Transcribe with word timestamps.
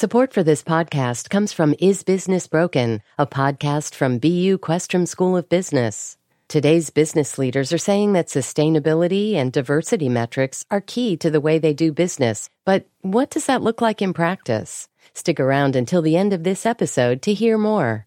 Support 0.00 0.32
for 0.32 0.42
this 0.42 0.62
podcast 0.62 1.28
comes 1.28 1.52
from 1.52 1.74
Is 1.78 2.04
Business 2.04 2.46
Broken, 2.46 3.02
a 3.18 3.26
podcast 3.26 3.94
from 3.94 4.16
BU 4.18 4.56
Questrom 4.56 5.06
School 5.06 5.36
of 5.36 5.50
Business. 5.50 6.16
Today's 6.48 6.88
business 6.88 7.36
leaders 7.36 7.70
are 7.70 7.76
saying 7.76 8.14
that 8.14 8.28
sustainability 8.28 9.34
and 9.34 9.52
diversity 9.52 10.08
metrics 10.08 10.64
are 10.70 10.80
key 10.80 11.18
to 11.18 11.28
the 11.28 11.38
way 11.38 11.58
they 11.58 11.74
do 11.74 11.92
business. 11.92 12.48
But 12.64 12.86
what 13.02 13.28
does 13.28 13.44
that 13.44 13.60
look 13.60 13.82
like 13.82 14.00
in 14.00 14.14
practice? 14.14 14.88
Stick 15.12 15.38
around 15.38 15.76
until 15.76 16.00
the 16.00 16.16
end 16.16 16.32
of 16.32 16.44
this 16.44 16.64
episode 16.64 17.20
to 17.20 17.34
hear 17.34 17.58
more. 17.58 18.06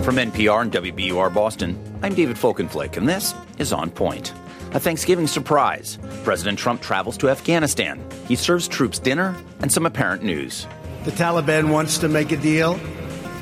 From 0.00 0.16
NPR 0.16 0.62
and 0.62 0.72
WBUR 0.72 1.32
Boston, 1.32 1.78
I'm 2.02 2.16
David 2.16 2.34
Folkenflik, 2.34 2.96
and 2.96 3.08
this 3.08 3.36
is 3.58 3.72
On 3.72 3.88
Point. 3.88 4.32
A 4.74 4.80
Thanksgiving 4.80 5.26
surprise. 5.26 5.98
President 6.24 6.58
Trump 6.58 6.80
travels 6.80 7.18
to 7.18 7.28
Afghanistan. 7.28 8.02
He 8.26 8.36
serves 8.36 8.66
troops 8.66 8.98
dinner 8.98 9.36
and 9.60 9.70
some 9.70 9.84
apparent 9.84 10.22
news. 10.22 10.66
The 11.04 11.10
Taliban 11.10 11.70
wants 11.70 11.98
to 11.98 12.08
make 12.08 12.32
a 12.32 12.38
deal. 12.38 12.80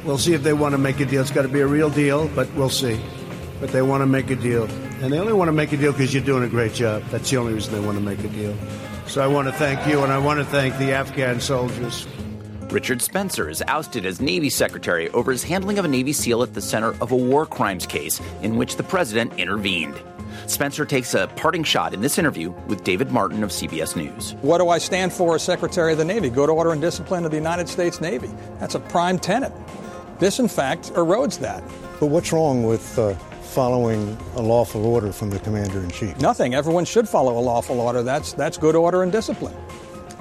We'll 0.04 0.18
see 0.18 0.34
if 0.34 0.42
they 0.42 0.54
want 0.54 0.72
to 0.72 0.78
make 0.78 0.98
a 0.98 1.04
deal. 1.04 1.20
It's 1.20 1.30
got 1.30 1.42
to 1.42 1.48
be 1.48 1.60
a 1.60 1.68
real 1.68 1.88
deal, 1.88 2.26
but 2.34 2.52
we'll 2.54 2.68
see. 2.68 3.00
But 3.60 3.70
they 3.70 3.80
want 3.80 4.00
to 4.02 4.06
make 4.06 4.30
a 4.30 4.34
deal. 4.34 4.64
And 5.02 5.12
they 5.12 5.20
only 5.20 5.32
want 5.32 5.46
to 5.46 5.52
make 5.52 5.70
a 5.70 5.76
deal 5.76 5.92
because 5.92 6.12
you're 6.12 6.24
doing 6.24 6.42
a 6.42 6.48
great 6.48 6.74
job. 6.74 7.04
That's 7.10 7.30
the 7.30 7.36
only 7.36 7.54
reason 7.54 7.74
they 7.74 7.86
want 7.86 7.96
to 7.96 8.02
make 8.02 8.18
a 8.24 8.28
deal. 8.28 8.56
So 9.06 9.22
I 9.22 9.28
want 9.28 9.46
to 9.46 9.52
thank 9.52 9.86
you, 9.86 10.02
and 10.02 10.12
I 10.12 10.18
want 10.18 10.40
to 10.40 10.44
thank 10.44 10.76
the 10.78 10.92
Afghan 10.94 11.40
soldiers. 11.40 12.08
Richard 12.70 13.02
Spencer 13.02 13.48
is 13.48 13.62
ousted 13.68 14.04
as 14.04 14.20
Navy 14.20 14.50
Secretary 14.50 15.08
over 15.10 15.30
his 15.30 15.44
handling 15.44 15.78
of 15.78 15.84
a 15.84 15.88
Navy 15.88 16.12
SEAL 16.12 16.42
at 16.42 16.54
the 16.54 16.60
center 16.60 16.94
of 17.00 17.12
a 17.12 17.16
war 17.16 17.46
crimes 17.46 17.86
case 17.86 18.20
in 18.42 18.56
which 18.56 18.74
the 18.74 18.82
president 18.82 19.38
intervened. 19.38 20.00
Spencer 20.50 20.84
takes 20.84 21.14
a 21.14 21.28
parting 21.36 21.62
shot 21.62 21.94
in 21.94 22.00
this 22.00 22.18
interview 22.18 22.50
with 22.66 22.82
David 22.82 23.12
Martin 23.12 23.44
of 23.44 23.50
CBS 23.50 23.94
News. 23.94 24.34
What 24.42 24.58
do 24.58 24.68
I 24.68 24.78
stand 24.78 25.12
for 25.12 25.36
as 25.36 25.42
Secretary 25.42 25.92
of 25.92 25.98
the 25.98 26.04
Navy? 26.04 26.28
Good 26.28 26.50
order 26.50 26.72
and 26.72 26.80
discipline 26.80 27.24
of 27.24 27.30
the 27.30 27.36
United 27.36 27.68
States 27.68 28.00
Navy. 28.00 28.28
That's 28.58 28.74
a 28.74 28.80
prime 28.80 29.18
tenet. 29.18 29.52
This, 30.18 30.40
in 30.40 30.48
fact, 30.48 30.92
erodes 30.94 31.38
that. 31.38 31.62
But 32.00 32.06
what's 32.06 32.32
wrong 32.32 32.64
with 32.64 32.98
uh, 32.98 33.14
following 33.14 34.18
a 34.34 34.42
lawful 34.42 34.84
order 34.84 35.12
from 35.12 35.30
the 35.30 35.38
Commander 35.38 35.78
in 35.80 35.90
Chief? 35.90 36.18
Nothing. 36.18 36.54
Everyone 36.54 36.84
should 36.84 37.08
follow 37.08 37.38
a 37.38 37.40
lawful 37.40 37.80
order. 37.80 38.02
That's, 38.02 38.32
that's 38.32 38.58
good 38.58 38.74
order 38.74 39.04
and 39.04 39.12
discipline. 39.12 39.56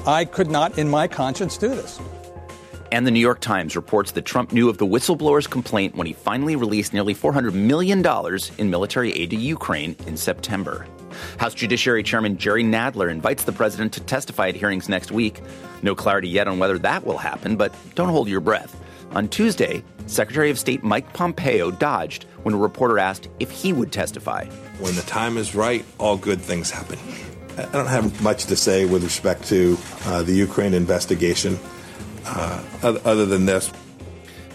I 0.05 0.25
could 0.25 0.49
not, 0.49 0.77
in 0.77 0.87
my 0.87 1.07
conscience, 1.07 1.57
do 1.57 1.69
this. 1.69 1.99
And 2.91 3.05
the 3.05 3.11
New 3.11 3.19
York 3.19 3.39
Times 3.39 3.75
reports 3.75 4.11
that 4.11 4.25
Trump 4.25 4.51
knew 4.51 4.67
of 4.67 4.79
the 4.79 4.85
whistleblower's 4.85 5.45
complaint 5.45 5.95
when 5.95 6.07
he 6.07 6.13
finally 6.13 6.55
released 6.55 6.91
nearly 6.91 7.13
$400 7.13 7.53
million 7.53 8.03
in 8.57 8.69
military 8.71 9.11
aid 9.11 9.29
to 9.29 9.35
Ukraine 9.35 9.95
in 10.07 10.17
September. 10.17 10.87
House 11.37 11.53
Judiciary 11.53 12.01
Chairman 12.01 12.37
Jerry 12.37 12.63
Nadler 12.63 13.11
invites 13.11 13.43
the 13.43 13.51
president 13.51 13.93
to 13.93 13.99
testify 14.01 14.49
at 14.49 14.55
hearings 14.55 14.89
next 14.89 15.11
week. 15.11 15.39
No 15.83 15.93
clarity 15.93 16.29
yet 16.29 16.47
on 16.47 16.57
whether 16.57 16.79
that 16.79 17.05
will 17.05 17.17
happen, 17.17 17.55
but 17.57 17.75
don't 17.93 18.09
hold 18.09 18.27
your 18.27 18.39
breath. 18.39 18.75
On 19.11 19.27
Tuesday, 19.27 19.83
Secretary 20.07 20.49
of 20.49 20.57
State 20.57 20.83
Mike 20.83 21.13
Pompeo 21.13 21.69
dodged 21.69 22.23
when 22.41 22.55
a 22.55 22.57
reporter 22.57 22.97
asked 22.97 23.29
if 23.39 23.51
he 23.51 23.71
would 23.71 23.91
testify. 23.91 24.45
When 24.79 24.95
the 24.95 25.01
time 25.03 25.37
is 25.37 25.53
right, 25.53 25.85
all 25.99 26.17
good 26.17 26.41
things 26.41 26.71
happen. 26.71 26.97
I 27.57 27.65
don't 27.71 27.87
have 27.87 28.21
much 28.23 28.45
to 28.45 28.55
say 28.55 28.85
with 28.85 29.03
respect 29.03 29.45
to 29.49 29.77
uh, 30.05 30.23
the 30.23 30.33
Ukraine 30.33 30.73
investigation 30.73 31.59
uh, 32.29 32.99
other 33.05 33.25
than 33.25 33.45
this. 33.45 33.71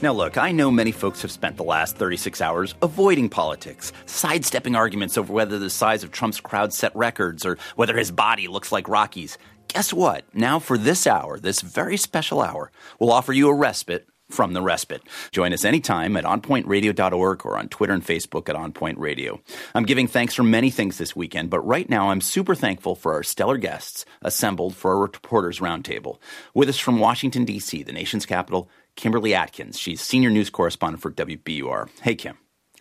Now, 0.03 0.13
look, 0.13 0.37
I 0.37 0.53
know 0.53 0.71
many 0.71 0.93
folks 0.93 1.23
have 1.23 1.31
spent 1.31 1.57
the 1.57 1.65
last 1.65 1.97
36 1.97 2.41
hours 2.41 2.75
avoiding 2.83 3.29
politics, 3.29 3.93
sidestepping 4.07 4.77
arguments 4.77 5.17
over 5.17 5.33
whether 5.33 5.59
the 5.59 5.71
size 5.71 6.05
of 6.05 6.11
Trump's 6.11 6.41
crowd 6.41 6.73
set 6.73 6.95
records 6.95 7.47
or 7.47 7.57
whether 7.77 7.97
his 7.97 8.11
body 8.11 8.49
looks 8.49 8.71
like 8.71 8.89
Rocky's. 8.89 9.39
Guess 9.69 9.93
what? 9.93 10.25
Now, 10.35 10.59
for 10.59 10.77
this 10.77 11.07
hour, 11.07 11.39
this 11.39 11.61
very 11.61 11.97
special 11.97 12.43
hour, 12.43 12.71
we'll 12.99 13.13
offer 13.13 13.33
you 13.33 13.49
a 13.49 13.55
respite 13.55 14.07
from 14.35 14.53
the 14.53 14.61
respite. 14.61 15.03
Join 15.31 15.53
us 15.53 15.65
anytime 15.65 16.17
at 16.17 16.25
onpointradio.org 16.25 17.47
or 17.47 17.57
on 17.57 17.69
Twitter 17.69 17.95
and 17.95 18.05
Facebook 18.05 18.49
at 18.49 18.57
onpointradio. 18.57 19.41
I'm 19.75 19.85
giving 19.85 20.09
thanks 20.09 20.35
for 20.35 20.43
many 20.43 20.71
things 20.71 20.99
this 20.99 21.15
weekend, 21.17 21.51
but 21.51 21.61
right 21.61 21.89
now 21.89 22.11
I'm 22.11 22.21
super 22.21 22.55
thankful 22.55 22.95
for 22.95 23.15
our 23.15 23.23
stellar 23.23 23.57
guests 23.57 24.05
assembled 24.23 24.75
for 24.75 24.93
our 24.93 25.01
Reporters 25.01 25.61
Roundtable. 25.61 26.19
With 26.53 26.69
us 26.69 26.79
from 26.79 26.99
Washington, 26.99 27.45
D.C., 27.45 27.83
the 27.85 27.93
nation's 27.93 28.27
capital, 28.27 28.69
Kimberly 28.97 29.35
Atkins. 29.35 29.79
She's 29.79 30.01
senior 30.01 30.31
news 30.31 30.51
correspondent 30.51 31.01
for 31.03 31.11
WBUR. 31.13 31.89
Hey, 32.03 32.15
Kim. 32.15 32.37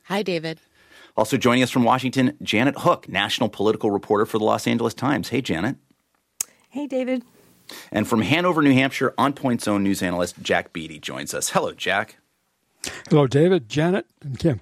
Hi, 0.06 0.24
David. 0.24 0.60
Also 1.16 1.38
joining 1.38 1.62
us 1.62 1.70
from 1.70 1.84
Washington, 1.84 2.36
Janet 2.42 2.80
Hook, 2.80 3.08
national 3.08 3.50
political 3.50 3.92
reporter 3.92 4.26
for 4.26 4.40
the 4.40 4.44
Los 4.44 4.66
Angeles 4.66 4.96
Times. 4.96 5.30
Hey, 5.30 5.42
Janet. 5.42 5.76
Hey, 6.70 6.88
David. 6.88 7.24
And 7.92 8.08
from 8.08 8.22
Hanover, 8.22 8.62
New 8.62 8.74
Hampshire, 8.74 9.14
On 9.18 9.34
Point's 9.34 9.68
own 9.68 9.84
news 9.84 10.02
analyst 10.02 10.42
Jack 10.42 10.74
Beatty 10.74 11.00
joins 11.00 11.34
us. 11.34 11.50
Hello, 11.50 11.74
Jack. 11.74 12.18
Hello, 13.10 13.28
David, 13.28 13.70
Janet, 13.70 14.06
and 14.22 14.38
Kim. 14.38 14.62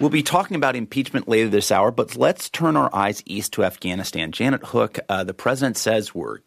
We'll 0.00 0.10
be 0.10 0.22
talking 0.22 0.56
about 0.56 0.76
impeachment 0.76 1.26
later 1.26 1.48
this 1.48 1.72
hour, 1.72 1.90
but 1.90 2.14
let's 2.14 2.48
turn 2.48 2.76
our 2.76 2.94
eyes 2.94 3.22
east 3.26 3.52
to 3.54 3.64
Afghanistan. 3.64 4.30
Janet 4.30 4.64
Hook, 4.64 5.00
uh, 5.08 5.24
the 5.24 5.34
president 5.34 5.76
says 5.76 6.14
we're 6.14 6.38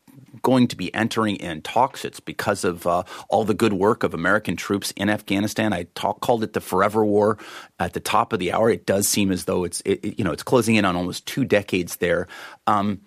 going 0.42 0.68
to 0.70 0.78
be 0.78 0.94
entering 0.94 1.36
in 1.36 1.62
talks. 1.62 2.06
It's 2.06 2.20
because 2.20 2.64
of 2.64 2.88
uh, 2.88 3.03
all 3.30 3.44
the 3.44 3.53
good 3.53 3.74
work 3.74 4.03
of 4.03 4.14
American 4.14 4.56
troops 4.56 4.92
in 4.92 5.09
Afghanistan. 5.09 5.74
I 5.74 5.84
talk, 5.96 6.22
called 6.22 6.44
it 6.44 6.53
the 6.53 6.62
forever 6.62 7.03
war 7.06 7.38
at 7.80 7.94
the 7.94 8.00
top 8.00 8.34
of 8.34 8.40
the 8.40 8.53
hour. 8.53 8.70
It 8.70 8.86
does 8.86 9.08
seem 9.08 9.32
as 9.32 9.46
though 9.46 9.64
it's 9.64 9.82
it, 9.86 10.18
you 10.18 10.24
know 10.24 10.32
it's 10.32 10.44
closing 10.44 10.76
in 10.76 10.86
on 10.86 10.96
almost 10.96 11.26
two 11.26 11.44
decades 11.46 11.98
there. 11.98 12.28
Um, 12.68 13.02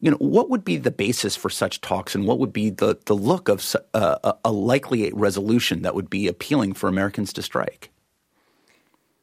you 0.00 0.10
know, 0.10 0.16
what 0.16 0.48
would 0.48 0.64
be 0.64 0.78
the 0.78 0.90
basis 0.90 1.36
for 1.36 1.50
such 1.50 1.80
talks, 1.80 2.14
and 2.14 2.26
what 2.26 2.38
would 2.38 2.52
be 2.52 2.70
the 2.70 2.98
the 3.04 3.14
look 3.14 3.48
of 3.48 3.76
uh, 3.92 4.32
a 4.44 4.50
likely 4.50 5.12
resolution 5.12 5.82
that 5.82 5.94
would 5.94 6.08
be 6.08 6.26
appealing 6.26 6.72
for 6.72 6.88
Americans 6.88 7.32
to 7.34 7.42
strike? 7.42 7.90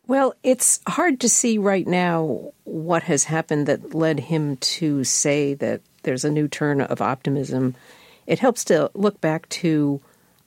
Well, 0.06 0.36
it's 0.42 0.80
hard 0.88 1.20
to 1.22 1.30
see 1.30 1.58
right 1.58 1.86
now 1.86 2.54
what 2.64 3.04
has 3.04 3.26
happened 3.26 3.68
that 3.68 3.94
led 3.94 4.22
him 4.22 4.56
to 4.58 5.04
say 5.04 5.54
that 5.56 5.82
there's 6.04 6.24
a 6.24 6.32
new 6.32 6.48
turn 6.48 6.80
of 6.80 7.02
optimism. 7.02 7.76
It 8.26 8.40
helps 8.40 8.64
to 8.66 8.90
look 8.94 9.20
back 9.20 9.50
to 9.50 10.00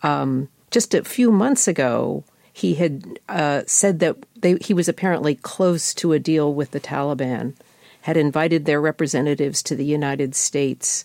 um, 0.02 0.48
just 0.70 0.94
a 0.94 1.04
few 1.04 1.30
months 1.30 1.68
ago. 1.68 2.24
He 2.52 2.74
had 2.74 3.18
uh, 3.28 3.62
said 3.66 3.98
that 3.98 4.16
they, 4.40 4.56
he 4.60 4.72
was 4.72 4.88
apparently 4.88 5.34
close 5.34 5.92
to 5.94 6.12
a 6.12 6.18
deal 6.18 6.54
with 6.54 6.70
the 6.70 6.80
Taliban 6.80 7.54
had 8.02 8.16
invited 8.16 8.64
their 8.64 8.80
representatives 8.80 9.62
to 9.62 9.76
the 9.76 9.84
United 9.84 10.34
States 10.34 11.04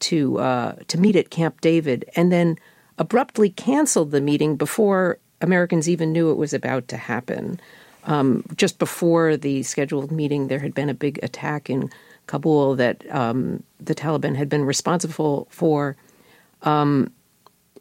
to 0.00 0.38
uh, 0.38 0.72
to 0.88 0.98
meet 0.98 1.16
at 1.16 1.30
Camp 1.30 1.60
David, 1.60 2.04
and 2.16 2.32
then 2.32 2.58
abruptly 2.98 3.50
canceled 3.50 4.10
the 4.10 4.20
meeting 4.20 4.56
before 4.56 5.18
Americans 5.40 5.88
even 5.88 6.12
knew 6.12 6.30
it 6.30 6.36
was 6.36 6.52
about 6.52 6.88
to 6.88 6.96
happen. 6.96 7.60
Um, 8.04 8.44
just 8.56 8.78
before 8.78 9.36
the 9.36 9.62
scheduled 9.62 10.10
meeting, 10.10 10.48
there 10.48 10.58
had 10.58 10.74
been 10.74 10.88
a 10.88 10.94
big 10.94 11.20
attack 11.22 11.70
in 11.70 11.90
Kabul 12.26 12.74
that 12.76 13.04
um, 13.14 13.62
the 13.80 13.94
Taliban 13.94 14.36
had 14.36 14.48
been 14.48 14.64
responsible 14.64 15.46
for. 15.50 15.96
Um, 16.62 17.12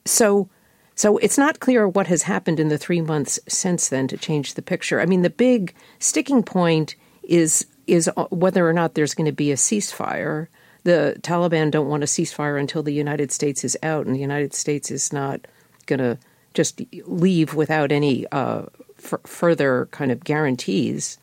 so, 0.06 0.50
so 0.96 1.18
it's 1.18 1.38
not 1.38 1.60
clear 1.60 1.88
what 1.88 2.08
has 2.08 2.24
happened 2.24 2.60
in 2.60 2.70
the 2.70 2.78
three 2.78 3.02
months 3.02 3.40
since 3.48 3.90
then 3.90 4.08
to 4.10 4.18
change 4.18 4.54
the 4.54 4.62
picture. 4.62 5.00
I 5.00 5.06
mean, 5.06 5.22
the 5.22 5.30
big 5.30 5.74
sticking 6.00 6.44
point 6.44 6.96
is 7.24 7.66
is 7.88 8.10
whether 8.30 8.68
or 8.68 8.74
not 8.74 8.94
there's 8.94 9.14
going 9.14 9.26
to 9.26 9.32
be 9.32 9.52
a 9.52 9.56
ceasefire. 9.56 10.48
The 10.84 11.16
Taliban 11.22 11.72
don't 11.72 11.90
want 11.90 12.04
a 12.04 12.08
ceasefire 12.08 12.60
until 12.60 12.84
the 12.84 12.94
United 12.94 13.32
States 13.32 13.64
is 13.64 13.78
out, 13.84 14.06
and 14.06 14.16
the 14.16 14.20
United 14.20 14.54
States 14.54 14.90
is 14.92 15.14
not 15.14 15.42
going 15.86 16.00
to 16.00 16.18
just 16.54 16.82
leave 17.06 17.54
without 17.54 17.92
any 17.92 18.26
uh, 18.32 18.64
f- 18.98 19.22
further 19.24 19.88
kind 19.92 20.12
of 20.12 20.24
guarantees. 20.24 21.18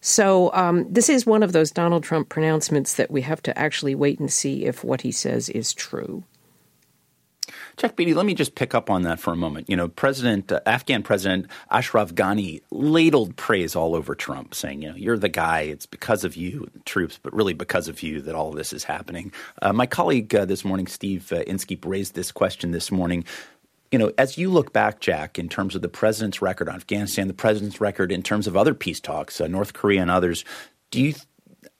So 0.00 0.52
um, 0.54 0.90
this 0.90 1.08
is 1.08 1.26
one 1.26 1.42
of 1.42 1.52
those 1.52 1.70
Donald 1.70 2.04
Trump 2.04 2.28
pronouncements 2.28 2.94
that 2.94 3.10
we 3.10 3.22
have 3.22 3.42
to 3.42 3.58
actually 3.58 3.94
wait 3.94 4.18
and 4.18 4.32
see 4.32 4.64
if 4.64 4.82
what 4.82 5.02
he 5.02 5.12
says 5.12 5.48
is 5.48 5.74
true. 5.74 6.24
Jack 7.80 7.96
Beatty, 7.96 8.12
let 8.12 8.26
me 8.26 8.34
just 8.34 8.56
pick 8.56 8.74
up 8.74 8.90
on 8.90 9.04
that 9.04 9.18
for 9.18 9.32
a 9.32 9.36
moment. 9.36 9.70
You 9.70 9.74
know, 9.74 9.88
President 9.88 10.52
uh, 10.52 10.60
Afghan 10.66 11.02
President 11.02 11.46
Ashraf 11.70 12.12
Ghani 12.12 12.60
ladled 12.70 13.36
praise 13.36 13.74
all 13.74 13.94
over 13.94 14.14
Trump, 14.14 14.54
saying, 14.54 14.82
"You 14.82 14.90
know, 14.90 14.96
you're 14.96 15.16
the 15.16 15.30
guy. 15.30 15.62
It's 15.62 15.86
because 15.86 16.22
of 16.22 16.36
you, 16.36 16.68
troops, 16.84 17.18
but 17.22 17.32
really 17.32 17.54
because 17.54 17.88
of 17.88 18.02
you 18.02 18.20
that 18.20 18.34
all 18.34 18.52
this 18.52 18.74
is 18.74 18.84
happening." 18.84 19.32
Uh, 19.62 19.72
my 19.72 19.86
colleague 19.86 20.34
uh, 20.34 20.44
this 20.44 20.62
morning, 20.62 20.86
Steve 20.88 21.32
uh, 21.32 21.36
Inskeep, 21.46 21.86
raised 21.86 22.14
this 22.14 22.30
question 22.30 22.72
this 22.72 22.92
morning. 22.92 23.24
You 23.90 23.98
know, 23.98 24.12
as 24.18 24.36
you 24.36 24.50
look 24.50 24.74
back, 24.74 25.00
Jack, 25.00 25.38
in 25.38 25.48
terms 25.48 25.74
of 25.74 25.80
the 25.80 25.88
president's 25.88 26.42
record 26.42 26.68
on 26.68 26.74
Afghanistan, 26.74 27.28
the 27.28 27.32
president's 27.32 27.80
record 27.80 28.12
in 28.12 28.22
terms 28.22 28.46
of 28.46 28.58
other 28.58 28.74
peace 28.74 29.00
talks, 29.00 29.40
uh, 29.40 29.46
North 29.46 29.72
Korea 29.72 30.02
and 30.02 30.10
others, 30.10 30.44
do 30.90 31.00
you 31.00 31.14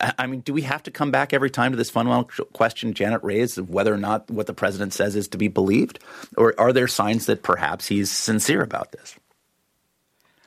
I 0.01 0.27
mean, 0.27 0.41
do 0.41 0.53
we 0.53 0.63
have 0.63 0.83
to 0.85 0.91
come 0.91 1.11
back 1.11 1.33
every 1.33 1.51
time 1.51 1.73
to 1.73 1.77
this 1.77 1.91
fundamental 1.91 2.47
question 2.53 2.95
Janet 2.95 3.23
raised 3.23 3.59
of 3.59 3.71
whether 3.71 3.93
or 3.93 3.99
not 3.99 4.31
what 4.31 4.47
the 4.47 4.55
president 4.55 4.95
says 4.95 5.15
is 5.15 5.29
to 5.29 5.39
be 5.39 5.49
believed? 5.49 5.99
Or 6.37 6.55
are 6.59 6.73
there 6.73 6.89
signs 6.89 7.27
that 7.27 7.43
perhaps 7.43 7.87
he's 7.87 8.11
sincere 8.11 8.63
about 8.63 8.93
this? 8.93 9.17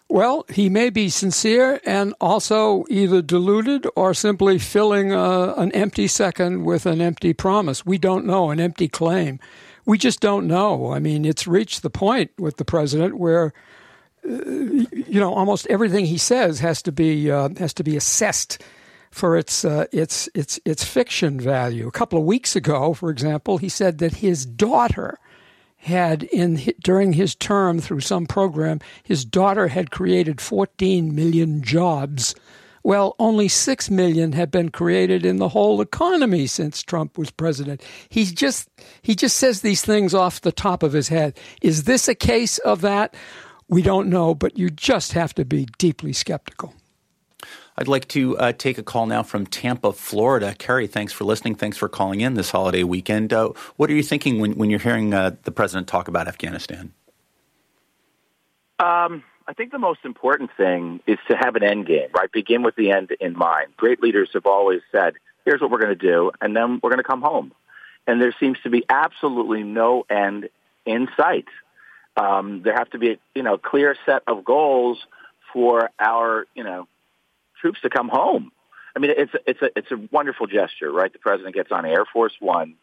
Well, 0.10 0.46
he 0.50 0.70
may 0.70 0.90
be 0.90 1.10
sincere 1.10 1.80
and 1.86 2.14
also 2.20 2.86
either 2.90 3.22
deluded 3.22 3.88
or 3.96 4.14
simply 4.14 4.60
filling 4.60 5.12
uh, 5.12 5.54
an 5.58 5.72
empty 5.72 6.08
second 6.08 6.66
with 6.66 6.86
an 6.86 7.02
empty 7.02 7.34
promise. 7.34 7.86
We 7.86 7.98
don't 7.98 8.26
know, 8.26 8.52
an 8.52 8.60
empty 8.60 8.88
claim. 8.88 9.40
We 9.86 9.98
just 9.98 10.20
don't 10.20 10.48
know. 10.48 10.94
I 10.94 11.00
mean, 11.00 11.26
it's 11.26 11.48
reached 11.48 11.82
the 11.82 11.90
point 11.90 12.32
with 12.38 12.58
the 12.58 12.66
president 12.66 13.18
where, 13.18 13.54
uh, 14.28 14.34
you 14.46 15.20
know, 15.20 15.34
almost 15.34 15.68
everything 15.68 16.06
he 16.06 16.18
says 16.18 16.60
has 16.60 16.82
to 16.84 16.92
be 16.92 17.32
uh, 17.32 17.50
has 17.58 17.74
to 17.76 17.84
be 17.84 17.98
assessed 17.98 18.62
for 19.14 19.38
its 19.38 19.64
uh, 19.64 19.86
its 19.92 20.28
its 20.34 20.60
its 20.66 20.84
fiction 20.84 21.40
value. 21.40 21.88
A 21.88 21.92
couple 21.92 22.18
of 22.18 22.26
weeks 22.26 22.56
ago, 22.56 22.94
for 22.94 23.12
example, 23.12 23.60
he 23.60 23.70
said 23.70 24.00
that 24.00 24.16
his 24.16 24.44
daughter 24.44 25.20
had 25.78 26.24
in 26.24 26.56
during 26.84 27.14
his 27.14 27.36
term 27.36 27.80
through 27.80 28.00
some 28.00 28.26
program, 28.26 28.80
his 29.04 29.24
daughter 29.24 29.68
had 29.68 29.92
created 29.92 30.42
14 30.42 31.14
million 31.14 31.62
jobs. 31.62 32.34
Well, 32.82 33.16
only 33.20 33.48
6 33.48 33.90
million 33.92 34.34
have 34.34 34.52
been 34.52 34.70
created 34.70 35.26
in 35.26 35.38
the 35.38 35.50
whole 35.50 35.80
economy 35.80 36.48
since 36.48 36.82
Trump 36.82 37.18
was 37.18 37.30
president. 37.30 37.84
He 38.10 38.26
just 38.26 38.68
he 39.04 39.14
just 39.14 39.38
says 39.38 39.62
these 39.62 39.84
things 39.84 40.16
off 40.16 40.42
the 40.42 40.52
top 40.52 40.82
of 40.82 40.94
his 40.94 41.10
head. 41.10 41.38
Is 41.62 41.84
this 41.84 42.08
a 42.08 42.16
case 42.16 42.58
of 42.58 42.82
that? 42.82 43.16
We 43.70 43.84
don't 43.84 44.10
know, 44.10 44.34
but 44.34 44.58
you 44.58 44.72
just 44.72 45.14
have 45.14 45.36
to 45.36 45.46
be 45.46 45.68
deeply 45.78 46.14
skeptical. 46.14 46.74
I'd 47.78 47.88
like 47.88 48.08
to 48.10 48.38
uh, 48.38 48.52
take 48.54 48.78
a 48.78 48.84
call 48.84 49.06
now 49.06 49.24
from 49.24 49.48
Tampa, 49.48 49.94
Florida. 49.94 50.56
Kerry, 50.58 50.88
thanks 50.88 51.12
for 51.12 51.24
listening. 51.24 51.56
Thanks 51.56 51.78
for 51.78 51.90
calling 51.90 52.22
in 52.22 52.36
this 52.36 52.52
holiday 52.52 52.84
weekend. 52.84 53.34
Uh, 53.34 53.50
what 53.78 53.90
are 53.90 53.94
you 53.94 54.04
thinking 54.04 54.40
when, 54.40 54.54
when 54.54 54.70
you're 54.70 54.80
hearing 54.80 55.14
uh, 55.14 55.36
the 55.44 55.52
president 55.52 55.88
talk 55.88 56.08
about 56.08 56.28
Afghanistan? 56.28 56.94
Um, 58.80 59.24
I 59.48 59.54
think 59.54 59.72
the 59.72 59.80
most 59.80 60.02
important 60.04 60.52
thing 60.56 61.02
is 61.08 61.18
to 61.30 61.36
have 61.36 61.56
an 61.56 61.64
end 61.64 61.88
game, 61.88 62.10
right? 62.16 62.32
Begin 62.32 62.64
with 62.64 62.76
the 62.76 62.92
end 62.92 63.12
in 63.20 63.38
mind. 63.38 63.74
Great 63.76 64.02
leaders 64.02 64.30
have 64.34 64.46
always 64.46 64.82
said, 64.92 65.16
here's 65.46 65.62
what 65.62 65.72
we're 65.72 65.82
going 65.82 65.98
to 65.98 66.08
do, 66.08 66.32
and 66.42 66.56
then 66.56 66.80
we're 66.82 66.90
going 66.90 66.98
to 66.98 67.04
come 67.04 67.22
home. 67.22 67.52
And 68.06 68.22
there 68.22 68.36
seems 68.40 68.58
to 68.64 68.70
be 68.70 68.84
absolutely 68.90 69.64
no 69.64 70.06
end 70.10 70.50
in 70.86 71.08
sight. 71.18 71.48
Um, 72.16 72.62
there 72.64 72.74
have 72.76 72.90
to 72.92 73.00
be 73.00 73.20
you 73.34 73.44
know 73.44 73.58
clear 73.58 73.96
set 74.06 74.24
of 74.28 74.44
goals 74.44 75.00
for 75.52 75.90
our 76.00 76.46
you 76.54 76.64
know 76.64 76.88
troops 77.64 77.80
to 77.82 77.90
come 77.90 78.10
home. 78.10 78.52
I 78.96 79.00
mean, 79.00 79.12
it's 79.18 79.32
it's 79.48 79.62
a 79.62 79.70
it's 79.76 79.92
a 79.92 80.00
wonderful 80.12 80.46
gesture, 80.46 80.92
right? 80.92 81.12
The 81.12 81.18
president 81.18 81.56
gets 81.56 81.72
on 81.72 81.86
Air 81.86 82.06
Force 82.06 82.34
One, 82.40 82.76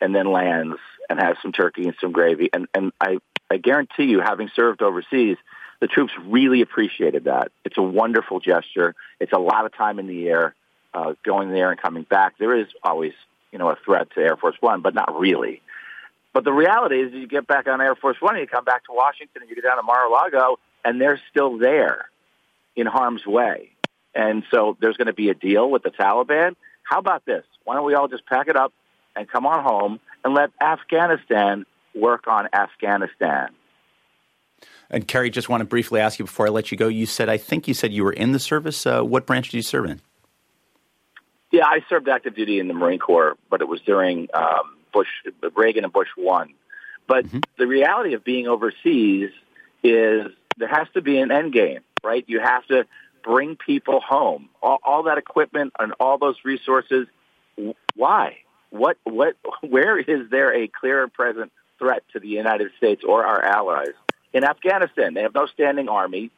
and 0.00 0.14
then 0.14 0.30
lands 0.30 0.76
and 1.08 1.18
has 1.18 1.36
some 1.40 1.52
turkey 1.52 1.84
and 1.84 1.94
some 2.00 2.12
gravy, 2.12 2.50
and 2.52 2.66
and 2.74 2.92
I 3.00 3.18
I 3.50 3.56
guarantee 3.56 4.04
you, 4.04 4.20
having 4.20 4.50
served 4.54 4.82
overseas, 4.82 5.36
the 5.80 5.86
troops 5.86 6.12
really 6.26 6.60
appreciated 6.60 7.24
that. 7.24 7.50
It's 7.64 7.78
a 7.78 7.82
wonderful 7.82 8.40
gesture. 8.40 8.94
It's 9.20 9.32
a 9.32 9.38
lot 9.38 9.64
of 9.64 9.74
time 9.74 9.98
in 9.98 10.06
the 10.06 10.28
air, 10.28 10.54
uh, 10.92 11.14
going 11.24 11.50
there 11.50 11.70
and 11.70 11.80
coming 11.80 12.02
back. 12.02 12.34
There 12.38 12.54
is 12.58 12.66
always 12.82 13.12
you 13.52 13.58
know 13.58 13.70
a 13.70 13.76
threat 13.84 14.08
to 14.16 14.20
Air 14.20 14.36
Force 14.36 14.56
One, 14.60 14.82
but 14.82 14.94
not 14.94 15.18
really. 15.18 15.62
But 16.34 16.44
the 16.44 16.52
reality 16.52 17.00
is, 17.00 17.12
you 17.14 17.26
get 17.26 17.46
back 17.46 17.68
on 17.68 17.80
Air 17.80 17.94
Force 17.94 18.18
One, 18.20 18.34
and 18.34 18.42
you 18.42 18.48
come 18.48 18.64
back 18.64 18.84
to 18.84 18.92
Washington, 18.92 19.42
and 19.42 19.48
you 19.48 19.54
get 19.54 19.64
down 19.64 19.76
to 19.76 19.82
Mar-a-Lago, 19.82 20.58
and 20.84 21.00
they're 21.00 21.20
still 21.30 21.56
there 21.56 22.10
in 22.76 22.86
harm's 22.86 23.24
way. 23.24 23.70
And 24.18 24.42
so 24.50 24.76
there's 24.80 24.96
going 24.96 25.06
to 25.06 25.12
be 25.12 25.30
a 25.30 25.34
deal 25.34 25.70
with 25.70 25.84
the 25.84 25.90
Taliban. 25.90 26.56
How 26.82 26.98
about 26.98 27.24
this? 27.24 27.44
Why 27.62 27.76
don't 27.76 27.86
we 27.86 27.94
all 27.94 28.08
just 28.08 28.26
pack 28.26 28.48
it 28.48 28.56
up 28.56 28.72
and 29.14 29.28
come 29.28 29.46
on 29.46 29.62
home 29.62 30.00
and 30.24 30.34
let 30.34 30.50
Afghanistan 30.60 31.64
work 31.94 32.26
on 32.26 32.48
Afghanistan? 32.52 33.50
And 34.90 35.06
Kerry, 35.06 35.30
just 35.30 35.48
want 35.48 35.60
to 35.60 35.64
briefly 35.66 36.00
ask 36.00 36.18
you 36.18 36.24
before 36.24 36.46
I 36.46 36.50
let 36.50 36.72
you 36.72 36.76
go. 36.76 36.88
You 36.88 37.06
said, 37.06 37.28
I 37.28 37.36
think 37.36 37.68
you 37.68 37.74
said 37.74 37.92
you 37.92 38.02
were 38.02 38.12
in 38.12 38.32
the 38.32 38.40
service. 38.40 38.84
Uh, 38.84 39.02
what 39.02 39.24
branch 39.24 39.50
did 39.50 39.58
you 39.58 39.62
serve 39.62 39.84
in? 39.84 40.00
Yeah, 41.52 41.66
I 41.66 41.84
served 41.88 42.08
active 42.08 42.34
duty 42.34 42.58
in 42.58 42.66
the 42.66 42.74
Marine 42.74 42.98
Corps, 42.98 43.36
but 43.48 43.60
it 43.60 43.68
was 43.68 43.80
during 43.82 44.28
um, 44.34 44.76
Bush, 44.92 45.08
Reagan 45.54 45.84
and 45.84 45.92
Bush 45.92 46.08
one. 46.16 46.54
But 47.06 47.24
mm-hmm. 47.24 47.38
the 47.56 47.68
reality 47.68 48.14
of 48.14 48.24
being 48.24 48.48
overseas 48.48 49.30
is 49.84 50.26
there 50.56 50.68
has 50.68 50.88
to 50.94 51.02
be 51.02 51.18
an 51.18 51.30
end 51.30 51.52
game, 51.52 51.80
right? 52.02 52.24
You 52.26 52.40
have 52.40 52.66
to 52.66 52.84
bring 53.22 53.56
people 53.56 54.00
home. 54.00 54.48
All, 54.62 54.78
all 54.82 55.02
that 55.04 55.18
equipment 55.18 55.72
and 55.78 55.92
all 56.00 56.18
those 56.18 56.36
resources. 56.44 57.06
Why? 57.94 58.38
What? 58.70 58.98
What? 59.04 59.36
Where 59.60 59.98
is 59.98 60.30
there 60.30 60.54
a 60.54 60.68
clear 60.68 61.02
and 61.02 61.12
present 61.12 61.52
threat 61.78 62.02
to 62.12 62.20
the 62.20 62.28
United 62.28 62.72
States 62.76 63.02
or 63.06 63.24
our 63.24 63.42
allies 63.42 63.94
in 64.32 64.44
Afghanistan? 64.44 65.14
They 65.14 65.22
have 65.22 65.34
no 65.34 65.46
standing 65.46 65.88
army. 65.88 66.30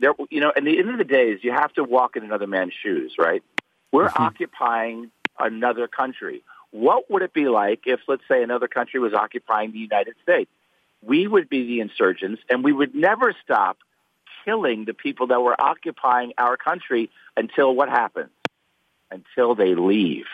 There, 0.00 0.14
you 0.30 0.40
know, 0.40 0.52
and 0.54 0.66
the 0.66 0.78
end 0.78 0.90
of 0.90 0.98
the 0.98 1.04
day 1.04 1.30
is 1.30 1.44
you 1.44 1.52
have 1.52 1.72
to 1.74 1.84
walk 1.84 2.16
in 2.16 2.24
another 2.24 2.46
man's 2.46 2.72
shoes, 2.82 3.14
right? 3.18 3.42
We're 3.92 4.08
mm-hmm. 4.08 4.22
occupying 4.22 5.10
another 5.38 5.86
country. 5.86 6.42
What 6.70 7.10
would 7.10 7.22
it 7.22 7.34
be 7.34 7.48
like 7.48 7.82
if, 7.84 8.00
let's 8.08 8.22
say, 8.26 8.42
another 8.42 8.66
country 8.66 8.98
was 8.98 9.12
occupying 9.12 9.72
the 9.72 9.78
United 9.78 10.14
States? 10.22 10.50
We 11.02 11.26
would 11.26 11.48
be 11.48 11.66
the 11.66 11.80
insurgents, 11.80 12.42
and 12.48 12.64
we 12.64 12.72
would 12.72 12.94
never 12.94 13.34
stop 13.44 13.78
killing 14.44 14.84
the 14.84 14.94
people 14.94 15.28
that 15.28 15.40
were 15.40 15.60
occupying 15.60 16.32
our 16.38 16.56
country 16.56 17.10
until 17.36 17.74
what 17.74 17.88
happens? 17.88 18.30
Until 19.10 19.54
they 19.54 19.74
leave. 19.74 20.26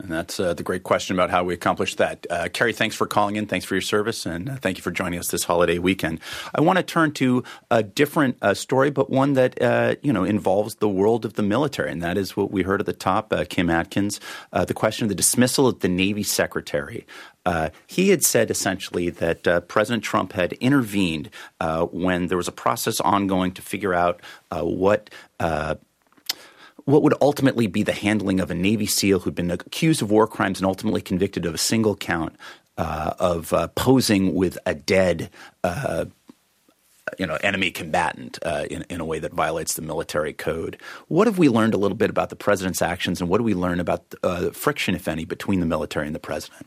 And 0.00 0.12
that's 0.12 0.38
uh, 0.38 0.54
the 0.54 0.62
great 0.62 0.84
question 0.84 1.16
about 1.16 1.30
how 1.30 1.42
we 1.42 1.54
accomplish 1.54 1.96
that. 1.96 2.24
Uh, 2.30 2.48
Kerry, 2.52 2.72
thanks 2.72 2.94
for 2.94 3.06
calling 3.06 3.34
in. 3.34 3.46
Thanks 3.46 3.66
for 3.66 3.74
your 3.74 3.82
service. 3.82 4.26
And 4.26 4.48
uh, 4.48 4.56
thank 4.56 4.78
you 4.78 4.82
for 4.82 4.92
joining 4.92 5.18
us 5.18 5.28
this 5.28 5.42
holiday 5.42 5.78
weekend. 5.78 6.20
I 6.54 6.60
want 6.60 6.76
to 6.76 6.84
turn 6.84 7.12
to 7.14 7.42
a 7.70 7.82
different 7.82 8.36
uh, 8.40 8.54
story, 8.54 8.90
but 8.90 9.10
one 9.10 9.32
that, 9.32 9.60
uh, 9.60 9.96
you 10.02 10.12
know, 10.12 10.22
involves 10.22 10.76
the 10.76 10.88
world 10.88 11.24
of 11.24 11.34
the 11.34 11.42
military. 11.42 11.90
And 11.90 12.00
that 12.02 12.16
is 12.16 12.36
what 12.36 12.52
we 12.52 12.62
heard 12.62 12.78
at 12.80 12.86
the 12.86 12.92
top, 12.92 13.32
Kim 13.48 13.70
Atkins, 13.70 14.20
the 14.52 14.74
question 14.74 15.04
of 15.04 15.08
the 15.08 15.14
dismissal 15.16 15.66
of 15.66 15.80
the 15.80 15.88
Navy 15.88 16.22
secretary. 16.22 17.04
Uh, 17.48 17.70
he 17.86 18.10
had 18.10 18.22
said 18.22 18.50
essentially 18.50 19.08
that 19.08 19.48
uh, 19.48 19.60
President 19.60 20.04
Trump 20.04 20.32
had 20.32 20.52
intervened 20.54 21.30
uh, 21.60 21.84
when 21.86 22.26
there 22.28 22.36
was 22.36 22.48
a 22.48 22.52
process 22.52 23.00
ongoing 23.00 23.52
to 23.52 23.62
figure 23.62 23.94
out 23.94 24.20
what 24.50 25.08
what 26.88 27.02
would 27.02 27.14
ultimately 27.20 27.66
be 27.66 27.82
the 27.82 27.92
handling 27.92 28.40
of 28.40 28.50
a 28.50 28.54
Navy 28.54 28.86
SEAL 28.86 29.20
who'd 29.20 29.34
been 29.34 29.50
accused 29.50 30.00
of 30.00 30.10
war 30.10 30.26
crimes 30.26 30.58
and 30.58 30.66
ultimately 30.66 31.02
convicted 31.02 31.44
of 31.44 31.54
a 31.54 31.58
single 31.58 31.94
count 31.94 32.34
uh, 32.78 33.12
of 33.18 33.52
uh, 33.52 33.68
posing 33.68 34.34
with 34.34 34.56
a 34.64 34.74
dead, 34.74 35.28
uh, 35.64 36.06
you 37.18 37.26
know, 37.26 37.36
enemy 37.42 37.70
combatant 37.70 38.38
uh, 38.42 38.64
in, 38.70 38.86
in 38.88 39.02
a 39.02 39.04
way 39.04 39.18
that 39.18 39.34
violates 39.34 39.74
the 39.74 39.82
military 39.82 40.32
code. 40.32 40.78
What 41.08 41.26
have 41.26 41.36
we 41.36 41.50
learned 41.50 41.74
a 41.74 41.76
little 41.76 41.96
bit 41.96 42.08
about 42.08 42.30
the 42.30 42.36
president's 42.36 42.80
actions, 42.80 43.20
and 43.20 43.28
what 43.28 43.36
do 43.36 43.44
we 43.44 43.54
learn 43.54 43.80
about 43.80 44.14
uh, 44.22 44.50
friction, 44.50 44.94
if 44.94 45.08
any, 45.08 45.26
between 45.26 45.60
the 45.60 45.66
military 45.66 46.06
and 46.06 46.14
the 46.14 46.20
president? 46.20 46.66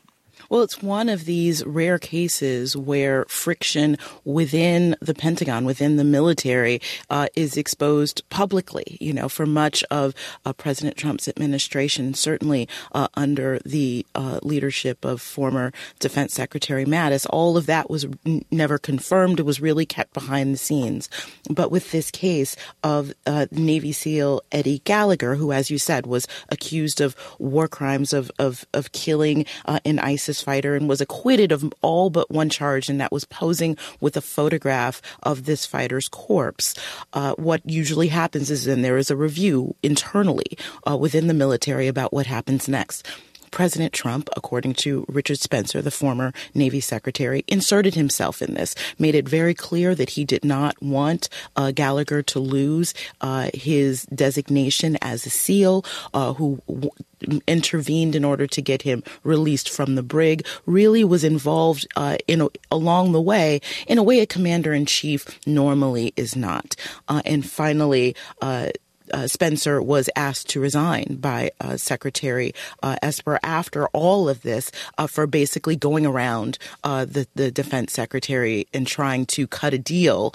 Well, 0.52 0.64
it's 0.64 0.84
one 0.84 1.08
of 1.08 1.24
these 1.24 1.66
rare 1.66 1.98
cases 1.98 2.76
where 2.76 3.24
friction 3.30 3.98
within 4.26 4.98
the 5.00 5.14
Pentagon, 5.14 5.64
within 5.64 5.96
the 5.96 6.04
military, 6.04 6.82
uh, 7.10 7.28
is 7.36 7.56
exposed 7.56 8.28
publicly. 8.28 8.98
You 9.00 9.14
know, 9.14 9.30
for 9.30 9.46
much 9.46 9.82
of 9.90 10.14
uh, 10.46 10.52
President 10.52 10.98
Trump's 10.98 11.30
administration, 11.30 12.14
certainly 12.16 12.68
uh, 12.92 13.08
under 13.14 13.60
the 13.64 14.06
uh, 14.14 14.42
leadership 14.44 15.06
of 15.06 15.22
former 15.22 15.72
Defense 16.00 16.34
Secretary 16.34 16.84
Mattis, 16.84 17.26
all 17.30 17.56
of 17.56 17.66
that 17.68 17.90
was 17.90 18.06
n- 18.26 18.44
never 18.52 18.78
confirmed. 18.78 19.40
It 19.40 19.44
was 19.44 19.62
really 19.62 19.86
kept 19.86 20.14
behind 20.14 20.54
the 20.54 20.58
scenes. 20.58 21.10
But 21.50 21.72
with 21.72 21.92
this 21.92 22.12
case 22.12 22.58
of 22.84 23.14
uh, 23.26 23.46
Navy 23.52 23.94
SEAL 23.94 24.42
Eddie 24.52 24.80
Gallagher, 24.80 25.36
who, 25.36 25.54
as 25.54 25.72
you 25.72 25.78
said, 25.78 26.06
was 26.06 26.28
accused 26.50 27.00
of 27.00 27.16
war 27.40 27.70
crimes 27.70 28.12
of 28.12 28.30
of, 28.38 28.66
of 28.74 28.92
killing 28.92 29.46
uh, 29.64 29.80
an 29.86 29.98
ISIS 29.98 30.41
fighter 30.42 30.76
and 30.76 30.90
was 30.90 31.02
acquitted 31.02 31.52
of 31.52 31.72
all 31.82 32.10
but 32.10 32.32
one 32.32 32.50
charge, 32.50 32.90
and 32.90 33.00
that 33.00 33.12
was 33.12 33.26
posing 33.26 33.78
with 34.00 34.18
a 34.18 34.22
photograph 34.22 35.02
of 35.24 35.46
this 35.46 35.66
fighter's 35.66 36.08
corpse. 36.08 36.76
Uh, 37.14 37.34
what 37.36 37.62
usually 37.66 38.08
happens 38.08 38.50
is 38.52 38.66
then 38.66 38.82
there 38.82 38.98
is 38.98 39.12
a 39.12 39.16
review 39.16 39.76
internally 39.84 40.58
uh, 40.90 40.98
within 40.98 41.28
the 41.28 41.34
military 41.34 41.88
about 41.88 42.14
what 42.14 42.26
happens 42.26 42.68
next. 42.68 43.08
President 43.52 43.94
Trump, 43.94 44.30
according 44.36 44.74
to 44.76 45.06
Richard 45.08 45.40
Spencer, 45.40 45.82
the 45.82 45.92
former 45.92 46.34
Navy 46.54 46.80
Secretary, 46.80 47.44
inserted 47.48 47.96
himself 47.96 48.42
in 48.42 48.54
this, 48.54 48.76
made 48.98 49.16
it 49.16 49.28
very 49.28 49.54
clear 49.54 49.94
that 49.96 50.12
he 50.12 50.24
did 50.26 50.44
not 50.44 50.82
want 50.82 51.30
uh, 51.56 51.72
Gallagher 51.72 52.24
to 52.24 52.40
lose 52.40 52.94
uh, 53.20 53.50
his 53.54 54.04
designation 54.06 54.98
as 55.02 55.26
a 55.26 55.30
SEAL, 55.30 55.86
uh, 56.14 56.34
who 56.34 56.62
w- 56.68 56.92
intervened 57.48 58.16
in 58.16 58.26
order 58.26 58.48
to 58.48 58.62
get 58.62 58.82
him 58.82 59.04
released 59.24 59.70
from 59.70 59.96
the 59.96 60.04
brig, 60.04 60.46
really 60.66 61.04
was 61.04 61.24
involved 61.24 61.88
uh, 61.96 62.18
in 62.28 62.42
a, 62.42 62.48
along 62.72 63.12
the 63.12 63.22
way 63.22 63.62
in 63.88 63.98
a 63.98 64.04
way 64.04 64.20
a 64.20 64.26
commander 64.26 64.74
in 64.74 64.86
chief 64.86 65.40
normally 65.46 66.14
is 66.16 66.36
not. 66.36 66.76
Uh, 67.08 67.22
and 67.26 67.50
finally, 67.50 68.16
uh, 68.42 68.70
uh, 69.14 69.28
Spencer 69.28 69.82
was 69.82 70.10
asked 70.16 70.50
to 70.50 70.60
resign 70.60 71.18
by 71.20 71.52
uh, 71.60 71.78
Secretary 71.78 72.54
uh, 72.84 72.96
Esper 73.02 73.40
after 73.44 73.88
all 73.90 74.30
of 74.30 74.42
this 74.42 74.72
uh, 74.98 75.08
for 75.08 75.28
basically 75.28 75.76
going 75.76 76.06
around 76.06 76.58
uh, 76.84 77.06
the 77.06 77.28
the 77.36 77.52
defense 77.52 77.94
secretary 77.94 78.68
and 78.74 78.88
trying 78.88 79.26
to 79.26 79.48
cut 79.48 79.74
a 79.74 79.78
deal 79.78 80.34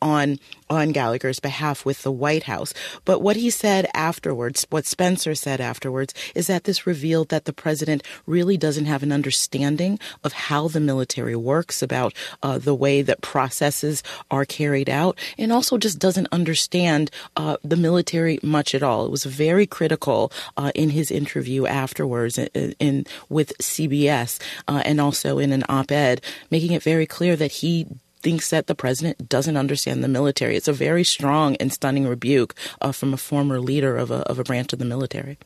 on 0.00 0.38
on 0.70 0.92
Gallagher's 0.92 1.40
behalf 1.40 1.84
with 1.84 2.02
the 2.02 2.12
White 2.12 2.44
House. 2.44 2.74
But 3.04 3.20
what 3.20 3.36
he 3.36 3.50
said 3.50 3.86
afterwards, 3.94 4.66
what 4.70 4.86
Spencer 4.86 5.34
said 5.34 5.60
afterwards, 5.60 6.14
is 6.34 6.46
that 6.46 6.64
this 6.64 6.86
revealed 6.86 7.28
that 7.28 7.44
the 7.44 7.52
president 7.52 8.02
really 8.26 8.56
doesn't 8.56 8.86
have 8.86 9.02
an 9.02 9.12
understanding 9.12 9.98
of 10.22 10.32
how 10.32 10.68
the 10.68 10.80
military 10.80 11.36
works, 11.36 11.82
about 11.82 12.14
uh, 12.42 12.58
the 12.58 12.74
way 12.74 13.02
that 13.02 13.20
processes 13.20 14.02
are 14.30 14.44
carried 14.44 14.88
out, 14.88 15.18
and 15.38 15.52
also 15.52 15.78
just 15.78 15.98
doesn't 15.98 16.28
understand 16.32 17.10
uh, 17.36 17.56
the 17.62 17.76
military 17.76 18.38
much 18.42 18.74
at 18.74 18.82
all. 18.82 19.04
It 19.04 19.10
was 19.10 19.24
very 19.24 19.66
critical 19.66 20.32
uh, 20.56 20.72
in 20.74 20.90
his 20.90 21.10
interview 21.10 21.66
afterwards 21.66 22.38
in, 22.38 22.74
in 22.78 23.06
with 23.28 23.56
CBS 23.58 24.40
uh, 24.68 24.82
and 24.84 25.00
also 25.00 25.38
in 25.38 25.52
an 25.52 25.64
op-ed, 25.68 26.20
making 26.50 26.72
it 26.72 26.82
very 26.82 27.06
clear 27.06 27.36
that 27.36 27.52
he 27.52 27.86
thinks 28.24 28.48
that 28.50 28.66
the 28.66 28.74
president 28.74 29.28
doesn't 29.28 29.56
understand 29.56 30.02
the 30.02 30.08
military. 30.08 30.56
It's 30.56 30.66
a 30.66 30.72
very 30.72 31.04
strong 31.04 31.56
and 31.56 31.70
stunning 31.70 32.08
rebuke 32.08 32.54
uh, 32.80 32.90
from 32.90 33.12
a 33.12 33.18
former 33.18 33.60
leader 33.60 33.98
of 33.98 34.10
a, 34.10 34.26
of 34.28 34.38
a 34.38 34.44
branch 34.44 34.72
of 34.72 34.78
the 34.78 34.84
military. 34.86 35.36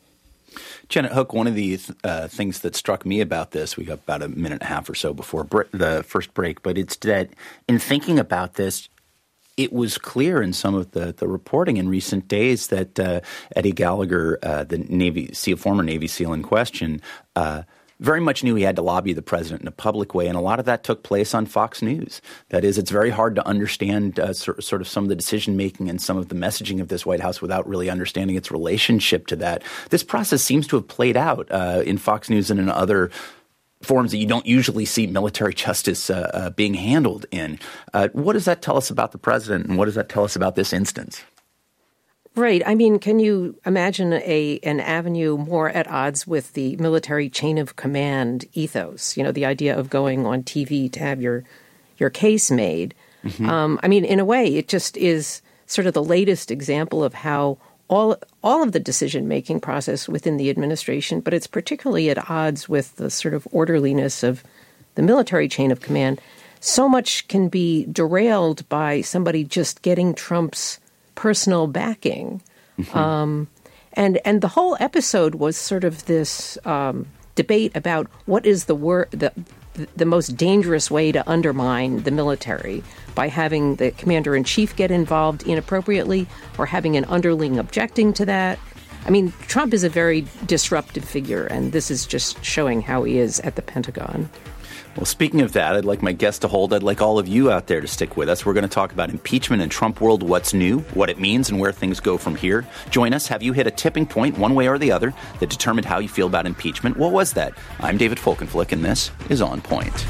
Janet 0.87 1.11
Hook, 1.11 1.33
one 1.33 1.45
of 1.45 1.55
the 1.55 1.77
uh, 2.03 2.27
things 2.29 2.61
that 2.61 2.75
struck 2.75 3.05
me 3.05 3.19
about 3.19 3.51
this, 3.51 3.75
we 3.75 3.83
got 3.83 3.99
about 3.99 4.23
a 4.23 4.29
minute 4.29 4.53
and 4.53 4.61
a 4.63 4.65
half 4.65 4.89
or 4.89 4.95
so 4.95 5.13
before 5.13 5.45
the 5.71 6.03
first 6.07 6.33
break, 6.33 6.63
but 6.63 6.77
it's 6.77 6.95
that 6.97 7.29
in 7.67 7.79
thinking 7.79 8.17
about 8.17 8.55
this, 8.55 8.87
it 9.57 9.73
was 9.73 9.97
clear 9.97 10.41
in 10.41 10.53
some 10.53 10.73
of 10.73 10.91
the, 10.91 11.11
the 11.11 11.27
reporting 11.27 11.75
in 11.75 11.89
recent 11.89 12.29
days 12.29 12.67
that 12.67 12.97
uh, 12.97 13.19
Eddie 13.57 13.73
Gallagher, 13.73 14.39
uh, 14.41 14.63
the 14.63 14.77
Navy 14.77 15.27
former 15.57 15.83
Navy 15.83 16.07
SEAL 16.07 16.31
in 16.31 16.43
question, 16.43 17.01
uh, 17.35 17.63
very 17.99 18.21
much 18.21 18.43
knew 18.43 18.55
he 18.55 18.63
had 18.63 18.77
to 18.77 18.81
lobby 18.81 19.13
the 19.13 19.21
president 19.21 19.61
in 19.61 19.67
a 19.67 19.71
public 19.71 20.13
way, 20.13 20.27
and 20.27 20.37
a 20.37 20.41
lot 20.41 20.59
of 20.59 20.65
that 20.65 20.83
took 20.83 21.03
place 21.03 21.33
on 21.33 21.45
Fox 21.45 21.81
News. 21.81 22.21
That 22.49 22.63
is, 22.63 22.77
it's 22.77 22.91
very 22.91 23.09
hard 23.09 23.35
to 23.35 23.45
understand 23.45 24.19
uh, 24.19 24.33
sort, 24.33 24.63
sort, 24.63 24.81
of 24.81 24.87
some 24.87 25.03
of 25.03 25.09
the 25.09 25.15
decision 25.15 25.57
making 25.57 25.89
and 25.89 26.01
some 26.01 26.17
of 26.17 26.29
the 26.29 26.35
messaging 26.35 26.79
of 26.79 26.87
this 26.87 27.05
White 27.05 27.19
House 27.19 27.41
without 27.41 27.67
really 27.67 27.89
understanding 27.89 28.35
its 28.35 28.51
relationship 28.51 29.27
to 29.27 29.35
that. 29.37 29.63
This 29.89 30.03
process 30.03 30.41
seems 30.41 30.67
to 30.67 30.77
have 30.77 30.87
played 30.87 31.17
out 31.17 31.47
uh, 31.51 31.83
in 31.85 31.97
Fox 31.97 32.29
News 32.29 32.49
and 32.49 32.59
in 32.59 32.69
other 32.69 33.11
forms 33.81 34.11
that 34.11 34.17
you 34.17 34.27
don't 34.27 34.45
usually 34.45 34.85
see 34.85 35.07
military 35.07 35.53
justice 35.53 36.09
uh, 36.09 36.29
uh 36.33 36.49
being 36.49 36.73
handled 36.73 37.25
in. 37.31 37.57
Uh, 37.93 38.09
what 38.11 38.33
does 38.33 38.45
that 38.45 38.61
tell 38.61 38.75
us 38.75 38.89
about 38.89 39.11
the 39.11 39.17
president, 39.17 39.65
and 39.65 39.77
what 39.77 39.85
does 39.85 39.95
that 39.95 40.09
tell 40.09 40.23
us 40.23 40.35
about 40.35 40.55
this 40.55 40.73
instance? 40.73 41.23
Right. 42.39 42.63
I 42.65 42.73
mean, 42.73 42.99
can 42.99 43.19
you 43.19 43.59
imagine 43.65 44.13
a 44.13 44.61
an 44.63 44.79
avenue 44.79 45.35
more 45.37 45.69
at 45.69 45.89
odds 45.89 46.25
with 46.25 46.53
the 46.53 46.77
military 46.77 47.29
chain 47.29 47.57
of 47.57 47.75
command 47.75 48.45
ethos? 48.53 49.17
You 49.17 49.25
know, 49.25 49.33
the 49.33 49.45
idea 49.45 49.77
of 49.77 49.89
going 49.89 50.25
on 50.25 50.43
TV 50.43 50.89
to 50.93 50.99
have 51.01 51.21
your 51.21 51.43
your 51.97 52.09
case 52.09 52.49
made. 52.49 52.95
Mm-hmm. 53.25 53.49
Um, 53.49 53.77
I 53.83 53.89
mean, 53.89 54.05
in 54.05 54.21
a 54.21 54.25
way, 54.25 54.55
it 54.55 54.69
just 54.69 54.95
is 54.95 55.41
sort 55.65 55.85
of 55.85 55.93
the 55.93 56.01
latest 56.01 56.49
example 56.49 57.03
of 57.03 57.13
how 57.13 57.57
all 57.89 58.15
all 58.41 58.63
of 58.63 58.71
the 58.71 58.79
decision 58.79 59.27
making 59.27 59.59
process 59.59 60.07
within 60.07 60.37
the 60.37 60.49
administration, 60.49 61.19
but 61.19 61.33
it's 61.33 61.47
particularly 61.47 62.09
at 62.09 62.29
odds 62.29 62.69
with 62.69 62.95
the 62.95 63.09
sort 63.09 63.33
of 63.33 63.49
orderliness 63.51 64.23
of 64.23 64.45
the 64.95 65.01
military 65.01 65.49
chain 65.49 65.71
of 65.71 65.81
command. 65.81 66.21
So 66.61 66.87
much 66.87 67.27
can 67.27 67.49
be 67.49 67.85
derailed 67.91 68.67
by 68.69 69.01
somebody 69.01 69.43
just 69.43 69.81
getting 69.81 70.13
Trump's 70.13 70.79
personal 71.19 71.67
backing. 71.67 72.41
Mm-hmm. 72.79 72.97
Um, 72.97 73.47
and 73.91 74.19
and 74.23 74.39
the 74.39 74.47
whole 74.47 74.77
episode 74.79 75.35
was 75.35 75.57
sort 75.57 75.83
of 75.83 76.05
this 76.05 76.57
um, 76.65 77.07
debate 77.35 77.75
about 77.75 78.07
what 78.25 78.45
is 78.45 78.65
the 78.65 78.75
wor- 78.75 79.09
the 79.11 79.33
the 79.97 80.05
most 80.05 80.37
dangerous 80.37 80.89
way 80.89 81.11
to 81.11 81.29
undermine 81.29 82.03
the 82.03 82.11
military 82.11 82.83
by 83.15 83.27
having 83.27 83.75
the 83.75 83.91
commander 83.91 84.33
in 84.33 84.45
chief 84.45 84.73
get 84.77 84.91
involved 84.91 85.43
inappropriately 85.43 86.25
or 86.57 86.65
having 86.65 86.95
an 86.95 87.03
underling 87.05 87.59
objecting 87.59 88.13
to 88.13 88.25
that. 88.25 88.57
I 89.05 89.09
mean, 89.09 89.33
Trump 89.47 89.73
is 89.73 89.83
a 89.83 89.89
very 89.89 90.25
disruptive 90.45 91.03
figure, 91.03 91.45
and 91.47 91.73
this 91.73 91.91
is 91.91 92.05
just 92.05 92.43
showing 92.45 92.81
how 92.81 93.03
he 93.03 93.17
is 93.17 93.41
at 93.41 93.55
the 93.55 93.61
Pentagon. 93.61 94.29
Well, 94.95 95.05
speaking 95.05 95.41
of 95.41 95.53
that, 95.53 95.75
I'd 95.75 95.85
like 95.85 96.01
my 96.01 96.11
guest 96.11 96.41
to 96.41 96.47
hold. 96.47 96.73
I'd 96.73 96.83
like 96.83 97.01
all 97.01 97.19
of 97.19 97.27
you 97.27 97.51
out 97.51 97.67
there 97.67 97.79
to 97.79 97.87
stick 97.87 98.17
with 98.17 98.27
us. 98.27 98.45
We're 98.45 98.53
going 98.53 98.63
to 98.63 98.67
talk 98.67 98.91
about 98.91 99.09
impeachment 99.09 99.61
and 99.61 99.71
Trump 99.71 100.01
world, 100.01 100.23
what's 100.23 100.53
new, 100.53 100.79
what 100.93 101.09
it 101.09 101.19
means, 101.19 101.49
and 101.49 101.59
where 101.59 101.71
things 101.71 101.99
go 101.99 102.17
from 102.17 102.35
here. 102.35 102.67
Join 102.89 103.13
us. 103.13 103.27
Have 103.27 103.43
you 103.43 103.53
hit 103.53 103.67
a 103.67 103.71
tipping 103.71 104.05
point, 104.05 104.37
one 104.37 104.55
way 104.55 104.67
or 104.67 104.77
the 104.77 104.91
other, 104.91 105.13
that 105.39 105.49
determined 105.49 105.85
how 105.85 105.99
you 105.99 106.09
feel 106.09 106.27
about 106.27 106.45
impeachment? 106.45 106.97
What 106.97 107.11
was 107.11 107.33
that? 107.33 107.53
I'm 107.79 107.97
David 107.97 108.17
Folkenflik, 108.17 108.71
and 108.71 108.83
this 108.83 109.11
is 109.29 109.41
On 109.41 109.61
Point. 109.61 110.05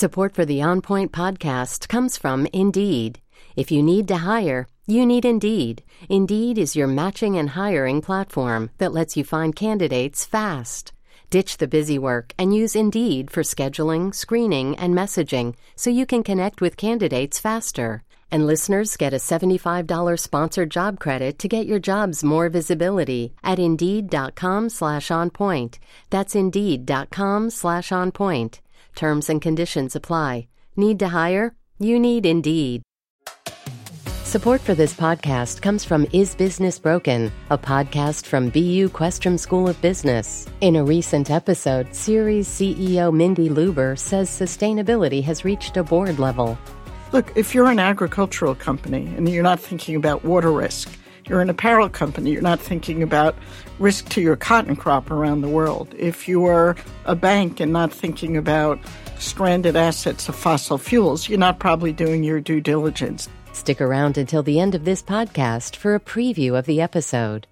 Support 0.00 0.32
for 0.32 0.46
the 0.46 0.62
On 0.62 0.80
Point 0.80 1.12
podcast 1.12 1.86
comes 1.86 2.16
from 2.16 2.46
Indeed. 2.54 3.20
If 3.54 3.70
you 3.70 3.82
need 3.82 4.08
to 4.08 4.16
hire, 4.32 4.66
you 4.86 5.04
need 5.04 5.26
Indeed. 5.26 5.82
Indeed 6.08 6.56
is 6.56 6.74
your 6.74 6.86
matching 6.86 7.36
and 7.36 7.50
hiring 7.50 8.00
platform 8.00 8.70
that 8.78 8.94
lets 8.94 9.14
you 9.14 9.24
find 9.24 9.54
candidates 9.54 10.24
fast. 10.24 10.94
Ditch 11.28 11.58
the 11.58 11.68
busy 11.68 11.98
work 11.98 12.32
and 12.38 12.54
use 12.54 12.74
Indeed 12.74 13.30
for 13.30 13.42
scheduling, 13.42 14.14
screening, 14.14 14.74
and 14.78 14.94
messaging 14.94 15.54
so 15.76 15.90
you 15.90 16.06
can 16.06 16.22
connect 16.22 16.62
with 16.62 16.78
candidates 16.78 17.38
faster. 17.38 18.02
And 18.30 18.46
listeners 18.46 18.96
get 18.96 19.12
a 19.12 19.16
$75 19.16 20.18
sponsored 20.18 20.70
job 20.70 20.98
credit 20.98 21.38
to 21.40 21.46
get 21.46 21.66
your 21.66 21.78
jobs 21.78 22.24
more 22.24 22.48
visibility 22.48 23.34
at 23.44 23.58
Indeed.com 23.58 24.70
slash 24.70 25.10
on 25.10 25.28
point. 25.28 25.78
That's 26.08 26.34
Indeed.com 26.34 27.50
slash 27.50 27.92
on 27.92 28.12
point. 28.12 28.60
Terms 28.94 29.28
and 29.28 29.40
conditions 29.40 29.96
apply. 29.96 30.48
Need 30.76 30.98
to 30.98 31.08
hire? 31.08 31.54
You 31.78 31.98
need 31.98 32.26
Indeed. 32.26 32.82
Support 34.24 34.60
for 34.60 34.76
this 34.76 34.94
podcast 34.94 35.60
comes 35.60 35.84
from 35.84 36.06
Is 36.12 36.36
Business 36.36 36.78
Broken, 36.78 37.32
a 37.50 37.58
podcast 37.58 38.26
from 38.26 38.48
BU 38.48 38.90
Questrom 38.90 39.36
School 39.36 39.68
of 39.68 39.82
Business. 39.82 40.46
In 40.60 40.76
a 40.76 40.84
recent 40.84 41.32
episode, 41.32 41.92
Ceres 41.92 42.46
CEO 42.46 43.12
Mindy 43.12 43.48
Lubber 43.48 43.96
says 43.98 44.30
sustainability 44.30 45.20
has 45.24 45.44
reached 45.44 45.76
a 45.76 45.82
board 45.82 46.20
level. 46.20 46.56
Look, 47.12 47.32
if 47.34 47.56
you're 47.56 47.66
an 47.66 47.80
agricultural 47.80 48.54
company 48.54 49.12
and 49.16 49.28
you're 49.28 49.42
not 49.42 49.58
thinking 49.58 49.96
about 49.96 50.24
water 50.24 50.52
risk, 50.52 50.96
you're 51.30 51.40
an 51.40 51.48
apparel 51.48 51.88
company, 51.88 52.32
you're 52.32 52.42
not 52.42 52.58
thinking 52.58 53.04
about 53.04 53.36
risk 53.78 54.08
to 54.08 54.20
your 54.20 54.34
cotton 54.34 54.74
crop 54.74 55.12
around 55.12 55.42
the 55.42 55.48
world. 55.48 55.94
If 55.96 56.26
you're 56.26 56.74
a 57.04 57.14
bank 57.14 57.60
and 57.60 57.72
not 57.72 57.92
thinking 57.92 58.36
about 58.36 58.80
stranded 59.20 59.76
assets 59.76 60.28
of 60.28 60.34
fossil 60.34 60.76
fuels, 60.76 61.28
you're 61.28 61.38
not 61.38 61.60
probably 61.60 61.92
doing 61.92 62.24
your 62.24 62.40
due 62.40 62.60
diligence. 62.60 63.28
Stick 63.52 63.80
around 63.80 64.18
until 64.18 64.42
the 64.42 64.58
end 64.58 64.74
of 64.74 64.84
this 64.84 65.02
podcast 65.02 65.76
for 65.76 65.94
a 65.94 66.00
preview 66.00 66.58
of 66.58 66.66
the 66.66 66.80
episode. 66.80 67.46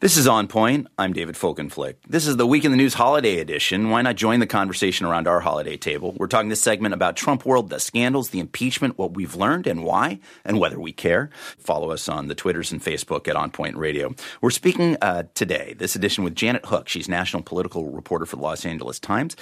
This 0.00 0.16
is 0.16 0.26
On 0.26 0.48
Point. 0.48 0.86
I'm 0.96 1.12
David 1.12 1.34
Folkenflik. 1.34 1.96
This 2.08 2.26
is 2.26 2.38
the 2.38 2.46
Week 2.46 2.64
in 2.64 2.70
the 2.70 2.78
News 2.78 2.94
Holiday 2.94 3.38
Edition. 3.38 3.90
Why 3.90 4.00
not 4.00 4.16
join 4.16 4.40
the 4.40 4.46
conversation 4.46 5.04
around 5.04 5.28
our 5.28 5.40
holiday 5.40 5.76
table? 5.76 6.14
We're 6.16 6.26
talking 6.26 6.48
this 6.48 6.62
segment 6.62 6.94
about 6.94 7.16
Trump 7.16 7.44
world, 7.44 7.68
the 7.68 7.78
scandals, 7.78 8.30
the 8.30 8.40
impeachment, 8.40 8.96
what 8.96 9.12
we've 9.12 9.34
learned 9.34 9.66
and 9.66 9.84
why, 9.84 10.20
and 10.42 10.58
whether 10.58 10.80
we 10.80 10.92
care. 10.92 11.28
Follow 11.58 11.90
us 11.90 12.08
on 12.08 12.28
the 12.28 12.34
Twitters 12.34 12.72
and 12.72 12.82
Facebook 12.82 13.28
at 13.28 13.36
On 13.36 13.50
Point 13.50 13.76
Radio. 13.76 14.14
We're 14.40 14.48
speaking 14.48 14.96
uh, 15.02 15.24
today, 15.34 15.74
this 15.76 15.94
edition, 15.94 16.24
with 16.24 16.34
Janet 16.34 16.64
Hook. 16.64 16.88
She's 16.88 17.06
national 17.06 17.42
political 17.42 17.90
reporter 17.90 18.24
for 18.24 18.36
the 18.36 18.42
Los 18.42 18.64
Angeles 18.64 18.98
Times. 18.98 19.36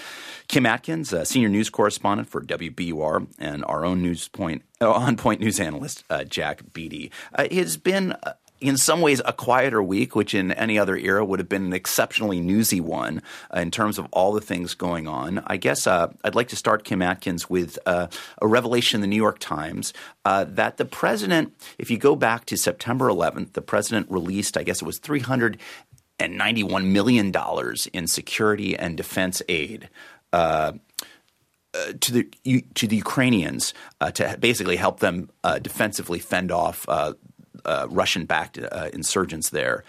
Kim 0.49 0.67
Atkins, 0.67 1.15
senior 1.29 1.51
news 1.51 1.71
correspondent 1.71 2.29
for 2.29 2.43
WBUR, 2.43 3.29
and 3.39 3.65
our 3.67 3.85
own 3.85 4.03
news 4.03 4.27
point, 4.27 4.65
uh, 4.81 4.91
On 4.91 5.17
Point 5.17 5.41
news 5.41 5.61
analyst, 5.61 6.03
uh, 6.11 6.25
Jack 6.25 6.73
Beatty. 6.73 7.13
Uh, 7.33 7.45
it 7.45 7.53
has 7.53 7.77
been 7.77 8.17
uh, 8.25 8.33
in 8.61 8.77
some 8.77 9.01
ways 9.01 9.23
a 9.25 9.33
quieter 9.33 9.83
week, 9.83 10.15
which 10.15 10.35
in 10.35 10.53
any 10.53 10.79
other 10.79 10.97
era 10.97 11.25
would 11.25 11.39
have 11.39 11.49
been 11.49 11.65
an 11.67 11.73
exceptionally 11.73 12.41
newsy 12.41 12.81
one 12.81 13.23
uh, 13.55 13.61
in 13.61 13.71
terms 13.71 13.99
of 13.99 14.07
all 14.13 14.33
the 14.33 14.41
things 14.41 14.75
going 14.75 15.07
on. 15.07 15.43
I 15.47 15.57
guess 15.57 15.87
uh, 15.87 16.13
I'd 16.25 16.35
like 16.35 16.49
to 16.49 16.57
start, 16.57 16.85
Kim 16.85 17.01
Atkins, 17.03 17.49
with 17.49 17.79
uh, 17.87 18.09
a 18.43 18.47
revelation 18.47 18.99
in 18.99 19.01
the 19.03 19.07
New 19.07 19.17
York 19.17 19.39
Times 19.39 19.93
uh, 20.25 20.45
that 20.49 20.77
the 20.77 20.85
president, 20.85 21.55
if 21.79 21.91
you 21.91 21.99
go 21.99 22.17
back 22.17 22.47
to 22.47 22.57
September 22.57 23.09
11th, 23.09 23.53
the 23.53 23.63
president 23.63 24.11
released, 24.11 24.57
I 24.57 24.63
guess 24.63 24.83
it 24.83 24.87
was 24.87 24.99
391 24.99 26.93
million 26.93 27.31
dollars 27.31 27.87
in 27.89 28.07
security 28.07 28.77
and 28.77 28.97
defense 28.97 29.43
aid. 29.49 29.89
Uh, 30.33 30.73
uh, 31.75 31.93
to 32.01 32.13
the 32.13 32.63
to 32.75 32.87
the 32.87 32.97
Ukrainians 32.97 33.75
uh, 34.01 34.11
to 34.13 34.37
basically 34.41 34.77
help 34.77 35.01
them 35.01 35.29
uh, 35.45 35.59
defensively 35.59 36.19
fend 36.19 36.51
off 36.51 36.87
uh, 37.69 37.87
Russian-backed 37.91 38.59
uh, 38.59 38.91
insurgents 38.93 39.51
there. 39.51 39.85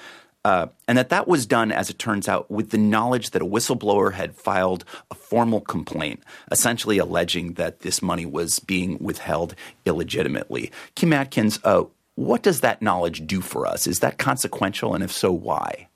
Uh, 0.45 0.67
and 0.88 0.98
that 0.98 1.09
that 1.09 1.27
was 1.27 1.45
done, 1.45 1.69
as 1.69 1.89
it 1.89 2.00
turns 2.00 2.29
out, 2.29 2.50
with 2.50 2.69
the 2.69 2.77
knowledge 2.77 3.31
that 3.31 3.41
a 3.41 3.45
whistleblower 3.45 4.13
had 4.13 4.33
filed 4.33 4.86
a 5.12 5.15
formal 5.15 5.59
complaint, 5.59 6.24
essentially 6.50 6.98
alleging 6.98 7.55
that 7.55 7.81
this 7.81 8.01
money 8.01 8.25
was 8.25 8.59
being 8.59 8.98
withheld 9.00 9.53
illegitimately. 9.86 10.71
Kim 10.95 11.12
Atkins, 11.12 11.59
uh, 11.65 11.83
what 12.15 12.41
does 12.41 12.62
that 12.62 12.81
knowledge 12.81 13.27
do 13.27 13.41
for 13.41 13.67
us? 13.67 13.86
Is 13.86 14.00
that 14.00 14.17
consequential, 14.17 14.95
and 14.95 15.03
if 15.03 15.12
so, 15.12 15.29
why? 15.29 15.88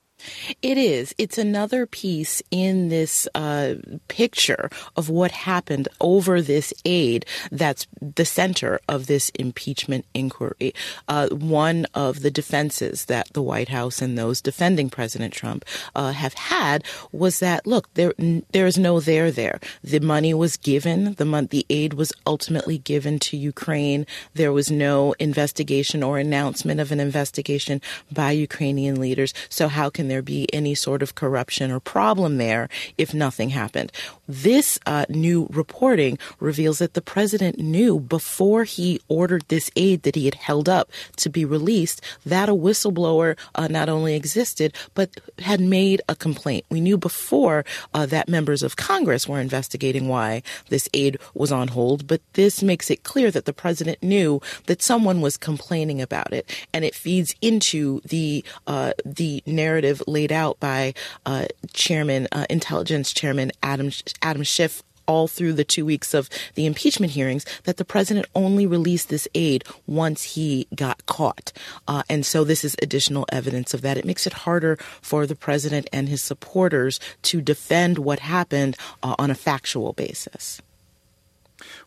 It 0.62 0.78
is. 0.78 1.14
It's 1.18 1.38
another 1.38 1.86
piece 1.86 2.42
in 2.50 2.88
this 2.88 3.28
uh, 3.34 3.74
picture 4.08 4.70
of 4.96 5.08
what 5.08 5.30
happened 5.30 5.88
over 6.00 6.40
this 6.40 6.72
aid 6.84 7.26
that's 7.50 7.86
the 8.00 8.24
center 8.24 8.80
of 8.88 9.06
this 9.06 9.30
impeachment 9.30 10.04
inquiry. 10.14 10.74
Uh, 11.08 11.28
one 11.28 11.86
of 11.94 12.20
the 12.22 12.30
defenses 12.30 13.06
that 13.06 13.32
the 13.32 13.42
White 13.42 13.68
House 13.68 14.00
and 14.00 14.16
those 14.16 14.40
defending 14.40 14.90
President 14.90 15.32
Trump 15.32 15.64
uh, 15.94 16.12
have 16.12 16.34
had 16.34 16.84
was 17.12 17.38
that 17.40 17.66
look, 17.66 17.92
there 17.94 18.14
there 18.52 18.66
is 18.66 18.78
no 18.78 19.00
there 19.00 19.30
there. 19.30 19.60
The 19.82 20.00
money 20.00 20.34
was 20.34 20.56
given. 20.56 21.14
The 21.14 21.24
mon- 21.24 21.46
the 21.46 21.66
aid 21.70 21.94
was 21.94 22.12
ultimately 22.26 22.78
given 22.78 23.18
to 23.20 23.36
Ukraine. 23.36 24.06
There 24.34 24.52
was 24.52 24.70
no 24.70 25.14
investigation 25.18 26.02
or 26.02 26.18
announcement 26.18 26.80
of 26.80 26.92
an 26.92 27.00
investigation 27.00 27.80
by 28.10 28.32
Ukrainian 28.32 29.00
leaders. 29.00 29.34
So 29.48 29.68
how 29.68 29.90
can 29.90 30.08
there 30.08 30.13
be 30.22 30.52
any 30.52 30.74
sort 30.74 31.02
of 31.02 31.14
corruption 31.14 31.70
or 31.70 31.80
problem 31.80 32.36
there 32.38 32.68
if 32.98 33.14
nothing 33.14 33.50
happened. 33.50 33.92
This 34.26 34.78
uh, 34.86 35.06
new 35.08 35.48
reporting 35.50 36.18
reveals 36.40 36.78
that 36.78 36.94
the 36.94 37.02
president 37.02 37.58
knew 37.58 38.00
before 38.00 38.64
he 38.64 39.00
ordered 39.08 39.44
this 39.48 39.70
aid 39.76 40.02
that 40.02 40.14
he 40.14 40.24
had 40.24 40.34
held 40.34 40.68
up 40.68 40.90
to 41.16 41.28
be 41.28 41.44
released 41.44 42.00
that 42.24 42.48
a 42.48 42.54
whistleblower 42.54 43.36
uh, 43.54 43.68
not 43.68 43.88
only 43.88 44.14
existed 44.14 44.74
but 44.94 45.10
had 45.40 45.60
made 45.60 46.00
a 46.08 46.16
complaint. 46.16 46.64
We 46.70 46.80
knew 46.80 46.96
before 46.96 47.64
uh, 47.92 48.06
that 48.06 48.28
members 48.28 48.62
of 48.62 48.76
Congress 48.76 49.28
were 49.28 49.40
investigating 49.40 50.08
why 50.08 50.42
this 50.68 50.88
aid 50.94 51.18
was 51.34 51.52
on 51.52 51.68
hold, 51.68 52.06
but 52.06 52.20
this 52.32 52.62
makes 52.62 52.90
it 52.90 53.02
clear 53.02 53.30
that 53.30 53.44
the 53.44 53.52
president 53.52 54.02
knew 54.02 54.40
that 54.66 54.82
someone 54.82 55.20
was 55.20 55.36
complaining 55.36 56.00
about 56.00 56.32
it, 56.32 56.50
and 56.72 56.84
it 56.84 56.94
feeds 56.94 57.34
into 57.40 58.00
the 58.04 58.44
uh, 58.66 58.92
the 59.04 59.42
narrative 59.46 60.02
laid 60.06 60.32
out 60.32 60.58
by 60.60 60.94
uh, 61.26 61.46
Chairman, 61.72 62.28
uh, 62.32 62.46
Intelligence 62.48 63.12
Chairman 63.12 63.52
Adam 63.62 63.90
Adam 64.22 64.42
Schiff 64.42 64.82
all 65.06 65.28
through 65.28 65.52
the 65.52 65.64
two 65.64 65.84
weeks 65.84 66.14
of 66.14 66.28
the 66.54 66.66
impeachment 66.66 67.12
hearings 67.12 67.44
that 67.64 67.76
the 67.76 67.84
president 67.84 68.26
only 68.34 68.66
released 68.66 69.08
this 69.08 69.28
aid 69.34 69.64
once 69.86 70.22
he 70.22 70.66
got 70.74 71.04
caught. 71.06 71.52
Uh, 71.86 72.02
and 72.08 72.24
so 72.24 72.44
this 72.44 72.64
is 72.64 72.76
additional 72.82 73.26
evidence 73.30 73.74
of 73.74 73.82
that. 73.82 73.98
It 73.98 74.04
makes 74.04 74.26
it 74.26 74.32
harder 74.32 74.76
for 75.00 75.26
the 75.26 75.36
president 75.36 75.88
and 75.92 76.08
his 76.08 76.22
supporters 76.22 77.00
to 77.22 77.40
defend 77.40 77.98
what 77.98 78.20
happened 78.20 78.76
uh, 79.02 79.14
on 79.18 79.30
a 79.30 79.34
factual 79.34 79.92
basis. 79.92 80.60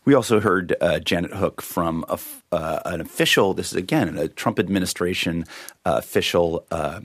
We 0.04 0.14
also 0.14 0.40
heard 0.40 0.74
uh, 0.80 0.98
Janet 1.00 1.32
Hook 1.32 1.60
from 1.60 2.04
a, 2.08 2.18
uh, 2.50 2.80
an 2.86 3.00
official. 3.00 3.54
This 3.54 3.72
is 3.72 3.76
again 3.76 4.16
a 4.16 4.28
Trump 4.28 4.58
administration 4.58 5.44
uh, 5.84 5.96
official 5.98 6.64
uh, 6.70 7.00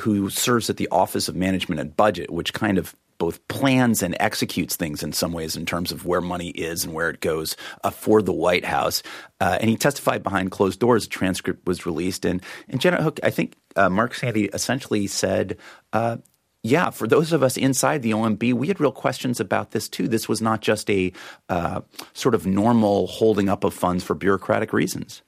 who 0.00 0.30
serves 0.30 0.68
at 0.70 0.76
the 0.76 0.88
Office 0.88 1.28
of 1.28 1.36
Management 1.36 1.80
and 1.80 1.96
Budget, 1.96 2.30
which 2.30 2.52
kind 2.52 2.78
of 2.78 2.94
both 3.22 3.46
plans 3.46 4.02
and 4.02 4.16
executes 4.18 4.74
things 4.74 5.00
in 5.00 5.12
some 5.12 5.32
ways 5.32 5.56
in 5.56 5.64
terms 5.64 5.92
of 5.92 6.04
where 6.04 6.20
money 6.20 6.48
is 6.48 6.84
and 6.84 6.92
where 6.92 7.08
it 7.08 7.20
goes 7.20 7.56
uh, 7.84 7.90
for 7.90 8.20
the 8.20 8.32
White 8.32 8.64
House. 8.64 9.00
Uh, 9.40 9.58
and 9.60 9.70
he 9.70 9.76
testified 9.76 10.24
behind 10.24 10.50
closed 10.50 10.80
doors. 10.80 11.06
A 11.06 11.08
transcript 11.08 11.64
was 11.64 11.86
released, 11.86 12.24
and 12.24 12.42
and 12.68 12.80
Janet 12.80 13.00
Hook, 13.00 13.20
I 13.22 13.30
think 13.30 13.54
uh, 13.76 13.88
Mark 13.88 14.14
Sandy 14.14 14.46
essentially 14.46 15.06
said. 15.06 15.56
Uh, 15.92 16.16
yeah, 16.64 16.90
for 16.90 17.06
those 17.06 17.32
of 17.32 17.44
us 17.44 17.56
inside 17.56 18.02
the 18.02 18.10
OMB, 18.10 18.54
we 18.54 18.66
had 18.66 18.80
real 18.80 18.90
questions 18.90 19.38
about 19.38 19.70
this 19.70 19.88
too. 19.88 20.08
This 20.08 20.28
was 20.28 20.42
not 20.42 20.60
just 20.60 20.90
a 20.90 21.12
uh, 21.48 21.82
sort 22.12 22.34
of 22.34 22.44
normal 22.44 23.06
holding 23.06 23.48
up 23.48 23.62
of 23.62 23.72
funds 23.72 24.02
for 24.02 24.14
bureaucratic 24.14 24.72
reasons. 24.72 25.22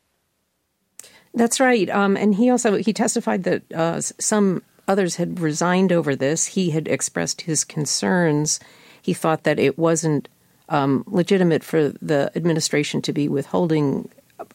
That's 1.33 1.61
right. 1.61 1.89
Um, 1.91 2.17
and 2.17 2.35
he 2.35 2.51
also 2.51 2.77
he 2.77 2.93
testified 2.93 3.45
that 3.45 3.73
uh, 3.73 4.01
some 4.01 4.63
others 4.87 5.17
had 5.17 5.41
resigned 5.41 5.93
over 5.93 6.15
this. 6.15 6.47
He 6.47 6.71
had 6.71 6.89
expressed 6.89 7.43
his 7.43 7.65
concerns. 7.65 8.61
He 9.01 9.15
thought 9.15 9.45
that 9.45 9.59
it 9.59 9.79
wasn't 9.79 10.29
um, 10.69 11.05
legitimate 11.07 11.63
for 11.63 11.91
the 12.01 12.31
administration 12.35 13.03
to 13.03 13.13
be 13.13 13.29
withholding 13.29 14.09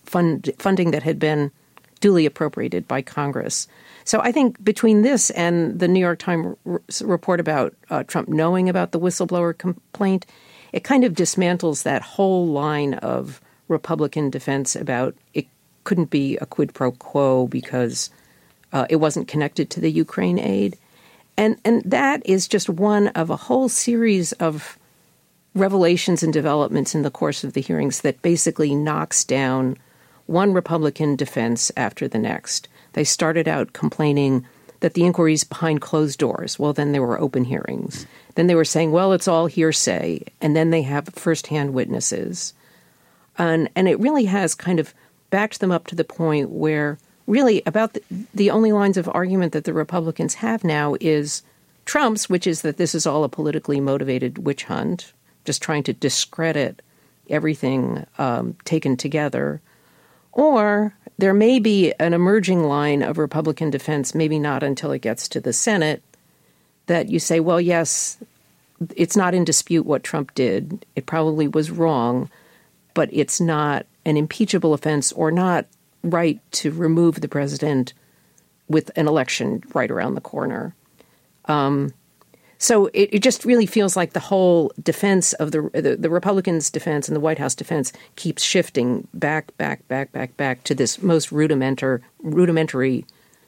fund, 0.03 0.51
funding 0.57 0.91
that 0.91 1.03
had 1.03 1.19
been 1.19 1.51
duly 1.99 2.25
appropriated 2.25 2.87
by 2.87 3.01
Congress. 3.01 3.67
So 4.05 4.21
I 4.21 4.31
think 4.31 4.63
between 4.63 5.01
this 5.01 5.29
and 5.31 5.79
the 5.79 5.87
New 5.87 5.99
York 5.99 6.19
Times 6.19 6.57
report 7.03 7.39
about 7.39 7.75
uh, 7.89 8.03
Trump 8.03 8.29
knowing 8.29 8.69
about 8.69 8.91
the 8.91 8.99
whistleblower 8.99 9.57
complaint, 9.57 10.25
it 10.71 10.83
kind 10.83 11.03
of 11.03 11.13
dismantles 11.13 11.83
that 11.83 12.01
whole 12.01 12.47
line 12.47 12.95
of 12.95 13.41
Republican 13.67 14.29
defense 14.29 14.75
about 14.75 15.15
it 15.33 15.47
couldn't 15.83 16.09
be 16.09 16.37
a 16.37 16.45
quid 16.45 16.73
pro 16.73 16.91
quo 16.91 17.47
because 17.47 18.09
uh, 18.71 18.85
it 18.89 18.97
wasn't 18.97 19.27
connected 19.27 19.69
to 19.69 19.79
the 19.79 19.91
Ukraine 19.91 20.39
aid. 20.39 20.77
And, 21.37 21.57
and 21.63 21.81
that 21.83 22.21
is 22.25 22.47
just 22.47 22.69
one 22.69 23.07
of 23.09 23.29
a 23.29 23.35
whole 23.35 23.69
series 23.69 24.33
of 24.33 24.77
revelations 25.55 26.21
and 26.21 26.33
developments 26.33 26.93
in 26.93 27.01
the 27.01 27.11
course 27.11 27.43
of 27.43 27.53
the 27.53 27.61
hearings 27.61 28.01
that 28.01 28.21
basically 28.21 28.75
knocks 28.75 29.23
down 29.23 29.77
one 30.25 30.53
Republican 30.53 31.15
defense 31.15 31.71
after 31.75 32.07
the 32.07 32.19
next. 32.19 32.67
They 32.93 33.03
started 33.03 33.47
out 33.47 33.73
complaining 33.73 34.45
that 34.81 34.93
the 34.93 35.05
inquiries 35.05 35.43
behind 35.43 35.81
closed 35.81 36.19
doors. 36.19 36.59
Well, 36.59 36.73
then 36.73 36.91
there 36.91 37.01
were 37.01 37.19
open 37.19 37.45
hearings. 37.45 38.05
Then 38.35 38.47
they 38.47 38.55
were 38.55 38.65
saying, 38.65 38.91
well, 38.91 39.11
it's 39.11 39.27
all 39.27 39.47
hearsay. 39.47 40.23
And 40.39 40.55
then 40.55 40.69
they 40.69 40.83
have 40.83 41.09
firsthand 41.09 41.73
witnesses. 41.73 42.53
And, 43.37 43.69
and 43.75 43.87
it 43.87 43.99
really 43.99 44.25
has 44.25 44.55
kind 44.55 44.79
of 44.79 44.93
backed 45.29 45.59
them 45.59 45.71
up 45.71 45.87
to 45.87 45.95
the 45.95 46.03
point 46.03 46.49
where 46.49 46.97
really 47.29 47.61
about 47.65 47.93
the, 47.93 48.03
the 48.33 48.49
only 48.49 48.71
lines 48.71 48.97
of 48.97 49.09
argument 49.13 49.53
that 49.53 49.63
the 49.63 49.73
Republicans 49.73 50.35
have 50.35 50.63
now 50.63 50.95
is 50.99 51.43
Trump's, 51.85 52.29
which 52.29 52.47
is 52.47 52.63
that 52.63 52.77
this 52.77 52.93
is 52.93 53.05
all 53.05 53.23
a 53.23 53.29
politically 53.29 53.79
motivated 53.79 54.39
witch 54.39 54.65
hunt, 54.65 55.13
just 55.45 55.61
trying 55.61 55.83
to 55.83 55.93
discredit 55.93 56.81
everything 57.29 58.05
um, 58.17 58.55
taken 58.65 58.97
together. 58.97 59.61
Or 60.31 60.93
there 61.17 61.33
may 61.33 61.59
be 61.59 61.93
an 61.99 62.13
emerging 62.13 62.63
line 62.63 63.03
of 63.03 63.17
Republican 63.17 63.69
defense, 63.69 64.15
maybe 64.15 64.39
not 64.39 64.63
until 64.63 64.91
it 64.91 65.01
gets 65.01 65.27
to 65.29 65.39
the 65.39 65.53
Senate, 65.53 66.01
that 66.87 67.09
you 67.09 67.19
say, 67.19 67.39
well, 67.39 67.61
yes, 67.61 68.17
it's 68.95 69.15
not 69.15 69.35
in 69.35 69.43
dispute 69.43 69.85
what 69.85 70.03
Trump 70.03 70.33
did. 70.33 70.85
It 70.95 71.05
probably 71.05 71.47
was 71.47 71.69
wrong, 71.69 72.29
but 72.93 73.09
it's 73.11 73.39
not 73.39 73.85
an 74.05 74.17
impeachable 74.17 74.73
offense 74.73 75.11
or 75.11 75.31
not 75.31 75.67
right 76.03 76.39
to 76.51 76.71
remove 76.71 77.21
the 77.21 77.27
president 77.27 77.93
with 78.67 78.91
an 78.95 79.07
election 79.07 79.63
right 79.73 79.89
around 79.89 80.15
the 80.15 80.21
corner. 80.21 80.75
Um, 81.45 81.93
so 82.59 82.87
it, 82.87 83.09
it, 83.13 83.23
just 83.23 83.45
really 83.45 83.65
feels 83.65 83.95
like 83.95 84.11
the 84.11 84.19
whole 84.19 84.71
defense 84.83 85.31
of 85.33 85.51
the, 85.51 85.69
the, 85.73 85.95
the 85.95 86.09
Republicans' 86.09 86.69
defense 86.69 87.07
and 87.07 87.15
the 87.15 87.21
White 87.21 87.39
House 87.39 87.55
defense 87.55 87.93
keeps 88.17 88.43
shifting 88.43 89.07
back, 89.13 89.55
back, 89.57 89.87
back, 89.87 90.11
back, 90.11 90.35
back 90.35 90.63
to 90.65 90.75
this 90.75 91.01
most 91.01 91.31
rudimentary 91.31 92.01
rudimentary 92.21 93.05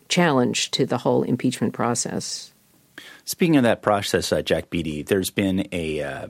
challenge 0.07 0.71
to 0.71 0.85
the 0.85 0.97
whole 0.97 1.23
impeachment 1.23 1.73
process. 1.73 2.53
Speaking 3.25 3.57
of 3.57 3.63
that 3.63 3.81
process, 3.81 4.31
uh, 4.31 4.41
Jack 4.41 4.69
Beatty, 4.69 5.03
there's 5.03 5.29
been 5.29 5.67
a 5.71 6.01
uh, 6.01 6.27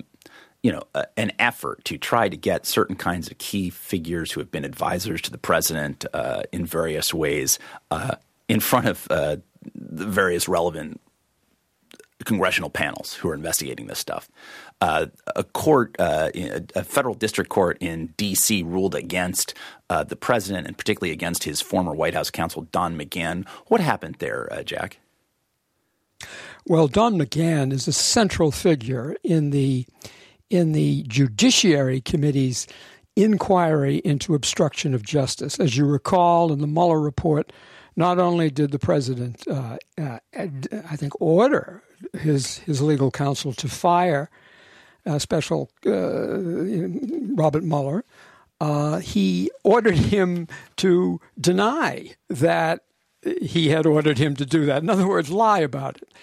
you 0.63 0.71
know, 0.71 0.84
an 1.17 1.32
effort 1.39 1.84
to 1.86 1.97
try 1.97 2.30
to 2.30 2.38
get 2.38 2.65
certain 2.65 2.95
kinds 2.95 3.32
of 3.32 3.38
key 3.39 3.69
figures 3.69 4.32
who 4.32 4.39
have 4.39 4.52
been 4.52 4.65
advisors 4.65 5.21
to 5.21 5.32
the 5.32 5.38
president 5.38 6.06
uh, 6.13 6.43
in 6.52 6.65
various 6.65 7.13
ways 7.13 7.58
uh, 7.89 8.15
in 8.47 8.60
front 8.60 8.88
of 8.88 9.08
uh, 9.10 9.38
the 9.74 10.06
various 10.06 10.47
relevant 10.47 11.02
congressional 12.26 12.69
panels 12.69 13.15
who 13.15 13.30
are 13.30 13.34
investigating 13.34 13.88
this 13.88 13.97
stuff. 13.97 14.30
Uh, 14.82 15.08
a 15.36 15.43
court, 15.43 15.95
uh, 15.97 16.30
a 16.76 16.84
federal 16.84 17.15
district 17.15 17.50
court 17.50 17.78
in 17.82 18.08
D.C. 18.17 18.62
ruled 18.62 18.93
against 18.93 19.56
the 19.89 20.15
president 20.15 20.67
and 20.67 20.78
particularly 20.78 21.12
against 21.12 21.43
his 21.43 21.60
former 21.60 21.93
White 21.93 22.13
House 22.13 22.30
counsel, 22.30 22.67
Don 22.71 22.97
McGahn. 22.97 23.47
What 23.67 23.82
happened 23.82 24.17
there, 24.19 24.47
Jack? 24.63 25.00
Well, 26.67 26.88
Don 26.88 27.15
McGahn 27.17 27.74
is 27.74 27.88
a 27.88 27.93
central 27.93 28.52
figure 28.52 29.15
in 29.24 29.50
the 29.50 29.88
in 30.51 30.73
the 30.73 31.03
Judiciary 31.03 32.01
Committee's 32.01 32.67
inquiry 33.15 33.97
into 34.03 34.35
obstruction 34.35 34.93
of 34.93 35.01
justice. 35.01 35.59
As 35.59 35.77
you 35.77 35.85
recall, 35.85 36.51
in 36.51 36.59
the 36.59 36.67
Mueller 36.67 36.99
report, 36.99 37.51
not 37.95 38.19
only 38.19 38.49
did 38.49 38.71
the 38.71 38.79
president, 38.79 39.47
uh, 39.47 39.77
uh, 39.97 40.19
I 40.37 40.95
think, 40.95 41.13
order 41.19 41.83
his 42.13 42.59
his 42.59 42.81
legal 42.81 43.11
counsel 43.11 43.53
to 43.53 43.67
fire 43.67 44.29
uh, 45.05 45.19
Special 45.19 45.69
uh, 45.85 46.39
Robert 47.35 47.63
Mueller, 47.63 48.03
uh, 48.59 48.99
he 48.99 49.49
ordered 49.63 49.95
him 49.95 50.47
to 50.77 51.19
deny 51.39 52.11
that 52.29 52.83
he 53.41 53.69
had 53.69 53.85
ordered 53.85 54.17
him 54.17 54.35
to 54.35 54.45
do 54.45 54.65
that. 54.65 54.83
In 54.83 54.89
other 54.89 55.07
words, 55.07 55.29
lie 55.29 55.59
about 55.59 55.97
it. 55.97 56.13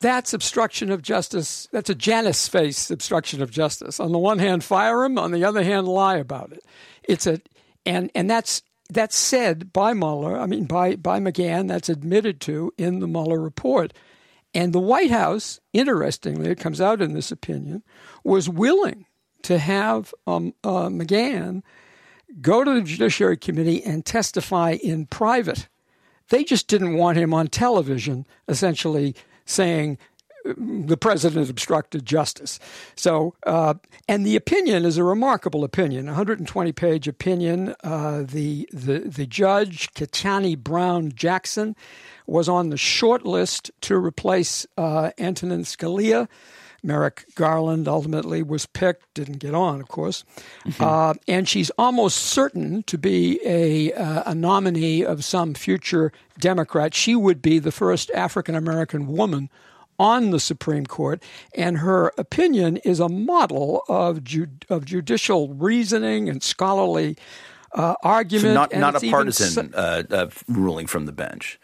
That's 0.00 0.32
obstruction 0.32 0.90
of 0.90 1.02
justice. 1.02 1.68
That's 1.72 1.90
a 1.90 1.94
Janus 1.94 2.46
face 2.46 2.90
obstruction 2.90 3.42
of 3.42 3.50
justice. 3.50 3.98
On 3.98 4.12
the 4.12 4.18
one 4.18 4.38
hand, 4.38 4.62
fire 4.62 5.04
him. 5.04 5.18
On 5.18 5.32
the 5.32 5.44
other 5.44 5.64
hand, 5.64 5.88
lie 5.88 6.16
about 6.16 6.52
it. 6.52 6.64
It's 7.02 7.26
a 7.26 7.40
and 7.84 8.10
and 8.14 8.30
that's 8.30 8.62
that's 8.90 9.16
said 9.16 9.72
by 9.72 9.94
Mueller. 9.94 10.38
I 10.38 10.46
mean, 10.46 10.66
by 10.66 10.96
by 10.96 11.18
McGahn. 11.18 11.68
That's 11.68 11.88
admitted 11.88 12.40
to 12.42 12.72
in 12.78 13.00
the 13.00 13.08
Mueller 13.08 13.40
report. 13.40 13.92
And 14.54 14.72
the 14.72 14.80
White 14.80 15.10
House, 15.10 15.60
interestingly, 15.72 16.50
it 16.50 16.58
comes 16.58 16.80
out 16.80 17.02
in 17.02 17.12
this 17.12 17.30
opinion, 17.30 17.82
was 18.24 18.48
willing 18.48 19.04
to 19.42 19.58
have 19.58 20.14
um, 20.26 20.54
uh, 20.64 20.88
McGahn 20.88 21.62
go 22.40 22.64
to 22.64 22.74
the 22.74 22.82
Judiciary 22.82 23.36
Committee 23.36 23.82
and 23.84 24.04
testify 24.04 24.72
in 24.82 25.06
private. 25.06 25.68
They 26.30 26.44
just 26.44 26.66
didn't 26.68 26.94
want 26.94 27.18
him 27.18 27.32
on 27.32 27.48
television, 27.48 28.26
essentially 28.48 29.14
saying 29.48 29.98
the 30.44 30.96
president 30.96 31.50
obstructed 31.50 32.06
justice. 32.06 32.58
So, 32.94 33.34
uh, 33.44 33.74
and 34.08 34.24
the 34.24 34.36
opinion 34.36 34.84
is 34.84 34.96
a 34.96 35.04
remarkable 35.04 35.64
opinion, 35.64 36.06
120 36.06 36.72
page 36.72 37.08
opinion. 37.08 37.74
Uh, 37.82 38.22
the, 38.22 38.68
the, 38.72 39.00
the 39.00 39.26
judge, 39.26 39.92
Ketanji 39.94 40.56
Brown 40.56 41.12
Jackson, 41.12 41.76
was 42.26 42.48
on 42.48 42.70
the 42.70 42.76
short 42.76 43.24
list 43.24 43.70
to 43.82 43.96
replace 43.96 44.66
uh, 44.76 45.10
Antonin 45.18 45.62
Scalia. 45.62 46.28
Merrick 46.82 47.24
Garland 47.34 47.88
ultimately 47.88 48.42
was 48.42 48.66
picked, 48.66 49.12
didn't 49.14 49.38
get 49.38 49.54
on, 49.54 49.80
of 49.80 49.88
course. 49.88 50.24
Mm-hmm. 50.64 50.82
Uh, 50.82 51.14
and 51.26 51.48
she's 51.48 51.70
almost 51.70 52.18
certain 52.18 52.82
to 52.84 52.96
be 52.96 53.40
a, 53.44 53.92
uh, 53.92 54.30
a 54.30 54.34
nominee 54.34 55.04
of 55.04 55.24
some 55.24 55.54
future 55.54 56.12
Democrat. 56.38 56.94
She 56.94 57.16
would 57.16 57.42
be 57.42 57.58
the 57.58 57.72
first 57.72 58.10
African 58.12 58.54
American 58.54 59.06
woman 59.08 59.50
on 59.98 60.30
the 60.30 60.38
Supreme 60.38 60.86
Court, 60.86 61.20
and 61.54 61.78
her 61.78 62.12
opinion 62.16 62.76
is 62.78 63.00
a 63.00 63.08
model 63.08 63.82
of, 63.88 64.22
ju- 64.22 64.46
of 64.68 64.84
judicial 64.84 65.48
reasoning 65.54 66.28
and 66.28 66.40
scholarly 66.40 67.16
uh, 67.72 67.96
argument. 68.04 68.42
So 68.42 68.54
not, 68.54 68.72
not 68.72 69.02
a 69.02 69.10
partisan 69.10 69.74
uh, 69.74 70.30
ruling 70.46 70.86
from 70.86 71.06
the 71.06 71.12
bench. 71.12 71.58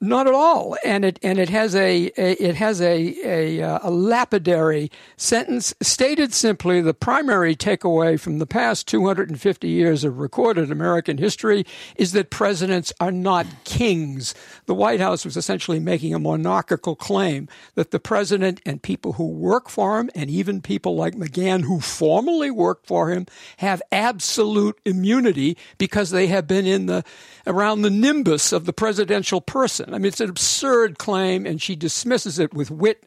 Not 0.00 0.28
at 0.28 0.32
all, 0.32 0.76
and 0.84 1.04
it 1.04 1.18
and 1.24 1.40
it 1.40 1.48
has 1.48 1.74
a, 1.74 2.12
a 2.16 2.32
it 2.34 2.54
has 2.54 2.80
a, 2.80 3.16
a, 3.24 3.60
uh, 3.60 3.80
a 3.82 3.90
lapidary 3.90 4.92
sentence 5.16 5.74
stated 5.82 6.32
simply. 6.32 6.80
The 6.80 6.94
primary 6.94 7.56
takeaway 7.56 8.20
from 8.20 8.38
the 8.38 8.46
past 8.46 8.86
250 8.86 9.68
years 9.68 10.04
of 10.04 10.20
recorded 10.20 10.70
American 10.70 11.18
history 11.18 11.66
is 11.96 12.12
that 12.12 12.30
presidents 12.30 12.92
are 13.00 13.10
not 13.10 13.46
kings. 13.64 14.36
The 14.66 14.74
White 14.74 15.00
House 15.00 15.24
was 15.24 15.36
essentially 15.36 15.80
making 15.80 16.14
a 16.14 16.20
monarchical 16.20 16.94
claim 16.94 17.48
that 17.74 17.90
the 17.90 17.98
president 17.98 18.60
and 18.64 18.80
people 18.80 19.14
who 19.14 19.26
work 19.26 19.68
for 19.68 19.98
him, 19.98 20.10
and 20.14 20.30
even 20.30 20.60
people 20.62 20.94
like 20.94 21.16
McGahn 21.16 21.62
who 21.62 21.80
formally 21.80 22.52
worked 22.52 22.86
for 22.86 23.10
him, 23.10 23.26
have 23.56 23.82
absolute 23.90 24.78
immunity 24.84 25.56
because 25.76 26.10
they 26.10 26.28
have 26.28 26.46
been 26.46 26.66
in 26.68 26.86
the 26.86 27.02
around 27.48 27.82
the 27.82 27.90
nimbus 27.90 28.52
of 28.52 28.64
the 28.64 28.72
presidential 28.72 29.40
person. 29.40 29.87
I 29.94 29.98
mean, 29.98 30.06
it's 30.06 30.20
an 30.20 30.30
absurd 30.30 30.98
claim, 30.98 31.46
and 31.46 31.60
she 31.60 31.76
dismisses 31.76 32.38
it 32.38 32.54
with 32.54 32.70
wit 32.70 33.04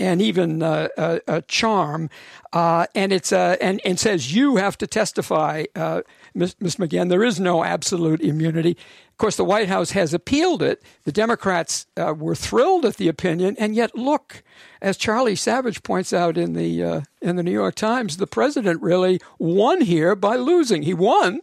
and 0.00 0.22
even 0.22 0.62
uh, 0.62 0.88
uh, 0.96 1.18
a 1.28 1.42
charm, 1.42 2.08
uh, 2.52 2.86
and 2.94 3.12
it's 3.12 3.32
uh, 3.32 3.56
and 3.60 3.80
and 3.84 4.00
says 4.00 4.34
you 4.34 4.56
have 4.56 4.78
to 4.78 4.86
testify, 4.86 5.64
uh, 5.76 6.00
Ms. 6.34 6.54
McGahn. 6.60 7.10
There 7.10 7.22
is 7.22 7.38
no 7.38 7.62
absolute 7.62 8.20
immunity. 8.22 8.70
Of 8.70 9.18
course, 9.18 9.36
the 9.36 9.44
White 9.44 9.68
House 9.68 9.90
has 9.90 10.14
appealed 10.14 10.62
it. 10.62 10.82
The 11.04 11.12
Democrats 11.12 11.86
uh, 11.98 12.14
were 12.16 12.34
thrilled 12.34 12.86
at 12.86 12.96
the 12.96 13.08
opinion, 13.08 13.56
and 13.58 13.74
yet 13.74 13.94
look, 13.94 14.42
as 14.80 14.96
Charlie 14.96 15.36
Savage 15.36 15.82
points 15.82 16.14
out 16.14 16.38
in 16.38 16.54
the 16.54 17.04
in 17.20 17.36
the 17.36 17.42
New 17.42 17.52
York 17.52 17.74
Times, 17.74 18.16
the 18.16 18.26
president 18.26 18.80
really 18.80 19.20
won 19.38 19.82
here 19.82 20.16
by 20.16 20.36
losing. 20.36 20.82
He 20.82 20.94
won 20.94 21.40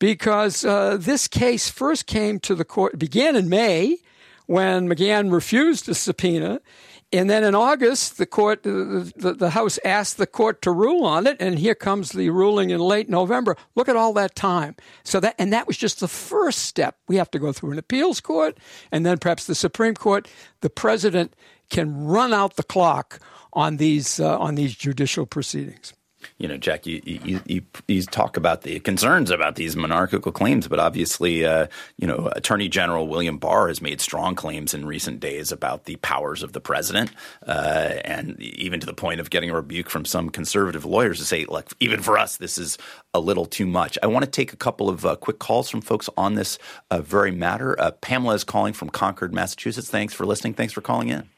because 0.00 0.64
uh, 0.64 0.96
this 0.98 1.28
case 1.28 1.70
first 1.70 2.06
came 2.06 2.40
to 2.40 2.56
the 2.56 2.64
court, 2.64 2.98
began 2.98 3.36
in 3.36 3.48
May 3.48 3.98
when 4.50 4.88
McGahn 4.88 5.30
refused 5.30 5.88
a 5.88 5.94
subpoena. 5.94 6.60
And 7.12 7.30
then 7.30 7.44
in 7.44 7.54
August, 7.54 8.18
the 8.18 8.26
court, 8.26 8.64
the, 8.64 9.12
the, 9.14 9.50
House 9.50 9.78
asked 9.84 10.16
the 10.16 10.26
court 10.26 10.60
to 10.62 10.72
rule 10.72 11.04
on 11.04 11.28
it, 11.28 11.36
and 11.38 11.56
here 11.56 11.76
comes 11.76 12.10
the 12.10 12.30
ruling 12.30 12.70
in 12.70 12.80
late 12.80 13.08
November. 13.08 13.56
Look 13.76 13.88
at 13.88 13.94
all 13.94 14.12
that 14.14 14.34
time. 14.34 14.74
So 15.04 15.20
that, 15.20 15.36
and 15.38 15.52
that 15.52 15.68
was 15.68 15.76
just 15.76 16.00
the 16.00 16.08
first 16.08 16.62
step. 16.62 16.96
We 17.06 17.14
have 17.14 17.30
to 17.30 17.38
go 17.38 17.52
through 17.52 17.70
an 17.70 17.78
appeals 17.78 18.20
court, 18.20 18.58
and 18.90 19.06
then 19.06 19.18
perhaps 19.18 19.46
the 19.46 19.54
Supreme 19.54 19.94
Court. 19.94 20.26
The 20.62 20.70
president 20.70 21.36
can 21.68 22.06
run 22.06 22.32
out 22.32 22.56
the 22.56 22.64
clock 22.64 23.20
on 23.52 23.76
these 23.76 24.18
uh, 24.18 24.36
on 24.36 24.56
these 24.56 24.74
judicial 24.74 25.26
proceedings 25.26 25.92
you 26.40 26.48
know, 26.48 26.56
Jack, 26.56 26.86
you, 26.86 27.02
you, 27.04 27.40
you, 27.44 27.62
you, 27.86 28.02
talk 28.02 28.38
about 28.38 28.62
the 28.62 28.80
concerns 28.80 29.30
about 29.30 29.56
these 29.56 29.76
monarchical 29.76 30.32
claims, 30.32 30.66
but 30.66 30.78
obviously, 30.78 31.44
uh, 31.44 31.66
you 31.98 32.06
know, 32.06 32.32
Attorney 32.34 32.66
General 32.66 33.06
William 33.06 33.36
Barr 33.36 33.68
has 33.68 33.82
made 33.82 34.00
strong 34.00 34.34
claims 34.34 34.72
in 34.72 34.86
recent 34.86 35.20
days 35.20 35.52
about 35.52 35.84
the 35.84 35.96
powers 35.96 36.42
of 36.42 36.54
the 36.54 36.60
president, 36.60 37.12
uh, 37.46 37.92
and 38.06 38.40
even 38.40 38.80
to 38.80 38.86
the 38.86 38.94
point 38.94 39.20
of 39.20 39.28
getting 39.28 39.50
a 39.50 39.54
rebuke 39.54 39.90
from 39.90 40.06
some 40.06 40.30
conservative 40.30 40.86
lawyers 40.86 41.18
to 41.18 41.26
say, 41.26 41.44
look, 41.44 41.74
even 41.78 42.00
for 42.00 42.16
us, 42.16 42.38
this 42.38 42.56
is 42.56 42.78
a 43.12 43.20
little 43.20 43.44
too 43.44 43.66
much. 43.66 43.98
I 44.02 44.06
want 44.06 44.24
to 44.24 44.30
take 44.30 44.54
a 44.54 44.56
couple 44.56 44.88
of 44.88 45.04
uh, 45.04 45.16
quick 45.16 45.40
calls 45.40 45.68
from 45.68 45.82
folks 45.82 46.08
on 46.16 46.36
this 46.36 46.58
uh, 46.90 47.02
very 47.02 47.32
matter. 47.32 47.78
Uh, 47.78 47.90
Pamela 47.90 48.32
is 48.32 48.44
calling 48.44 48.72
from 48.72 48.88
Concord, 48.88 49.34
Massachusetts. 49.34 49.90
Thanks 49.90 50.14
for 50.14 50.24
listening. 50.24 50.54
Thanks 50.54 50.72
for 50.72 50.80
calling 50.80 51.08
in. 51.08 51.28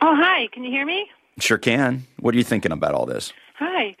Oh, 0.00 0.16
hi. 0.16 0.48
Can 0.48 0.64
you 0.64 0.72
hear 0.72 0.84
me? 0.84 1.08
Sure 1.38 1.58
can. 1.58 2.06
What 2.20 2.34
are 2.34 2.38
you 2.38 2.44
thinking 2.44 2.72
about 2.72 2.94
all 2.94 3.06
this? 3.06 3.32
Hi. 3.56 3.96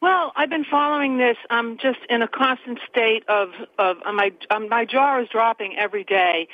Well, 0.00 0.32
I've 0.36 0.50
been 0.50 0.64
following 0.64 1.18
this. 1.18 1.36
I'm 1.50 1.78
just 1.78 2.00
in 2.10 2.22
a 2.22 2.28
constant 2.28 2.78
state 2.90 3.24
of 3.28 3.50
of 3.78 3.96
uh, 4.04 4.12
my 4.12 4.32
um, 4.50 4.68
my 4.68 4.84
jaw 4.84 5.20
is 5.20 5.28
dropping 5.28 5.76
every 5.76 6.04
day, 6.04 6.48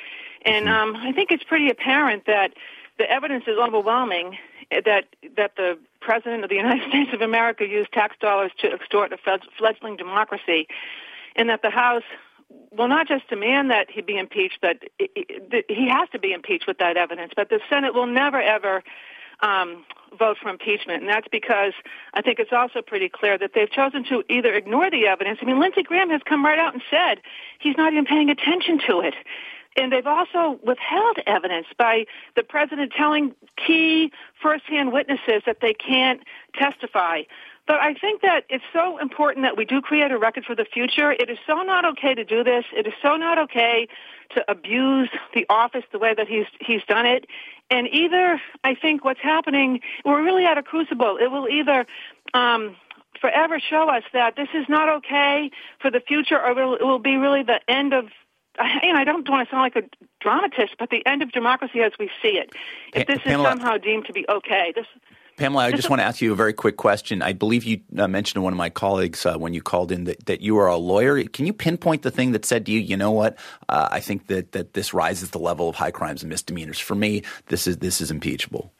and 0.45 0.67
mm-hmm. 0.67 0.95
um, 0.95 0.95
I 0.95 1.11
think 1.11 1.31
it's 1.31 1.43
pretty 1.43 1.69
apparent 1.69 2.25
that 2.27 2.53
the 2.97 3.09
evidence 3.09 3.45
is 3.47 3.57
overwhelming 3.57 4.37
that 4.71 5.05
that 5.35 5.55
the 5.57 5.77
president 5.99 6.43
of 6.43 6.49
the 6.49 6.55
United 6.55 6.87
States 6.89 7.11
of 7.13 7.21
America 7.21 7.65
used 7.67 7.91
tax 7.91 8.15
dollars 8.19 8.51
to 8.59 8.71
extort 8.71 9.11
a 9.11 9.17
fledgling 9.57 9.97
democracy, 9.97 10.67
and 11.35 11.49
that 11.49 11.61
the 11.61 11.69
House 11.69 12.03
will 12.71 12.87
not 12.87 13.07
just 13.07 13.27
demand 13.29 13.71
that 13.71 13.89
he 13.89 14.01
be 14.01 14.17
impeached, 14.17 14.59
but 14.61 14.77
he 14.97 15.89
has 15.89 16.09
to 16.11 16.19
be 16.19 16.31
impeached 16.31 16.67
with 16.67 16.77
that 16.79 16.97
evidence. 16.97 17.33
But 17.35 17.49
the 17.49 17.59
Senate 17.69 17.93
will 17.93 18.07
never 18.07 18.41
ever 18.41 18.83
um, 19.41 19.83
vote 20.17 20.37
for 20.41 20.49
impeachment, 20.49 21.01
and 21.01 21.09
that's 21.09 21.27
because 21.31 21.73
I 22.13 22.21
think 22.21 22.39
it's 22.39 22.51
also 22.51 22.81
pretty 22.81 23.09
clear 23.09 23.37
that 23.37 23.51
they've 23.53 23.71
chosen 23.71 24.03
to 24.05 24.23
either 24.29 24.53
ignore 24.53 24.89
the 24.89 25.07
evidence. 25.07 25.39
I 25.41 25.45
mean, 25.45 25.59
Lindsey 25.59 25.83
Graham 25.83 26.09
has 26.09 26.21
come 26.25 26.43
right 26.43 26.59
out 26.59 26.73
and 26.73 26.83
said 26.89 27.21
he's 27.59 27.77
not 27.77 27.93
even 27.93 28.05
paying 28.05 28.29
attention 28.29 28.79
to 28.87 28.99
it. 29.01 29.13
And 29.77 29.91
they've 29.91 30.07
also 30.07 30.59
withheld 30.63 31.19
evidence 31.25 31.67
by 31.77 32.05
the 32.35 32.43
president 32.43 32.91
telling 32.91 33.33
key 33.55 34.11
firsthand 34.41 34.91
witnesses 34.91 35.43
that 35.45 35.59
they 35.61 35.73
can't 35.73 36.21
testify. 36.53 37.21
But 37.67 37.79
I 37.79 37.93
think 37.93 38.21
that 38.21 38.45
it's 38.49 38.63
so 38.73 38.97
important 38.97 39.45
that 39.45 39.55
we 39.55 39.65
do 39.65 39.81
create 39.81 40.11
a 40.11 40.17
record 40.17 40.45
for 40.45 40.55
the 40.55 40.65
future. 40.65 41.11
It 41.11 41.29
is 41.29 41.37
so 41.45 41.61
not 41.61 41.85
okay 41.85 42.13
to 42.15 42.25
do 42.25 42.43
this. 42.43 42.65
It 42.75 42.87
is 42.87 42.93
so 43.01 43.15
not 43.15 43.37
okay 43.37 43.87
to 44.35 44.43
abuse 44.49 45.09
the 45.33 45.45
office 45.49 45.83
the 45.91 45.99
way 45.99 46.13
that 46.13 46.27
he's 46.27 46.47
he's 46.59 46.83
done 46.87 47.05
it. 47.05 47.25
And 47.69 47.87
either 47.87 48.41
I 48.63 48.75
think 48.75 49.05
what's 49.05 49.21
happening, 49.21 49.81
we're 50.03 50.23
really 50.23 50.45
at 50.45 50.57
a 50.57 50.63
crucible. 50.63 51.17
It 51.17 51.31
will 51.31 51.47
either 51.47 51.85
um, 52.33 52.75
forever 53.19 53.59
show 53.59 53.89
us 53.89 54.03
that 54.13 54.35
this 54.35 54.49
is 54.53 54.65
not 54.67 54.89
okay 54.97 55.51
for 55.79 55.91
the 55.91 56.01
future, 56.01 56.39
or 56.39 56.51
it 56.51 56.83
will, 56.83 56.99
be 56.99 57.15
really 57.15 57.43
the 57.43 57.61
end 57.67 57.93
of 57.93 58.05
and 58.59 58.97
I 58.97 59.05
don't 59.05 59.27
want 59.29 59.47
to 59.47 59.51
sound 59.51 59.61
like 59.61 59.77
a 59.77 59.87
dramatist, 60.19 60.75
but 60.77 60.89
the 60.89 61.05
end 61.05 61.21
of 61.21 61.31
democracy 61.31 61.79
as 61.81 61.93
we 61.97 62.09
see 62.21 62.37
it. 62.37 62.53
If 62.93 63.07
this 63.07 63.19
is 63.25 63.41
somehow 63.41 63.77
deemed 63.77 64.07
to 64.07 64.13
be 64.13 64.25
okay, 64.27 64.73
this 64.75 64.85
Pamela, 65.41 65.63
I 65.63 65.71
just 65.71 65.89
want 65.89 66.01
to 66.01 66.03
ask 66.03 66.21
you 66.21 66.31
a 66.31 66.35
very 66.35 66.53
quick 66.53 66.77
question. 66.77 67.23
I 67.23 67.33
believe 67.33 67.63
you 67.63 67.81
uh, 67.97 68.07
mentioned 68.07 68.35
to 68.35 68.41
one 68.41 68.53
of 68.53 68.57
my 68.57 68.69
colleagues 68.69 69.25
uh, 69.25 69.37
when 69.39 69.55
you 69.55 69.61
called 69.63 69.91
in 69.91 70.03
that, 70.03 70.23
that 70.27 70.41
you 70.41 70.55
are 70.59 70.67
a 70.67 70.77
lawyer. 70.77 71.23
Can 71.23 71.47
you 71.47 71.53
pinpoint 71.53 72.03
the 72.03 72.11
thing 72.11 72.31
that 72.33 72.45
said 72.45 72.67
to 72.67 72.71
you, 72.71 72.79
you 72.79 72.95
know 72.95 73.09
what, 73.09 73.39
uh, 73.67 73.89
I 73.89 74.01
think 74.01 74.27
that, 74.27 74.51
that 74.51 74.73
this 74.73 74.93
rises 74.93 75.31
the 75.31 75.39
level 75.39 75.67
of 75.67 75.75
high 75.75 75.89
crimes 75.89 76.21
and 76.21 76.29
misdemeanors. 76.29 76.77
For 76.77 76.93
me, 76.93 77.23
this 77.47 77.65
is 77.65 77.77
this 77.77 78.01
is 78.01 78.11
impeachable. 78.11 78.71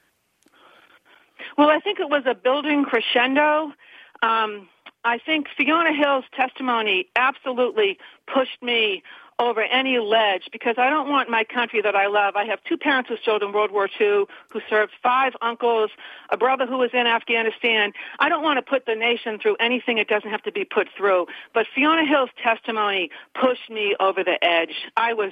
Well, 1.57 1.69
I 1.69 1.79
think 1.79 1.99
it 1.99 2.09
was 2.09 2.25
a 2.27 2.35
building 2.35 2.85
crescendo. 2.85 3.73
Um, 4.21 4.69
I 5.03 5.17
think 5.17 5.47
Fiona 5.57 5.93
Hill's 5.93 6.25
testimony 6.35 7.07
absolutely 7.15 7.97
pushed 8.31 8.61
me 8.61 9.01
over 9.41 9.61
any 9.61 9.97
ledge 9.97 10.43
because 10.51 10.75
I 10.77 10.89
don't 10.89 11.09
want 11.09 11.29
my 11.29 11.43
country 11.43 11.81
that 11.81 11.95
I 11.95 12.05
love. 12.07 12.35
I 12.35 12.45
have 12.45 12.63
two 12.63 12.77
parents 12.77 13.09
who 13.09 13.17
served 13.25 13.43
in 13.43 13.51
World 13.51 13.71
War 13.71 13.89
II, 13.99 14.25
who 14.49 14.61
served 14.69 14.93
five 15.01 15.33
uncles, 15.41 15.89
a 16.29 16.37
brother 16.37 16.67
who 16.67 16.77
was 16.77 16.91
in 16.93 17.07
Afghanistan. 17.07 17.91
I 18.19 18.29
don't 18.29 18.43
want 18.43 18.57
to 18.57 18.61
put 18.61 18.85
the 18.85 18.93
nation 18.93 19.39
through 19.39 19.55
anything 19.59 19.97
it 19.97 20.07
doesn't 20.07 20.29
have 20.29 20.43
to 20.43 20.51
be 20.51 20.63
put 20.63 20.87
through. 20.95 21.25
But 21.53 21.65
Fiona 21.73 22.05
Hill's 22.05 22.29
testimony 22.41 23.09
pushed 23.33 23.69
me 23.69 23.95
over 23.99 24.23
the 24.23 24.37
edge. 24.43 24.75
I 24.95 25.13
was 25.13 25.31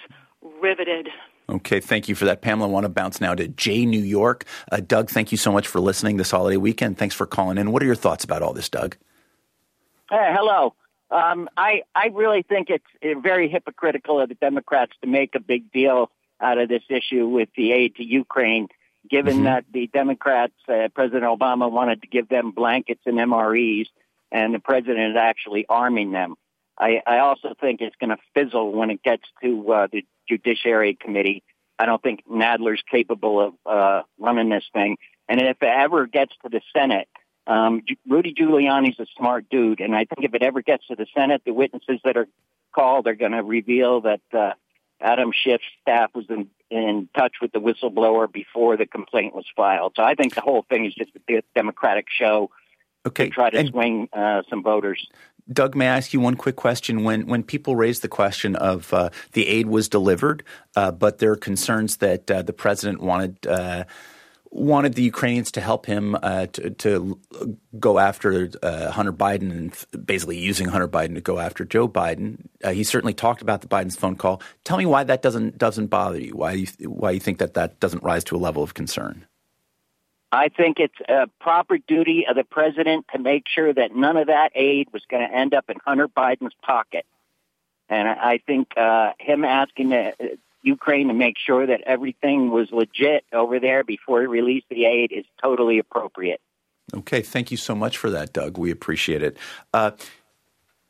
riveted. 0.60 1.10
Okay, 1.48 1.80
thank 1.80 2.10
you 2.10 2.15
for 2.15 2.26
that, 2.26 2.41
Pamela. 2.41 2.67
I 2.67 2.72
want 2.72 2.86
to 2.86 2.89
bounce 2.89 3.22
now 3.22 3.36
to 3.36 3.48
Jay, 3.48 3.86
New 3.86 4.02
York. 4.02 4.45
Uh, 4.72 4.80
Doug, 4.80 5.10
thank 5.10 5.32
you 5.32 5.38
so 5.38 5.52
much 5.52 5.67
for 5.67 5.80
listening 5.80 6.17
this 6.17 6.32
holiday 6.32 6.58
weekend. 6.58 6.98
Thanks 6.98 7.15
for 7.15 7.28
calling 7.28 7.58
in. 7.58 7.72
What 7.72 7.84
are 7.84 7.88
your 7.88 7.95
thoughts 7.95 8.24
about 8.24 8.41
all 8.41 8.54
this, 8.54 8.69
Doug? 8.69 8.98
Hey, 10.10 10.34
hello. 10.36 10.74
Um, 11.12 11.50
I 11.58 11.84
I 11.95 12.08
really 12.08 12.43
think 12.43 12.69
it's 12.69 12.86
uh, 13.04 13.19
very 13.19 13.50
hypocritical 13.50 14.19
of 14.19 14.30
the 14.30 14.36
Democrats 14.36 14.93
to 15.02 15.08
make 15.08 15.36
a 15.36 15.39
big 15.39 15.72
deal 15.72 16.12
out 16.39 16.58
of 16.58 16.69
this 16.69 16.84
issue 16.89 17.28
with 17.28 17.50
the 17.58 17.72
aid 17.72 17.95
to 17.95 18.04
Ukraine, 18.04 18.67
given 19.10 19.38
mm-hmm. 19.38 19.43
that 19.45 19.65
the 19.74 19.88
Democrats, 19.88 20.54
uh, 20.67 20.88
President 20.93 21.24
Obama 21.24 21.69
wanted 21.69 22.02
to 22.02 22.08
give 22.08 22.30
them 22.30 22.52
blankets 22.52 23.02
and 23.06 23.17
MREs, 23.17 23.88
and 24.32 24.54
the 24.54 24.60
president 24.60 25.12
is 25.12 25.17
actually 25.17 25.65
arming 25.67 26.12
them. 26.12 26.36
I, 26.78 27.02
I 27.06 27.19
also 27.19 27.54
think 27.60 27.82
it's 27.82 27.95
going 28.00 28.12
to 28.12 28.17
fizzle 28.34 28.72
when 28.72 28.89
it 28.89 29.04
gets 29.04 29.24
to 29.43 29.72
uh, 29.74 29.88
the 29.91 30.06
Judiciary 30.30 30.95
Committee. 30.95 31.43
I 31.78 31.86
don't 31.86 32.02
think 32.02 32.24
Nadler's 32.30 32.84
capable 32.89 33.41
of 33.41 33.54
uh, 33.65 34.04
running 34.17 34.50
this 34.50 34.65
thing. 34.74 34.98
And 35.28 35.41
if 35.41 35.58
it 35.62 35.65
ever 35.67 36.08
gets 36.08 36.34
to 36.43 36.50
the 36.50 36.62
Senate, 36.76 37.10
um, 37.47 37.82
Rudy 38.08 38.34
Giuliani's 38.34 38.99
a 38.99 39.06
smart 39.17 39.49
dude, 39.49 39.80
and 39.80 39.95
I 39.95 40.06
think 40.06 40.23
if 40.23 40.34
it 40.34 40.43
ever 40.43 40.62
gets 40.62 40.88
to 40.88 40.95
the 40.95 41.08
Senate, 41.15 41.41
the 41.45 41.54
witnesses 41.54 41.99
that 42.04 42.17
are 42.17 42.28
called 42.73 43.08
are 43.08 43.15
going 43.15 43.32
to 43.32 43.43
reveal 43.43 44.02
that 44.02 44.21
uh, 44.34 44.54
Adam 45.02 45.32
Schiff's 45.32 45.63
staff 45.82 46.12
was 46.13 46.25
in, 46.30 46.47
in 46.69 47.10
touch 47.17 47.34
with 47.41 47.52
the 47.52 47.60
whistleblower 47.60 48.32
before 48.32 48.78
the 48.78 48.86
complaint 48.86 49.34
was 49.34 49.45
filed. 49.56 49.93
So 49.95 50.04
I 50.04 50.15
think 50.15 50.36
the 50.36 50.41
whole 50.41 50.65
thing 50.69 50.86
is 50.86 50.93
just 50.93 51.12
a 51.15 51.41
Democratic 51.56 52.06
show 52.10 52.52
okay. 53.06 53.25
to 53.25 53.32
try 53.32 53.49
to 53.49 53.58
and- 53.58 53.69
swing 53.69 54.10
uh, 54.13 54.43
some 54.49 54.63
voters. 54.63 55.08
Doug, 55.52 55.75
may 55.75 55.88
I 55.88 55.97
ask 55.97 56.13
you 56.13 56.19
one 56.19 56.36
quick 56.36 56.56
question? 56.56 57.04
When 57.04 57.25
when 57.25 57.41
people 57.41 57.75
raise 57.75 58.02
the 58.02 58.08
question 58.08 58.56
of 58.56 58.93
uh, 58.93 59.10
the 59.32 59.47
aid 59.47 59.65
was 59.65 59.89
delivered, 59.89 60.43
uh, 60.75 60.91
but 60.91 61.17
there 61.17 61.32
are 61.32 61.36
concerns 61.36 61.97
that 61.97 62.30
uh, 62.30 62.43
the 62.43 62.54
president 62.54 63.02
wanted 63.02 63.47
uh, 63.47 63.86
wanted 64.52 64.96
the 64.96 65.04
Ukrainians 65.04 65.52
to 65.52 65.62
help 65.62 65.86
him 65.86 66.18
uh, 66.22 66.48
to, 66.48 66.70
to, 66.72 67.20
go 67.80 68.00
after 68.00 68.50
uh, 68.64 68.92
Hunter 68.92 69.14
Biden 69.14 69.52
and 69.52 70.06
basically 70.06 70.38
using 70.38 70.68
Hunter 70.68 70.88
Biden 70.88 71.16
to 71.16 71.22
go 71.22 71.40
after 71.40 71.64
Joe 71.64 71.88
Biden. 71.88 72.48
he 72.72 72.84
certainly 72.84 73.14
talked 73.14 73.42
about 73.42 73.62
the 73.62 73.68
Biden's 73.68 73.96
phone 73.96 74.16
call. 74.16 74.42
Tell 74.64 74.78
me 74.78 74.86
why 74.86 75.04
that 75.04 75.22
doesn't 75.22 75.58
doesn't 75.58 75.88
bother 75.88 76.20
you. 76.20 76.36
Why 76.36 76.54
you 76.54 76.68
why 76.90 77.12
you 77.12 77.20
think 77.20 77.38
that 77.38 77.54
that 77.54 77.80
doesn't 77.80 78.04
rise 78.04 78.24
to 78.26 78.36
a 78.36 78.40
level 78.40 78.64
of 78.64 78.74
concern? 78.74 79.26
I 80.32 80.50
think 80.50 80.80
it's 80.80 81.00
a 81.08 81.28
proper 81.40 81.78
duty 81.78 82.26
of 82.30 82.36
the 82.36 82.44
president 82.44 83.06
to 83.14 83.20
make 83.20 83.44
sure 83.48 83.74
that 83.74 83.96
none 83.96 84.18
of 84.18 84.28
that 84.28 84.52
aid 84.54 84.90
was 84.94 85.04
going 85.10 85.28
to 85.28 85.36
end 85.36 85.54
up 85.54 85.70
in 85.70 85.78
Hunter 85.84 86.08
Biden's 86.08 86.54
pocket. 86.62 87.06
And 87.90 88.08
I 88.08 88.38
think 88.38 88.78
uh, 88.78 89.14
him 89.20 89.44
asking 89.44 89.90
the, 89.90 90.14
uh, 90.20 90.26
Ukraine 90.62 91.08
to 91.08 91.13
make 91.13 91.36
sure 91.38 91.65
that 91.65 91.82
everything 91.86 92.52
was 92.52 92.69
legit 92.72 93.24
over 93.34 93.60
there 93.60 93.84
before 93.84 94.22
he 94.22 94.28
released 94.28 94.67
the 94.69 94.86
aid 94.86 95.12
is 95.12 95.26
totally 95.41 95.80
appropriate. 95.80 96.41
Okay, 96.93 97.22
thank 97.22 97.52
you 97.52 97.58
so 97.58 97.76
much 97.76 97.98
for 97.98 98.10
that, 98.10 98.34
Doug. 98.34 98.58
We 98.58 98.72
appreciate 98.72 99.22
it. 99.22 99.38
Uh, 99.74 99.91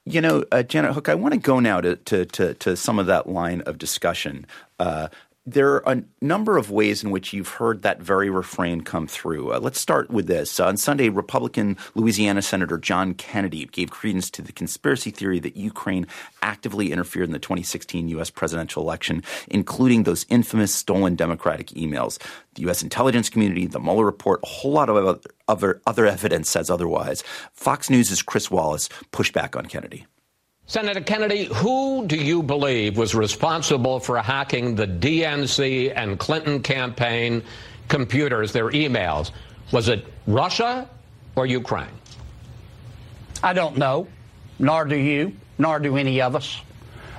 you 0.06 0.22
know, 0.22 0.44
uh, 0.52 0.64
Janet 0.64 0.94
Hook, 0.94 1.10
I 1.10 1.16
want 1.16 1.34
to 1.34 1.40
go 1.40 1.60
now 1.60 1.82
to, 1.82 1.96
to, 1.96 2.26
to, 2.26 2.54
to, 2.56 2.76
some 2.76 3.00
of 3.00 3.06
that 3.08 3.28
line 3.28 3.62
of 3.62 3.78
discussion. 3.78 4.46
Uh, 4.80 5.10
there 5.46 5.76
are 5.76 5.94
a 5.94 6.04
number 6.22 6.58
of 6.58 6.70
ways 6.70 7.04
in 7.04 7.12
which 7.12 7.34
you've 7.34 7.48
heard 7.48 7.82
that 7.82 8.02
very 8.02 8.30
refrain 8.30 8.82
come 8.82 9.08
through. 9.08 9.54
Uh, 9.54 9.60
let's 9.60 9.80
start 9.80 10.10
with 10.10 10.28
this. 10.28 10.60
Uh, 10.60 10.68
on 10.68 10.78
Sunday, 10.78 11.10
Republican 11.10 11.78
Louisiana 11.96 12.42
Senator 12.42 12.78
John 12.78 13.14
Kennedy 13.14 13.66
gave 13.66 13.90
credence 13.90 14.30
to 14.32 14.42
the 14.42 14.52
conspiracy 14.52 15.12
theory 15.12 15.40
that 15.40 15.58
Ukraine 15.58 16.06
actively 16.42 16.92
interfered 16.92 17.24
in 17.24 17.32
the 17.32 17.40
2016 17.40 18.10
U.S. 18.10 18.30
presidential 18.30 18.84
election, 18.84 19.24
including 19.48 20.04
those 20.04 20.26
infamous 20.30 20.74
stolen 20.74 21.16
Democratic 21.16 21.68
emails. 21.70 22.20
The 22.56 22.64
U.S. 22.64 22.84
intelligence 22.84 23.30
community, 23.30 23.66
the 23.66 23.80
Mueller 23.80 24.06
report, 24.06 24.42
a 24.44 24.48
whole 24.48 24.72
lot 24.72 24.90
of 24.90 25.20
other, 25.48 25.82
other 25.88 26.06
evidence 26.06 26.50
says 26.50 26.70
otherwise. 26.70 27.24
Fox 27.54 27.90
News' 27.90 28.22
Chris 28.22 28.52
Wallace 28.52 28.90
pushed 29.12 29.34
back 29.34 29.56
on 29.56 29.66
Kennedy. 29.66 30.06
Senator 30.70 31.02
Kennedy, 31.02 31.46
who 31.46 32.06
do 32.06 32.16
you 32.16 32.44
believe 32.44 32.96
was 32.96 33.16
responsible 33.16 34.00
for 34.00 34.20
hacking 34.22 34.76
the 34.76 34.86
DNC 34.86 35.92
and 35.96 36.20
Clinton 36.20 36.62
campaign 36.62 37.42
computers, 37.88 38.52
their 38.52 38.70
emails? 38.70 39.32
Was 39.72 39.90
it 39.90 40.06
Russia 40.28 40.88
or 41.36 41.48
Ukraine? 41.48 41.90
I 43.42 43.54
don't 43.54 43.78
know, 43.78 44.08
nor 44.60 44.86
do 44.86 44.96
you, 44.96 45.34
nor 45.58 45.80
do 45.80 45.98
any 45.98 46.22
of 46.22 46.36
us. 46.36 46.62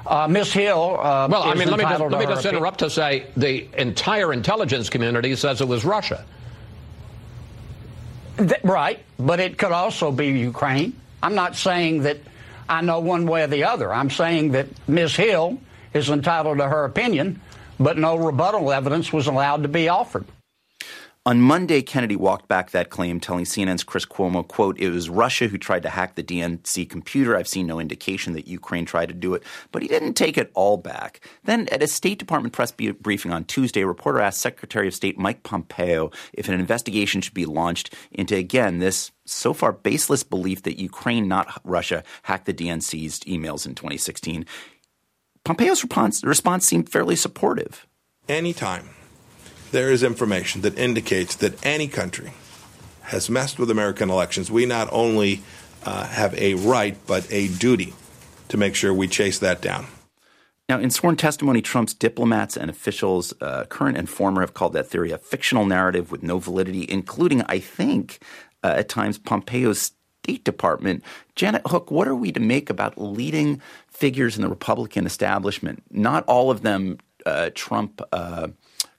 Uh, 0.07 0.29
Miss 0.29 0.53
Hill. 0.53 0.97
Uh, 1.01 1.27
well, 1.29 1.43
I 1.43 1.55
mean, 1.55 1.69
let 1.71 1.79
me 1.79 1.85
just, 1.85 2.01
let 2.01 2.21
me 2.21 2.27
just 2.27 2.47
interrupt 2.47 2.79
to 2.79 2.89
say 2.89 3.27
the 3.37 3.67
entire 3.77 4.33
intelligence 4.33 4.89
community 4.89 5.35
says 5.35 5.61
it 5.61 5.67
was 5.67 5.85
Russia. 5.85 6.25
Th- 8.39 8.63
right, 8.63 9.01
but 9.19 9.41
it 9.41 9.59
could 9.59 9.73
also 9.73 10.13
be 10.13 10.29
Ukraine. 10.29 10.93
I'm 11.21 11.35
not 11.35 11.57
saying 11.57 12.03
that 12.03 12.19
I 12.71 12.83
know 12.83 13.01
one 13.01 13.27
way 13.27 13.43
or 13.43 13.49
the 13.49 13.65
other. 13.65 13.93
I'm 13.93 14.11
saying 14.11 14.53
that 14.53 14.69
Ms. 14.89 15.17
Hill 15.17 15.59
is 15.93 16.09
entitled 16.09 16.59
to 16.59 16.69
her 16.69 16.85
opinion, 16.85 17.41
but 17.81 17.99
no 17.99 18.17
rebuttal 18.17 18.73
evidence 18.73 19.13
was 19.13 19.27
allowed 19.27 19.65
to 19.65 19.69
be 19.69 19.89
offered. 19.89 20.25
On 21.31 21.41
Monday, 21.41 21.81
Kennedy 21.81 22.17
walked 22.17 22.49
back 22.49 22.73
that 22.73 22.91
claim, 22.91 23.21
telling 23.21 23.45
CNN's 23.45 23.85
Chris 23.85 24.05
Cuomo, 24.05 24.43
quote, 24.43 24.77
it 24.81 24.91
was 24.91 25.09
Russia 25.09 25.47
who 25.47 25.59
tried 25.59 25.85
to 25.85 25.89
hack 25.89 26.17
the 26.17 26.25
DNC 26.25 26.91
computer. 26.91 27.37
I've 27.37 27.47
seen 27.47 27.69
no 27.69 27.79
indication 27.79 28.33
that 28.33 28.49
Ukraine 28.49 28.85
tried 28.85 29.11
to 29.11 29.15
do 29.15 29.35
it, 29.35 29.45
but 29.71 29.81
he 29.81 29.87
didn't 29.87 30.15
take 30.15 30.37
it 30.37 30.51
all 30.55 30.77
back. 30.77 31.21
Then 31.45 31.69
at 31.69 31.85
a 31.85 31.87
State 31.87 32.19
Department 32.19 32.53
press 32.53 32.73
briefing 32.73 33.31
on 33.31 33.45
Tuesday, 33.45 33.83
a 33.83 33.87
reporter 33.87 34.19
asked 34.19 34.41
Secretary 34.41 34.89
of 34.89 34.95
State 34.95 35.21
Mike 35.21 35.45
Pompeo 35.45 36.11
if 36.33 36.49
an 36.49 36.59
investigation 36.59 37.21
should 37.21 37.33
be 37.33 37.47
launched 37.47 37.95
into, 38.11 38.35
again, 38.35 38.81
this 38.81 39.13
so 39.25 39.53
far 39.53 39.71
baseless 39.71 40.25
belief 40.25 40.65
that 40.65 40.81
Ukraine, 40.81 41.29
not 41.29 41.61
Russia, 41.63 42.03
hacked 42.25 42.47
the 42.47 42.55
DNC's 42.55 43.21
emails 43.21 43.67
in 43.67 43.77
2016. 43.77 44.47
Pompeo's 45.45 45.85
response, 45.85 46.25
response 46.25 46.67
seemed 46.67 46.89
fairly 46.89 47.15
supportive. 47.15 47.87
Anytime 48.29 48.91
there 49.71 49.91
is 49.91 50.03
information 50.03 50.63
that 50.63 50.79
indicates 50.79 51.37
that 51.37 51.65
any 51.65 51.89
country 51.89 52.33
has 53.03 53.29
messed 53.29 53.59
with 53.59 53.71
American 53.71 54.11
elections, 54.11 54.51
we 54.51 54.67
not 54.67 54.89
only 54.93 55.43
uh, 55.85 56.07
have 56.07 56.35
a 56.35 56.55
right 56.55 56.97
but 57.07 57.27
a 57.31 57.49
duty 57.49 57.95
to 58.49 58.57
make 58.57 58.75
sure 58.75 58.93
we 58.93 59.09
chase 59.09 59.39
that 59.39 59.61
down. 59.61 59.87
Now, 60.69 60.79
in 60.79 60.91
sworn 60.91 61.17
testimony, 61.17 61.63
Trump's 61.63 61.95
diplomats 61.95 62.57
and 62.57 62.71
officials, 62.71 63.35
uh, 63.41 63.65
current 63.65 63.99
and 63.99 64.09
former, 64.09 64.41
have 64.41 64.55
called 64.55 64.73
that 64.75 64.87
theory 64.87 65.11
a 65.11 65.19
fictional 65.19 65.67
narrative 65.67 66.13
with 66.13 66.23
no 66.23 66.39
validity, 66.39 66.87
including, 66.89 67.43
I 67.49 67.59
think, 67.59 68.21
uh, 68.63 68.75
at 68.77 68.89
times 68.89 69.19
Pompeo's 69.19 69.93
State 70.23 70.45
Department. 70.45 71.03
Janet 71.35 71.63
Hook, 71.67 71.91
what 71.91 72.07
are 72.07 72.15
we 72.15 72.31
to 72.31 72.39
make 72.39 72.71
about 72.71 73.01
leading 73.01 73.61
figures 73.89 74.37
in 74.37 74.43
the 74.43 74.49
Republican 74.49 75.07
establishment? 75.07 75.83
Not 75.91 76.25
all 76.27 76.53
of 76.53 76.63
them 76.63 76.99
uh, 77.27 77.51
Trump 77.55 78.01
uh, 78.13 78.49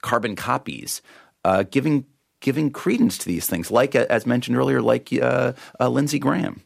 carbon 0.02 0.36
copies, 0.36 1.00
uh, 1.44 1.64
giving 1.64 2.04
giving 2.40 2.70
credence 2.70 3.16
to 3.18 3.26
these 3.26 3.46
things, 3.46 3.70
like 3.70 3.94
as 3.94 4.26
mentioned 4.26 4.56
earlier, 4.56 4.82
like 4.82 5.12
uh, 5.12 5.52
uh, 5.80 5.88
Lindsey 5.88 6.18
Graham. 6.18 6.62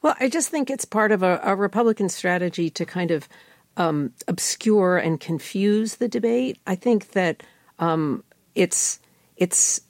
Well, 0.00 0.16
I 0.18 0.28
just 0.28 0.48
think 0.48 0.70
it's 0.70 0.84
part 0.84 1.12
of 1.12 1.22
a, 1.22 1.40
a 1.44 1.54
Republican 1.54 2.08
strategy 2.08 2.70
to 2.70 2.84
kind 2.84 3.12
of 3.12 3.28
um, 3.76 4.12
obscure 4.26 4.98
and 4.98 5.20
confuse 5.20 5.96
the 5.96 6.08
debate. 6.08 6.58
I 6.66 6.74
think 6.74 7.12
that 7.12 7.42
um, 7.78 8.24
it's 8.54 8.98
it's 9.36 9.82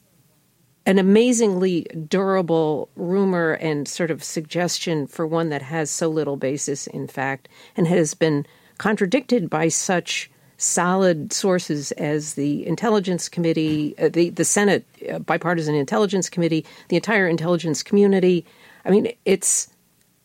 an 0.85 0.99
amazingly 0.99 1.83
durable 2.09 2.91
rumor 2.97 3.53
and 3.53 3.87
sort 3.87 4.11
of 4.11 4.23
suggestion 4.23 5.07
for 5.07 5.27
one 5.27 5.49
that 5.51 5.63
has 5.63 5.91
so 5.91 6.09
little 6.09 6.37
basis 6.37 6.87
in 6.89 7.07
fact 7.07 7.49
and 7.77 7.87
has 7.87 8.15
been 8.15 8.45
contradicted 8.79 9.49
by 9.49 9.69
such 9.69 10.29
solid 10.63 11.33
sources 11.33 11.91
as 11.93 12.35
the 12.35 12.65
Intelligence 12.67 13.29
Committee, 13.29 13.95
uh, 13.99 14.09
the 14.09 14.31
the 14.31 14.45
Senate 14.45 14.87
uh, 15.11 15.19
Bipartisan 15.19 15.75
Intelligence 15.75 16.31
Committee, 16.31 16.65
the 16.89 16.97
entire 16.97 17.27
intelligence 17.27 17.83
community. 17.83 18.47
I 18.85 18.91
mean, 18.91 19.13
it's 19.25 19.69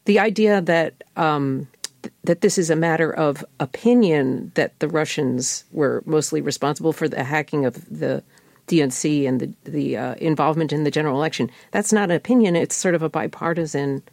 the 0.05 0.19
idea 0.19 0.61
that 0.61 1.03
um, 1.15 1.67
th- 2.03 2.13
that 2.23 2.41
this 2.41 2.57
is 2.57 2.69
a 2.69 2.75
matter 2.75 3.11
of 3.11 3.43
opinion 3.59 4.51
that 4.53 4.77
the 4.79 4.87
Russians 4.87 5.63
were 5.71 6.03
mostly 6.05 6.41
responsible 6.41 6.93
for 6.93 7.07
the 7.07 7.23
hacking 7.23 7.65
of 7.65 7.73
the 7.89 8.23
DNC 8.67 9.27
and 9.27 9.39
the 9.39 9.53
the 9.63 9.97
uh, 9.97 10.15
involvement 10.15 10.71
in 10.71 10.83
the 10.83 10.91
general 10.91 11.17
election. 11.17 11.49
That's 11.71 11.91
not 11.91 12.11
an 12.11 12.15
opinion. 12.15 12.55
It's 12.55 12.75
sort 12.75 12.95
of 12.95 13.01
a 13.01 13.09
bipartisan 13.09 14.03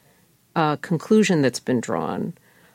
uh, 0.56 0.76
conclusion 0.76 1.42
that's 1.42 1.60
been 1.60 1.80
drawn. 1.80 2.32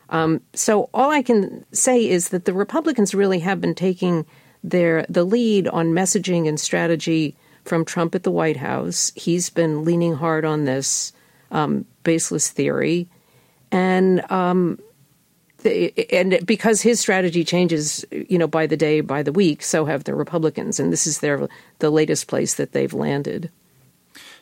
Um, 0.10 0.42
so 0.54 0.90
all 0.94 1.12
I 1.12 1.22
can 1.22 1.66
say 1.72 2.08
is 2.08 2.30
that 2.30 2.46
the 2.46 2.54
Republicans 2.54 3.14
really 3.14 3.40
have 3.40 3.62
been 3.62 3.76
taking 3.76 4.26
their 4.64 5.06
the 5.08 5.24
lead 5.24 5.68
on 5.68 5.94
messaging 5.94 6.48
and 6.48 6.60
strategy 6.60 7.36
from 7.64 7.86
Trump 7.86 8.16
at 8.16 8.24
the 8.24 8.32
White 8.32 8.58
House. 8.58 9.12
He's 9.16 9.50
been 9.50 9.86
leaning 9.86 10.16
hard 10.16 10.46
on 10.46 10.66
this 10.66 11.14
um, 11.52 11.86
baseless 12.04 12.50
theory, 12.50 13.08
and 13.72 14.30
um, 14.32 14.80
the, 15.60 15.94
and 16.12 16.46
because 16.46 16.82
his 16.82 17.00
strategy 17.00 17.44
changes, 17.44 18.04
you 18.12 18.38
know, 18.38 18.48
by 18.48 18.66
the 18.68 18.78
day, 18.78 19.02
by 19.02 19.24
the 19.24 19.32
week, 19.32 19.62
so 19.62 19.86
have 19.86 20.04
the 20.04 20.16
Republicans, 20.16 20.80
and 20.80 20.92
this 20.92 21.06
is 21.06 21.20
their 21.20 21.48
the 21.80 21.90
latest 21.90 22.28
place 22.28 22.56
that 22.56 22.72
they've 22.72 22.94
landed. 22.94 23.52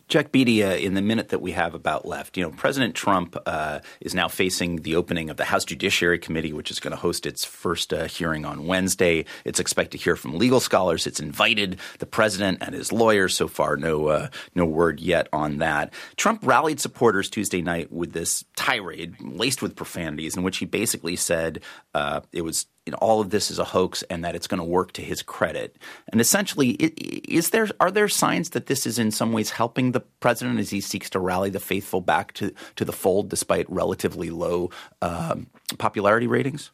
Jack 0.08 0.32
Beatty, 0.32 0.64
uh, 0.64 0.74
in 0.74 0.94
the 0.94 1.02
minute 1.02 1.30
that 1.30 1.42
we 1.42 1.52
have 1.52 1.74
about 1.74 2.06
left, 2.06 2.38
you 2.38 2.44
know, 2.44 2.50
President 2.52 2.96
Trump 2.96 3.36
uh, 3.46 3.80
is 4.00 4.16
now 4.16 4.30
facing 4.30 4.78
the 4.78 4.96
opening 4.96 5.30
of 5.30 5.36
the 5.36 5.44
House 5.44 5.66
Judiciary 5.66 6.18
Committee, 6.18 6.54
which 6.54 6.72
is 6.72 6.80
going 6.80 6.92
to 6.92 6.98
host 6.98 7.26
its 7.26 7.44
first 7.44 7.92
uh, 7.92 8.06
hearing 8.06 8.46
on 8.46 8.68
Wednesday. 8.68 9.26
It's 9.44 9.60
expected 9.60 9.98
to 9.98 10.04
hear 10.04 10.16
from 10.16 10.38
legal 10.38 10.62
scholars. 10.62 11.08
It's 11.08 11.20
invited 11.20 11.80
the 12.00 12.06
president 12.06 12.60
and 12.62 12.74
his 12.74 12.94
lawyers. 12.94 13.36
So 13.36 13.50
far, 13.50 13.76
no 13.76 14.08
uh, 14.08 14.30
no 14.56 14.66
word 14.66 15.02
yet 15.02 15.28
on 15.34 15.58
that. 15.58 15.94
Trump 16.16 16.40
rallied 16.46 16.80
supporters 16.80 17.30
Tuesday 17.30 17.62
night 17.62 17.92
with 17.92 18.14
this 18.14 18.46
tirade 18.56 19.16
laced 19.20 19.62
with 19.62 19.76
profanities, 19.76 20.38
in 20.38 20.44
which 20.44 20.58
he 20.58 20.66
basically 20.66 21.18
said 21.18 21.62
uh, 21.94 22.22
it 22.32 22.44
was 22.44 22.68
you 22.88 22.92
know, 22.92 22.98
all 23.00 23.20
of 23.20 23.32
this 23.32 23.52
is 23.52 23.60
a 23.60 23.66
hoax 23.66 24.02
and 24.04 24.24
that 24.24 24.34
it's 24.34 24.48
going 24.48 24.60
to 24.60 24.64
work 24.64 24.94
to 24.94 25.02
his 25.02 25.22
credit. 25.22 25.76
And 26.12 26.22
essentially, 26.22 26.72
is 26.72 27.50
there 27.50 27.68
are 27.82 27.92
there 27.92 28.08
signs 28.08 28.52
that 28.52 28.68
this 28.68 28.86
is 28.88 28.98
in 28.98 29.12
some 29.12 29.34
ways 29.34 29.50
helping 29.50 29.92
the 29.92 30.00
president 30.00 30.58
as 30.60 30.70
he 30.70 30.80
seeks 30.80 31.10
to 31.10 31.20
rally 31.20 31.50
the 31.50 31.60
faithful 31.60 32.00
back 32.00 32.32
to 32.34 32.54
to 32.78 32.86
the 32.86 32.94
fold 32.94 33.30
despite 33.30 33.70
relatively 33.70 34.30
low 34.30 34.72
um, 35.02 35.48
popularity 35.78 36.28
ratings? 36.28 36.72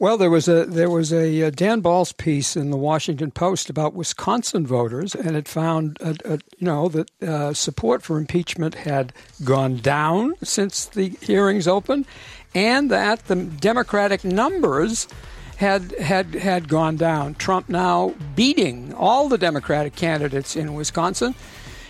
Well, 0.00 0.16
there 0.16 0.30
was 0.30 0.46
a 0.46 0.64
there 0.64 0.88
was 0.88 1.12
a, 1.12 1.40
a, 1.40 1.50
Dan 1.50 1.82
Balz 1.82 2.16
piece 2.16 2.56
in 2.56 2.70
the 2.70 2.76
Washington 2.76 3.32
Post 3.32 3.68
about 3.68 3.94
Wisconsin 3.94 4.64
voters, 4.64 5.12
and 5.12 5.36
it 5.36 5.48
found 5.48 5.98
a, 6.00 6.14
a, 6.24 6.32
you 6.56 6.66
know 6.66 6.88
that 6.88 7.10
uh, 7.20 7.52
support 7.52 8.04
for 8.04 8.16
impeachment 8.16 8.76
had 8.76 9.12
gone 9.42 9.78
down 9.78 10.34
since 10.40 10.84
the 10.84 11.08
hearings 11.20 11.66
opened, 11.66 12.06
and 12.54 12.90
that 12.90 13.26
the 13.26 13.36
Democratic 13.36 14.24
numbers 14.24 15.08
had 15.56 15.92
had 15.98 16.34
had 16.34 16.68
gone 16.68 16.96
down. 16.96 17.34
Trump 17.34 17.68
now 17.68 18.14
beating 18.36 18.94
all 18.94 19.28
the 19.28 19.38
Democratic 19.38 19.94
candidates 19.96 20.54
in 20.54 20.74
Wisconsin, 20.74 21.34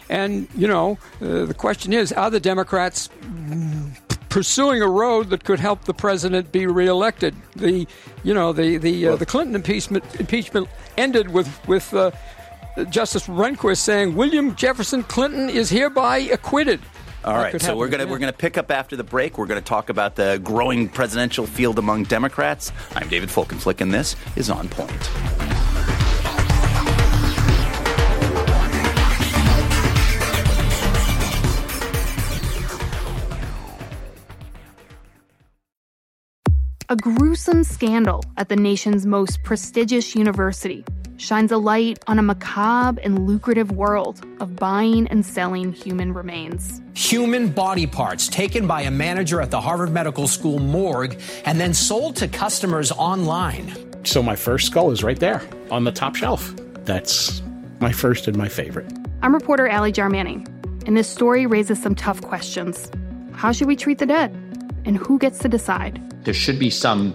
and 0.09 0.49
you 0.57 0.67
know 0.67 0.99
uh, 1.21 1.45
the 1.45 1.55
question 1.55 1.93
is: 1.93 2.13
Are 2.13 2.31
the 2.31 2.41
Democrats 2.41 3.11
pursuing 4.31 4.83
a 4.83 4.89
road 4.89 5.31
that 5.31 5.45
could 5.45 5.61
help 5.61 5.85
the 5.85 5.95
president 5.95 6.51
be 6.51 6.67
reelected? 6.67 7.35
The 7.57 7.87
you 8.25 8.33
know 8.33 8.53
the 8.53 8.79
the 8.79 9.09
uh, 9.09 9.17
the 9.17 9.27
Clinton 9.27 9.55
impeachment 9.55 10.05
impeachment 10.19 10.69
ended 10.97 11.31
with 11.31 11.49
with. 11.69 11.93
Uh, 11.95 12.11
Justice 12.91 13.27
Rehnquist 13.27 13.79
saying 13.79 14.15
William 14.15 14.55
Jefferson 14.55 15.03
Clinton 15.03 15.51
is 15.51 15.69
hereby 15.69 16.19
acquitted. 16.19 16.81
All 17.25 17.35
right, 17.35 17.61
so 17.61 17.77
we're 17.77 17.89
gonna 17.89 18.05
yeah. 18.05 18.11
we're 18.11 18.19
gonna 18.19 18.33
pick 18.33 18.57
up 18.57 18.71
after 18.71 18.95
the 18.95 19.03
break. 19.03 19.39
We're 19.39 19.47
gonna 19.47 19.61
talk 19.61 19.91
about 19.91 20.15
the 20.15 20.41
growing 20.43 20.89
presidential 20.89 21.47
field 21.47 21.79
among 21.79 22.05
Democrats. 22.05 22.71
I'm 22.95 23.09
David 23.09 23.29
Folkenflik, 23.29 23.81
and 23.81 23.93
this 23.93 24.15
is 24.37 24.51
on 24.51 24.69
point. 24.69 25.11
A 36.91 36.97
gruesome 36.97 37.65
scandal 37.65 38.23
at 38.39 38.49
the 38.49 38.57
nation's 38.57 39.05
most 39.05 39.43
prestigious 39.43 40.15
university 40.15 40.85
shines 41.19 41.53
a 41.53 41.59
light 41.59 41.99
on 42.07 42.19
a 42.19 42.23
macabre 42.23 43.01
and 43.03 43.27
lucrative 43.27 43.73
world 43.73 44.25
of 44.41 44.57
buying 44.57 45.07
and 45.09 45.27
selling 45.27 45.73
human 45.73 46.15
remains. 46.15 46.81
Human 46.95 47.51
body 47.51 47.87
parts 47.87 48.29
taken 48.29 48.67
by 48.67 48.83
a 48.83 48.91
manager 48.91 49.41
at 49.43 49.51
the 49.51 49.61
Harvard 49.61 49.91
Medical 49.91 50.27
School 50.27 50.59
morgue 50.59 51.21
and 51.45 51.61
then 51.61 51.75
sold 51.75 52.17
to 52.17 52.29
customers 52.29 52.91
online. 52.93 53.75
So 54.05 54.23
my 54.23 54.37
first 54.37 54.69
skull 54.69 54.91
is 54.93 55.03
right 55.05 55.19
there 55.19 55.43
on 55.71 55.85
the 55.85 55.93
top 55.93 56.15
shelf. 56.15 56.55
That's 56.85 57.43
my 57.81 57.93
first 57.93 58.27
and 58.29 58.37
my 58.37 58.49
favorite. 58.49 58.91
I'm 59.21 59.35
reporter 59.35 59.69
Ally 59.69 59.91
Jarmanning, 59.91 60.47
and 60.87 60.97
this 60.97 61.09
story 61.09 61.47
raises 61.47 61.83
some 61.83 61.95
tough 61.95 62.23
questions. 62.23 62.91
How 63.33 63.53
should 63.53 63.67
we 63.67 63.77
treat 63.77 63.99
the 63.99 64.07
dead? 64.07 64.33
And 64.85 64.97
who 64.97 65.19
gets 65.19 65.41
to 65.41 65.49
decide? 65.49 66.01
There 66.25 66.33
should 66.33 66.59
be 66.59 66.71
some 66.71 67.15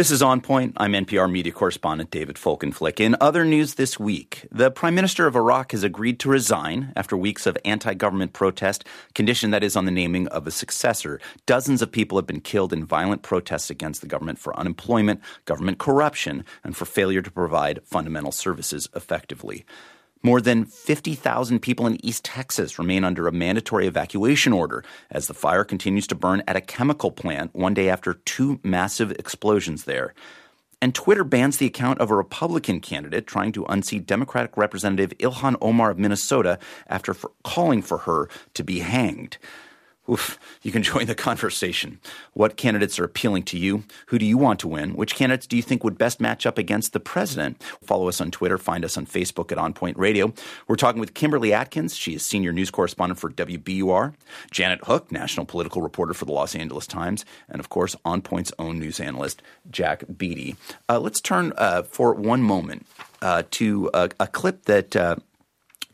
This 0.00 0.10
is 0.10 0.22
On 0.22 0.40
Point. 0.40 0.72
I'm 0.78 0.94
NPR 0.94 1.30
media 1.30 1.52
correspondent 1.52 2.10
David 2.10 2.36
Folkenflik. 2.36 3.00
In 3.00 3.16
other 3.20 3.44
news 3.44 3.74
this 3.74 4.00
week, 4.00 4.46
the 4.50 4.70
Prime 4.70 4.94
Minister 4.94 5.26
of 5.26 5.36
Iraq 5.36 5.72
has 5.72 5.82
agreed 5.82 6.18
to 6.20 6.30
resign 6.30 6.94
after 6.96 7.18
weeks 7.18 7.46
of 7.46 7.58
anti 7.66 7.92
government 7.92 8.32
protest, 8.32 8.86
condition 9.14 9.50
that 9.50 9.62
is 9.62 9.76
on 9.76 9.84
the 9.84 9.90
naming 9.90 10.26
of 10.28 10.46
a 10.46 10.50
successor. 10.50 11.20
Dozens 11.44 11.82
of 11.82 11.92
people 11.92 12.16
have 12.16 12.26
been 12.26 12.40
killed 12.40 12.72
in 12.72 12.86
violent 12.86 13.20
protests 13.20 13.68
against 13.68 14.00
the 14.00 14.06
government 14.06 14.38
for 14.38 14.58
unemployment, 14.58 15.20
government 15.44 15.76
corruption, 15.76 16.46
and 16.64 16.74
for 16.74 16.86
failure 16.86 17.20
to 17.20 17.30
provide 17.30 17.80
fundamental 17.84 18.32
services 18.32 18.88
effectively. 18.96 19.66
More 20.22 20.42
than 20.42 20.66
50,000 20.66 21.60
people 21.60 21.86
in 21.86 22.04
East 22.04 22.26
Texas 22.26 22.78
remain 22.78 23.04
under 23.04 23.26
a 23.26 23.32
mandatory 23.32 23.86
evacuation 23.86 24.52
order 24.52 24.84
as 25.10 25.26
the 25.26 25.34
fire 25.34 25.64
continues 25.64 26.06
to 26.08 26.14
burn 26.14 26.42
at 26.46 26.56
a 26.56 26.60
chemical 26.60 27.10
plant 27.10 27.54
one 27.54 27.72
day 27.72 27.88
after 27.88 28.14
two 28.14 28.60
massive 28.62 29.12
explosions 29.12 29.84
there. 29.84 30.12
And 30.82 30.94
Twitter 30.94 31.24
bans 31.24 31.56
the 31.56 31.66
account 31.66 32.00
of 32.00 32.10
a 32.10 32.16
Republican 32.16 32.80
candidate 32.80 33.26
trying 33.26 33.52
to 33.52 33.64
unseat 33.64 34.06
Democratic 34.06 34.58
Representative 34.58 35.16
Ilhan 35.18 35.56
Omar 35.62 35.90
of 35.90 35.98
Minnesota 35.98 36.58
after 36.86 37.14
for 37.14 37.32
calling 37.42 37.80
for 37.80 37.98
her 37.98 38.28
to 38.54 38.62
be 38.62 38.80
hanged. 38.80 39.38
Oof, 40.08 40.38
you 40.62 40.72
can 40.72 40.82
join 40.90 41.06
the 41.06 41.14
conversation. 41.14 42.00
What 42.32 42.56
candidates 42.56 42.98
are 42.98 43.04
appealing 43.04 43.44
to 43.44 43.58
you? 43.58 43.84
Who 44.06 44.18
do 44.18 44.24
you 44.24 44.38
want 44.38 44.60
to 44.60 44.68
win? 44.68 44.94
Which 44.94 45.14
candidates 45.14 45.46
do 45.46 45.56
you 45.56 45.62
think 45.62 45.84
would 45.84 45.98
best 45.98 46.20
match 46.20 46.46
up 46.46 46.58
against 46.58 46.92
the 46.92 47.00
president? 47.00 47.62
Follow 47.82 48.08
us 48.08 48.20
on 48.20 48.30
Twitter. 48.30 48.58
Find 48.58 48.84
us 48.84 48.96
on 48.96 49.06
Facebook 49.06 49.52
at 49.52 49.58
On 49.58 49.72
Point 49.72 49.98
Radio. 49.98 50.32
We're 50.66 50.76
talking 50.76 51.00
with 51.00 51.14
Kimberly 51.14 51.52
Atkins. 51.52 51.96
She 51.96 52.14
is 52.14 52.24
senior 52.24 52.52
news 52.52 52.70
correspondent 52.70 53.20
for 53.20 53.30
WBUR. 53.30 54.14
Janet 54.50 54.84
Hook, 54.84 55.12
national 55.12 55.46
political 55.46 55.82
reporter 55.82 56.14
for 56.14 56.24
the 56.24 56.32
Los 56.32 56.54
Angeles 56.54 56.86
Times. 56.86 57.24
And 57.48 57.60
of 57.60 57.68
course, 57.68 57.96
On 58.04 58.22
Point's 58.22 58.52
own 58.58 58.78
news 58.78 59.00
analyst, 59.00 59.42
Jack 59.70 60.04
Beatty. 60.16 60.56
Uh, 60.88 60.98
let's 60.98 61.20
turn 61.20 61.52
uh, 61.56 61.82
for 61.82 62.14
one 62.14 62.42
moment 62.42 62.86
uh, 63.22 63.42
to 63.50 63.90
a, 63.92 64.10
a, 64.18 64.26
clip 64.26 64.64
that 64.64 64.96
uh, 64.96 65.16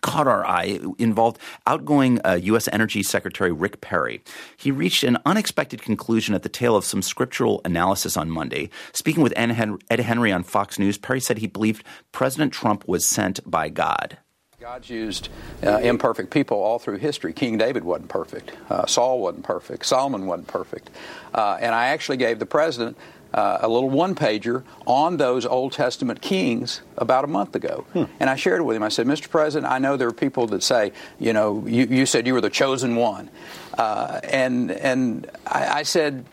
caught 0.07 0.29
our 0.29 0.47
eye 0.47 0.79
involved 0.99 1.39
outgoing 1.67 2.21
uh, 2.25 2.39
U.S. 2.45 2.69
Energy 2.73 3.03
Secretary 3.03 3.51
Rick 3.51 3.81
Perry. 3.81 4.23
He 4.57 4.71
reached 4.71 5.03
an 5.03 5.19
unexpected 5.27 5.83
conclusion 5.83 6.33
at 6.33 6.45
the 6.45 6.49
tail 6.49 6.77
of 6.77 6.85
some 6.85 7.03
scriptural 7.03 7.61
analysis 7.65 8.17
on 8.17 8.31
Monday. 8.31 8.71
Speaking 8.93 9.25
with 9.25 9.33
Ed 9.37 9.51
Henry 9.51 10.31
on 10.31 10.45
Fox 10.45 10.79
News, 10.79 10.97
Perry 10.97 11.21
said 11.21 11.39
he 11.39 11.49
believed 11.49 11.85
President 12.13 12.53
Trump 12.53 12.87
was 12.87 13.05
sent 13.05 13.41
by 13.51 13.69
God. 13.69 14.19
God's 14.61 14.89
used 14.89 15.29
uh, 15.65 15.79
imperfect 15.79 16.31
people 16.31 16.57
all 16.57 16.79
through 16.79 16.99
history. 16.99 17.33
King 17.33 17.59
David 17.59 17.85
wasn't 17.85 18.09
perfect. 18.09 18.53
Uh, 18.71 18.87
Saul 18.87 19.21
wasn't 19.21 19.45
perfect. 19.45 19.85
Solomon 19.85 20.27
wasn't 20.27 20.49
perfect. 20.49 20.89
Uh, 21.35 21.59
and 21.61 21.75
I 21.75 21.89
actually 21.89 22.17
gave 22.17 22.39
the 22.39 22.47
president 22.47 22.97
uh, 23.37 23.59
a 23.61 23.69
little 23.69 23.91
one 23.91 24.15
pager 24.15 24.65
on 24.87 25.19
those 25.19 25.45
Old 25.45 25.73
Testament 25.73 26.23
kings 26.23 26.81
about 26.97 27.23
a 27.23 27.27
month 27.27 27.55
ago. 27.55 27.85
Hmm. 27.93 28.05
And 28.19 28.31
I 28.31 28.37
shared 28.37 28.61
it 28.61 28.65
with 28.65 28.77
him. 28.77 28.83
I 28.83 28.89
said, 28.89 29.07
Mr. 29.07 29.29
President, 29.29 29.71
I 29.71 29.79
know 29.79 29.99
there 29.99 30.09
are 30.09 30.13
people 30.13 30.47
that 30.49 30.63
say, 30.63 30.93
you 31.21 31.35
know, 31.35 31.65
you, 31.67 31.85
you 31.85 32.07
said 32.07 32.27
you 32.27 32.33
were 32.33 32.41
the 32.41 32.51
chosen 32.51 32.97
one. 32.97 33.31
Uh, 33.77 34.21
and 34.25 34.71
and 34.71 35.31
I, 35.47 35.81
I, 35.81 35.83
said, 35.83 36.25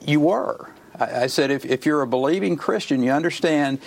you 0.00 0.20
were. 0.20 0.70
I, 0.98 1.24
I 1.24 1.26
said, 1.26 1.50
if, 1.50 1.66
if 1.66 1.84
you're 1.84 2.00
a 2.00 2.06
believing 2.06 2.56
Christian, 2.56 3.02
you 3.02 3.10
understand 3.12 3.80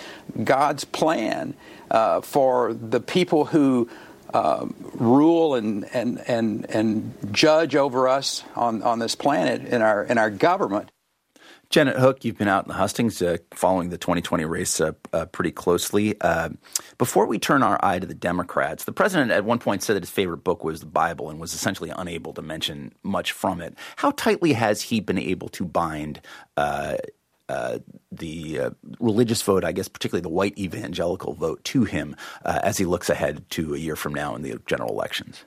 God's 0.44 0.84
plan 0.84 1.54
uh, 1.90 2.20
for 2.20 2.72
the 2.72 3.00
people 3.00 3.44
who. 3.46 3.90
Uh, 4.34 4.66
rule 4.94 5.54
and, 5.54 5.84
and, 5.94 6.20
and, 6.26 6.68
and 6.68 7.14
judge 7.32 7.74
over 7.74 8.06
us 8.08 8.42
on, 8.54 8.82
on 8.82 8.98
this 8.98 9.14
planet 9.14 9.64
in 9.64 9.80
our, 9.80 10.02
in 10.02 10.18
our 10.18 10.30
government. 10.30 10.90
Janet 11.70 11.96
Hook, 11.96 12.24
you've 12.24 12.38
been 12.38 12.48
out 12.48 12.64
in 12.64 12.68
the 12.68 12.74
hustings 12.74 13.20
uh, 13.20 13.38
following 13.50 13.90
the 13.90 13.98
2020 13.98 14.44
race 14.44 14.80
uh, 14.80 14.92
uh, 15.12 15.26
pretty 15.26 15.50
closely. 15.50 16.18
Uh, 16.20 16.50
before 16.96 17.26
we 17.26 17.38
turn 17.38 17.62
our 17.62 17.78
eye 17.84 17.98
to 17.98 18.06
the 18.06 18.14
Democrats, 18.14 18.84
the 18.84 18.92
president 18.92 19.32
at 19.32 19.44
one 19.44 19.58
point 19.58 19.82
said 19.82 19.96
that 19.96 20.02
his 20.02 20.10
favorite 20.10 20.44
book 20.44 20.62
was 20.62 20.80
the 20.80 20.86
Bible 20.86 21.28
and 21.28 21.40
was 21.40 21.54
essentially 21.54 21.90
unable 21.96 22.32
to 22.34 22.42
mention 22.42 22.92
much 23.02 23.32
from 23.32 23.60
it. 23.60 23.74
How 23.96 24.12
tightly 24.12 24.52
has 24.52 24.80
he 24.80 25.00
been 25.00 25.18
able 25.18 25.48
to 25.50 25.64
bind 25.64 26.20
uh, 26.56 26.96
uh, 27.48 27.78
the 28.12 28.72
religious 29.00 29.42
vote, 29.42 29.64
I 29.64 29.72
guess, 29.72 29.88
particularly 29.88 30.22
the 30.22 30.28
white 30.28 30.56
evangelical 30.58 31.34
vote, 31.34 31.62
to 31.64 31.84
him 31.84 32.16
as 32.44 32.78
he 32.78 32.84
looks 32.84 33.10
ahead 33.10 33.48
to 33.50 33.74
a 33.74 33.78
year 33.78 33.96
from 33.96 34.14
now 34.14 34.34
in 34.36 34.42
the 34.42 34.60
general 34.66 34.90
elections? 34.90 35.44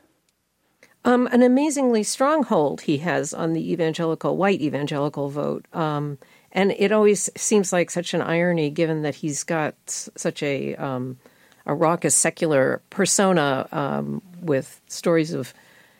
Um, 1.06 1.28
an 1.28 1.42
amazingly 1.44 2.04
strong 2.04 2.44
hold 2.44 2.82
he 2.82 2.98
has 3.00 3.34
on 3.34 3.54
the 3.54 3.72
evangelical, 3.72 4.36
white 4.36 4.62
evangelical 4.62 5.30
vote. 5.30 5.66
Um, 5.74 6.18
and 6.52 6.72
it 6.72 6.92
always 6.92 7.30
seems 7.38 7.72
like 7.72 7.90
such 7.90 8.14
an 8.14 8.22
irony 8.22 8.70
given 8.70 9.04
that 9.04 9.16
he's 9.16 9.44
got 9.44 9.76
such 9.86 10.44
a, 10.44 10.76
um, 10.76 11.18
a 11.66 11.74
raucous 11.74 12.16
secular 12.16 12.82
persona 12.90 13.68
um, 13.72 14.22
with 14.42 14.82
stories 14.88 15.34
of, 15.34 15.54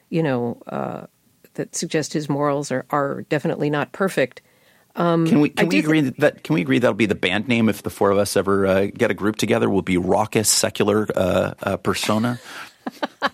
you 0.10 0.22
know, 0.22 0.62
uh, 0.68 1.06
that 1.54 1.76
suggest 1.76 2.14
his 2.14 2.30
morals 2.30 2.72
are, 2.72 2.86
are 2.90 3.22
definitely 3.30 3.70
not 3.70 3.92
perfect. 3.92 4.42
Um, 4.96 5.28
can 5.28 5.40
we 5.40 5.50
can 5.50 5.70
we 5.70 5.80
agree 5.80 6.02
th- 6.02 6.16
that 6.18 6.44
can 6.44 6.56
we 6.56 6.62
agree 6.62 6.80
that'll 6.80 6.96
be 6.96 7.06
the 7.06 7.16
band 7.16 7.48
name 7.48 7.70
if 7.70 7.84
the 7.84 7.90
four 7.90 8.10
of 8.12 8.18
us 8.18 8.36
ever 8.36 8.66
uh, 8.66 8.88
get 8.88 9.12
a 9.12 9.14
group 9.14 9.36
together? 9.36 9.70
Will 9.70 9.82
be 9.82 9.98
raucous 9.98 10.50
secular 10.50 11.08
uh, 11.16 11.54
uh, 11.62 11.78
persona. 11.78 12.40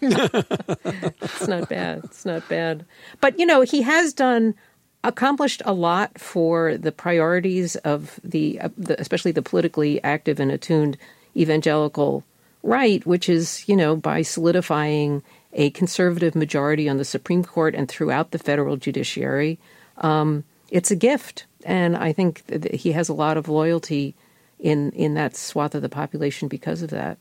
It's 0.01 1.47
not 1.47 1.69
bad. 1.69 2.03
It's 2.03 2.25
not 2.25 2.47
bad. 2.49 2.85
But 3.21 3.39
you 3.39 3.45
know, 3.45 3.61
he 3.61 3.81
has 3.81 4.13
done 4.13 4.55
accomplished 5.03 5.61
a 5.65 5.73
lot 5.73 6.19
for 6.19 6.77
the 6.77 6.91
priorities 6.91 7.75
of 7.77 8.19
the, 8.23 8.59
uh, 8.59 8.69
the 8.75 8.99
especially 8.99 9.31
the 9.31 9.41
politically 9.41 10.03
active 10.03 10.39
and 10.39 10.51
attuned 10.51 10.97
evangelical 11.37 12.23
right, 12.63 13.05
which 13.05 13.29
is 13.29 13.67
you 13.69 13.75
know 13.75 13.95
by 13.95 14.21
solidifying 14.21 15.23
a 15.53 15.69
conservative 15.69 16.35
majority 16.35 16.89
on 16.89 16.97
the 16.97 17.05
Supreme 17.05 17.43
Court 17.43 17.75
and 17.75 17.87
throughout 17.87 18.31
the 18.31 18.39
federal 18.39 18.75
judiciary. 18.75 19.57
Um, 19.99 20.43
it's 20.69 20.91
a 20.91 20.95
gift, 20.95 21.45
and 21.63 21.95
I 21.95 22.11
think 22.11 22.73
he 22.73 22.91
has 22.91 23.07
a 23.07 23.13
lot 23.13 23.37
of 23.37 23.47
loyalty 23.47 24.15
in 24.59 24.91
in 24.91 25.13
that 25.13 25.35
swath 25.35 25.75
of 25.75 25.81
the 25.81 25.89
population 25.89 26.47
because 26.47 26.81
of 26.81 26.89
that. 26.89 27.17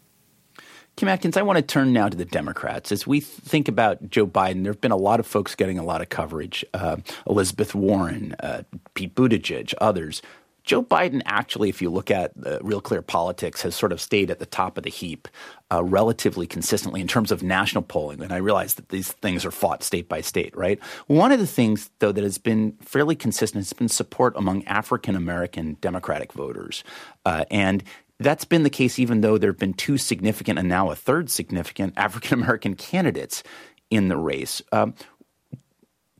Kim 0.96 1.08
Atkins, 1.08 1.36
I 1.36 1.42
want 1.42 1.56
to 1.56 1.62
turn 1.62 1.92
now 1.92 2.08
to 2.08 2.16
the 2.16 2.24
Democrats. 2.24 2.92
As 2.92 3.04
we 3.06 3.18
think 3.18 3.66
about 3.66 4.10
Joe 4.10 4.26
Biden, 4.26 4.62
there 4.62 4.72
have 4.72 4.80
been 4.80 4.92
a 4.92 4.96
lot 4.96 5.18
of 5.18 5.26
folks 5.26 5.56
getting 5.56 5.78
a 5.78 5.82
lot 5.82 6.00
of 6.00 6.08
coverage 6.08 6.64
uh, 6.72 6.98
Elizabeth 7.28 7.74
Warren, 7.74 8.36
uh, 8.38 8.62
Pete 8.94 9.14
Buttigieg, 9.14 9.74
others. 9.80 10.22
Joe 10.62 10.82
Biden, 10.82 11.20
actually, 11.26 11.68
if 11.68 11.82
you 11.82 11.90
look 11.90 12.10
at 12.10 12.32
Real 12.62 12.80
Clear 12.80 13.02
Politics, 13.02 13.60
has 13.62 13.74
sort 13.74 13.92
of 13.92 14.00
stayed 14.00 14.30
at 14.30 14.38
the 14.38 14.46
top 14.46 14.78
of 14.78 14.84
the 14.84 14.90
heap 14.90 15.28
uh, 15.70 15.84
relatively 15.84 16.46
consistently 16.46 17.02
in 17.02 17.06
terms 17.06 17.30
of 17.30 17.42
national 17.42 17.82
polling. 17.82 18.22
And 18.22 18.32
I 18.32 18.38
realize 18.38 18.74
that 18.76 18.88
these 18.88 19.12
things 19.12 19.44
are 19.44 19.50
fought 19.50 19.82
state 19.82 20.08
by 20.08 20.22
state, 20.22 20.56
right? 20.56 20.82
One 21.06 21.32
of 21.32 21.38
the 21.38 21.46
things, 21.46 21.90
though, 21.98 22.12
that 22.12 22.24
has 22.24 22.38
been 22.38 22.72
fairly 22.80 23.14
consistent 23.14 23.60
has 23.60 23.74
been 23.74 23.90
support 23.90 24.32
among 24.36 24.64
African 24.64 25.16
American 25.16 25.76
Democratic 25.82 26.32
voters. 26.32 26.82
Uh, 27.26 27.44
and 27.50 27.84
that's 28.24 28.44
been 28.44 28.64
the 28.64 28.70
case 28.70 28.98
even 28.98 29.20
though 29.20 29.38
there 29.38 29.50
have 29.50 29.58
been 29.58 29.74
two 29.74 29.98
significant 29.98 30.58
and 30.58 30.68
now 30.68 30.90
a 30.90 30.96
third 30.96 31.30
significant 31.30 31.94
African 31.98 32.40
American 32.40 32.74
candidates 32.74 33.44
in 33.90 34.08
the 34.08 34.16
race. 34.16 34.62
Um, 34.72 34.94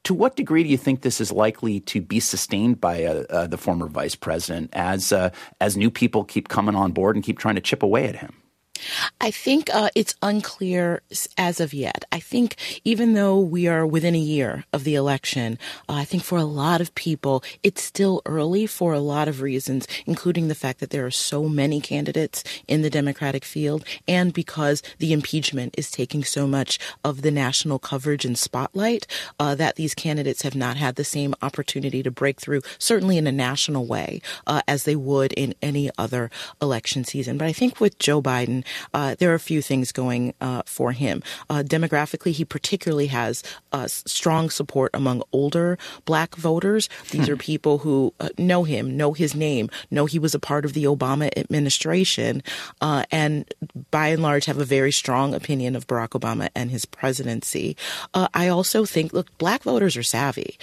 to 0.05 0.13
what 0.13 0.37
degree 0.37 0.63
do 0.63 0.69
you 0.69 0.77
think 0.77 1.01
this 1.01 1.21
is 1.21 1.33
likely 1.33 1.81
to 1.81 2.03
be 2.03 2.21
sustained 2.21 2.79
by 2.79 3.05
uh, 3.05 3.25
uh, 3.31 3.47
the 3.47 3.57
former 3.57 3.89
vice 3.89 4.15
president 4.15 4.69
as 4.75 5.13
uh, 5.13 5.31
as 5.61 5.77
new 5.77 5.91
people 5.91 6.25
keep 6.25 6.49
coming 6.49 6.77
on 6.77 6.93
board 6.93 7.17
and 7.17 7.25
keep 7.25 7.39
trying 7.39 7.55
to 7.57 7.61
chip 7.61 7.83
away 7.83 8.07
at 8.07 8.17
him? 8.17 8.43
I 9.20 9.31
think 9.31 9.70
uh, 9.72 9.91
it's 9.95 10.14
unclear 10.22 11.03
as 11.39 11.61
of 11.61 11.72
yet. 11.72 12.05
I 12.12 12.20
think 12.20 12.57
even 12.85 13.14
though 13.14 13.39
we 13.39 13.66
are 13.68 13.87
within 13.87 14.14
a 14.14 14.18
year 14.18 14.64
of 14.72 14.85
the 14.85 14.95
election, 14.95 15.59
uh, 15.89 15.95
I 15.95 16.05
think 16.05 16.22
for 16.22 16.39
a 16.39 16.45
lot 16.45 16.81
of 16.81 16.95
people, 16.95 17.43
it's 17.62 17.83
still 17.83 18.20
early 18.27 18.66
for 18.66 18.93
a 18.93 19.01
lot 19.01 19.29
of 19.29 19.41
reasons, 19.41 19.87
including 20.07 20.49
the 20.49 20.55
fact 20.55 20.81
that 20.81 20.91
there 20.91 21.07
are 21.07 21.11
so 21.11 21.49
many 21.49 21.81
candidates 21.81 22.45
in 22.68 22.83
the 22.83 22.91
Democratic 22.91 23.45
field 23.45 23.85
and 24.07 24.33
because 24.33 24.83
the 24.99 25.12
impeachment 25.12 25.75
is 25.79 25.91
taking 25.91 26.25
so 26.25 26.47
much 26.47 26.79
of 27.05 27.22
the 27.22 27.31
national 27.31 27.79
coverage 27.79 28.25
and 28.25 28.37
spotlight 28.37 29.07
uh, 29.39 29.55
that 29.55 29.77
these 29.77 29.95
candidates 29.95 30.43
have 30.43 30.55
not 30.55 30.77
had 30.77 30.97
the 30.97 31.05
same 31.05 31.35
opportunity 31.43 32.03
to 32.03 32.11
break 32.11 32.41
through, 32.41 32.62
certainly 32.79 33.16
in 33.16 33.27
a 33.27 33.33
national 33.33 33.87
way, 33.87 34.20
uh, 34.47 34.61
as 34.66 34.85
they 34.85 34.97
would 34.97 35.33
in 35.33 35.55
any 35.62 35.91
other 35.97 36.31
election 36.61 37.05
season. 37.05 37.39
But 37.39 37.47
I 37.47 37.53
think 37.53 37.81
with 37.81 37.99
Joe 37.99 38.20
Biden, 38.20 38.64
uh, 38.93 39.15
there 39.19 39.31
are 39.31 39.35
a 39.35 39.41
few 39.41 39.62
things 39.62 39.93
going 39.93 40.35
uh, 40.41 40.62
for 40.67 40.93
him. 40.93 41.23
Uh, 41.49 41.62
demographically, 41.65 42.33
he 42.33 42.45
particularly 42.45 43.09
has 43.09 43.43
strong 43.87 44.51
support 44.51 44.91
among 44.95 45.23
older 45.33 45.79
black 46.05 46.35
voters. 46.37 46.89
These 47.11 47.27
hmm. 47.27 47.33
are 47.33 47.37
people 47.37 47.79
who 47.79 48.15
uh, 48.21 48.29
know 48.39 48.65
him, 48.65 48.97
know 48.97 49.12
his 49.12 49.35
name, 49.35 49.71
know 49.91 50.07
he 50.07 50.19
was 50.19 50.35
a 50.35 50.39
part 50.39 50.65
of 50.65 50.73
the 50.73 50.85
Obama 50.85 51.31
administration, 51.37 52.43
uh, 52.81 53.05
and 53.11 53.53
by 53.91 54.09
and 54.09 54.23
large 54.23 54.45
have 54.47 54.59
a 54.59 54.65
very 54.65 54.93
strong 54.93 55.35
opinion 55.35 55.77
of 55.77 55.87
Barack 55.87 56.11
Obama 56.11 56.49
and 56.55 56.71
his 56.71 56.85
presidency. 56.85 57.77
I 58.15 58.49
also 58.49 58.85
think, 58.85 59.12
look, 59.12 59.37
black 59.39 59.62
voters 59.62 59.97
are 59.97 60.03
savvy 60.03 60.59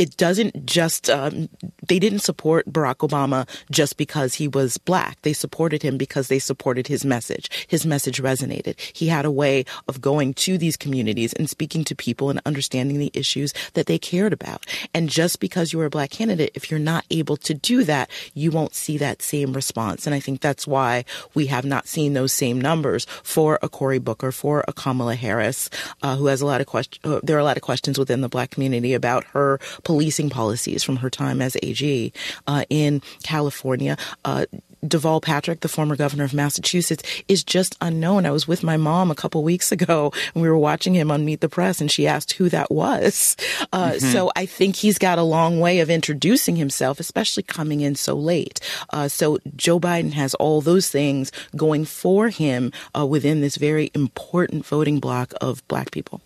it 0.00 0.16
doesn't 0.16 0.64
just 0.64 1.10
um, 1.10 1.50
they 1.86 1.98
didn't 1.98 2.20
support 2.20 2.66
Barack 2.72 3.06
Obama 3.06 3.46
just 3.70 3.98
because 3.98 4.32
he 4.32 4.48
was 4.48 4.78
black. 4.78 5.20
They 5.20 5.34
supported 5.34 5.82
him 5.82 5.98
because 5.98 6.28
they 6.28 6.38
supported 6.38 6.86
his 6.86 7.04
message. 7.04 7.66
His 7.68 7.84
message 7.84 8.22
resonated. 8.22 8.80
He 8.80 9.08
had 9.08 9.26
a 9.26 9.30
way 9.30 9.66
of 9.88 10.00
going 10.00 10.32
to 10.34 10.56
these 10.56 10.78
communities 10.78 11.34
and 11.34 11.50
speaking 11.50 11.84
to 11.84 11.94
people 11.94 12.30
and 12.30 12.40
understanding 12.46 12.98
the 12.98 13.10
issues 13.12 13.52
that 13.74 13.84
they 13.84 13.98
cared 13.98 14.32
about. 14.32 14.64
And 14.94 15.10
just 15.10 15.38
because 15.38 15.70
you're 15.70 15.84
a 15.84 15.90
black 15.90 16.08
candidate, 16.08 16.52
if 16.54 16.70
you're 16.70 16.80
not 16.80 17.04
able 17.10 17.36
to 17.36 17.52
do 17.52 17.84
that, 17.84 18.08
you 18.32 18.50
won't 18.50 18.74
see 18.74 18.96
that 18.96 19.20
same 19.20 19.52
response. 19.52 20.06
And 20.06 20.14
I 20.14 20.20
think 20.20 20.40
that's 20.40 20.66
why 20.66 21.04
we 21.34 21.48
have 21.48 21.66
not 21.66 21.86
seen 21.86 22.14
those 22.14 22.32
same 22.32 22.58
numbers 22.58 23.04
for 23.22 23.58
a 23.60 23.68
Cory 23.68 23.98
Booker, 23.98 24.32
for 24.32 24.64
a 24.66 24.72
Kamala 24.72 25.14
Harris, 25.14 25.68
uh, 26.02 26.16
who 26.16 26.26
has 26.26 26.40
a 26.40 26.46
lot 26.46 26.62
of 26.62 26.66
questions. 26.66 27.04
Uh, 27.04 27.20
there 27.22 27.36
are 27.36 27.40
a 27.40 27.44
lot 27.44 27.58
of 27.58 27.62
questions 27.62 27.98
within 27.98 28.22
the 28.22 28.30
black 28.30 28.50
community 28.50 28.94
about 28.94 29.24
her 29.24 29.60
policing 29.90 30.30
policies 30.30 30.84
from 30.84 30.94
her 30.94 31.10
time 31.10 31.42
as 31.42 31.56
AG 31.64 32.12
uh, 32.46 32.64
in 32.70 33.02
California. 33.24 33.96
Uh, 34.24 34.46
Deval 34.86 35.20
Patrick, 35.20 35.60
the 35.60 35.68
former 35.68 35.96
governor 35.96 36.22
of 36.22 36.32
Massachusetts, 36.32 37.02
is 37.26 37.42
just 37.42 37.76
unknown. 37.80 38.24
I 38.24 38.30
was 38.30 38.46
with 38.46 38.62
my 38.62 38.76
mom 38.76 39.10
a 39.10 39.16
couple 39.16 39.42
weeks 39.42 39.72
ago 39.72 40.12
and 40.32 40.42
we 40.42 40.48
were 40.48 40.56
watching 40.56 40.94
him 40.94 41.10
on 41.10 41.24
Meet 41.24 41.40
the 41.40 41.48
Press 41.48 41.80
and 41.80 41.90
she 41.90 42.06
asked 42.06 42.34
who 42.34 42.48
that 42.50 42.70
was. 42.70 43.36
Uh, 43.72 43.90
mm-hmm. 43.90 44.06
So 44.06 44.30
I 44.36 44.46
think 44.46 44.76
he's 44.76 44.96
got 44.96 45.18
a 45.18 45.22
long 45.22 45.58
way 45.58 45.80
of 45.80 45.90
introducing 45.90 46.54
himself, 46.54 47.00
especially 47.00 47.42
coming 47.42 47.80
in 47.80 47.96
so 47.96 48.14
late. 48.14 48.60
Uh, 48.90 49.08
so 49.08 49.38
Joe 49.56 49.80
Biden 49.80 50.12
has 50.12 50.34
all 50.34 50.60
those 50.60 50.88
things 50.88 51.32
going 51.56 51.84
for 51.84 52.28
him 52.28 52.70
uh, 52.96 53.04
within 53.04 53.40
this 53.40 53.56
very 53.56 53.90
important 53.92 54.64
voting 54.64 55.00
bloc 55.00 55.34
of 55.40 55.66
black 55.66 55.90
people. 55.90 56.22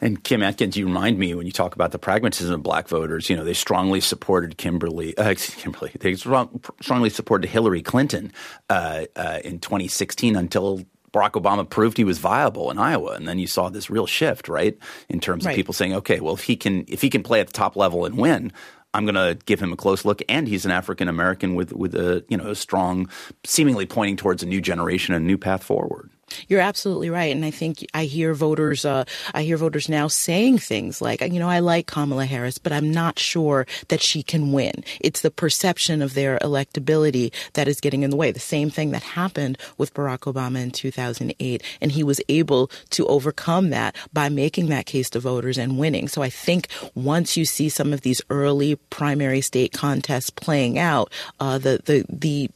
And 0.00 0.22
Kim 0.22 0.42
Atkins, 0.42 0.76
you 0.76 0.86
remind 0.86 1.18
me 1.18 1.34
when 1.34 1.46
you 1.46 1.52
talk 1.52 1.74
about 1.74 1.92
the 1.92 1.98
pragmatism 1.98 2.54
of 2.54 2.62
black 2.62 2.88
voters, 2.88 3.30
you 3.30 3.36
know, 3.36 3.44
they 3.44 3.54
strongly 3.54 4.00
supported 4.00 4.58
Kimberly, 4.58 5.16
uh, 5.16 5.34
Kimberly, 5.38 5.92
they 6.00 6.14
strong, 6.14 6.60
strongly 6.80 7.10
supported 7.10 7.48
Hillary 7.48 7.82
Clinton 7.82 8.32
uh, 8.70 9.04
uh, 9.16 9.38
in 9.44 9.58
2016 9.58 10.36
until 10.36 10.84
Barack 11.12 11.32
Obama 11.32 11.68
proved 11.68 11.96
he 11.96 12.04
was 12.04 12.18
viable 12.18 12.70
in 12.70 12.78
Iowa, 12.78 13.12
and 13.12 13.28
then 13.28 13.38
you 13.38 13.46
saw 13.46 13.68
this 13.68 13.90
real 13.90 14.06
shift, 14.06 14.48
right, 14.48 14.76
in 15.08 15.20
terms 15.20 15.44
right. 15.44 15.52
of 15.52 15.56
people 15.56 15.74
saying, 15.74 15.94
okay, 15.94 16.20
well, 16.20 16.34
if 16.34 16.44
he 16.44 16.56
can 16.56 16.84
if 16.88 17.02
he 17.02 17.10
can 17.10 17.22
play 17.22 17.40
at 17.40 17.46
the 17.46 17.52
top 17.52 17.76
level 17.76 18.06
and 18.06 18.16
win, 18.16 18.50
I'm 18.94 19.04
going 19.04 19.14
to 19.14 19.38
give 19.44 19.60
him 19.60 19.72
a 19.72 19.76
close 19.76 20.04
look. 20.04 20.22
And 20.28 20.48
he's 20.48 20.64
an 20.64 20.70
African 20.70 21.08
American 21.08 21.54
with 21.54 21.72
with 21.72 21.94
a 21.94 22.24
you 22.28 22.36
know 22.36 22.50
a 22.50 22.54
strong, 22.54 23.10
seemingly 23.44 23.86
pointing 23.86 24.16
towards 24.16 24.42
a 24.42 24.46
new 24.46 24.60
generation, 24.60 25.14
a 25.14 25.20
new 25.20 25.38
path 25.38 25.62
forward. 25.62 26.10
You're 26.48 26.60
absolutely 26.60 27.10
right, 27.10 27.34
and 27.34 27.44
I 27.44 27.50
think 27.50 27.86
I 27.94 28.04
hear 28.04 28.34
voters. 28.34 28.84
Uh, 28.84 29.04
I 29.34 29.42
hear 29.42 29.56
voters 29.56 29.88
now 29.88 30.08
saying 30.08 30.58
things 30.58 31.00
like, 31.00 31.20
"You 31.20 31.38
know, 31.38 31.48
I 31.48 31.60
like 31.60 31.86
Kamala 31.86 32.26
Harris, 32.26 32.58
but 32.58 32.72
I'm 32.72 32.90
not 32.90 33.18
sure 33.18 33.66
that 33.88 34.02
she 34.02 34.22
can 34.22 34.52
win." 34.52 34.84
It's 35.00 35.20
the 35.20 35.30
perception 35.30 36.02
of 36.02 36.14
their 36.14 36.38
electability 36.38 37.32
that 37.54 37.68
is 37.68 37.80
getting 37.80 38.02
in 38.02 38.10
the 38.10 38.16
way. 38.16 38.32
The 38.32 38.40
same 38.40 38.70
thing 38.70 38.90
that 38.90 39.02
happened 39.02 39.58
with 39.78 39.94
Barack 39.94 40.32
Obama 40.32 40.62
in 40.62 40.70
2008, 40.70 41.62
and 41.80 41.92
he 41.92 42.02
was 42.02 42.20
able 42.28 42.70
to 42.90 43.06
overcome 43.06 43.70
that 43.70 43.96
by 44.12 44.28
making 44.28 44.68
that 44.68 44.86
case 44.86 45.10
to 45.10 45.20
voters 45.20 45.58
and 45.58 45.78
winning. 45.78 46.08
So 46.08 46.22
I 46.22 46.30
think 46.30 46.68
once 46.94 47.36
you 47.36 47.44
see 47.44 47.68
some 47.68 47.92
of 47.92 48.02
these 48.02 48.20
early 48.30 48.76
primary 48.90 49.40
state 49.40 49.72
contests 49.72 50.30
playing 50.30 50.78
out, 50.78 51.12
uh, 51.40 51.58
the 51.58 51.80
the 51.84 52.04
the 52.08 52.50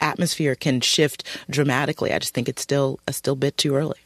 atmosphere 0.00 0.54
can 0.54 0.80
shift 0.80 1.24
dramatically. 1.50 2.12
I 2.12 2.18
just 2.18 2.34
think 2.34 2.48
it's 2.48 2.62
still 2.62 2.98
a 3.06 3.12
still 3.16 3.34
a 3.34 3.36
bit 3.36 3.56
too 3.56 3.74
early. 3.74 3.98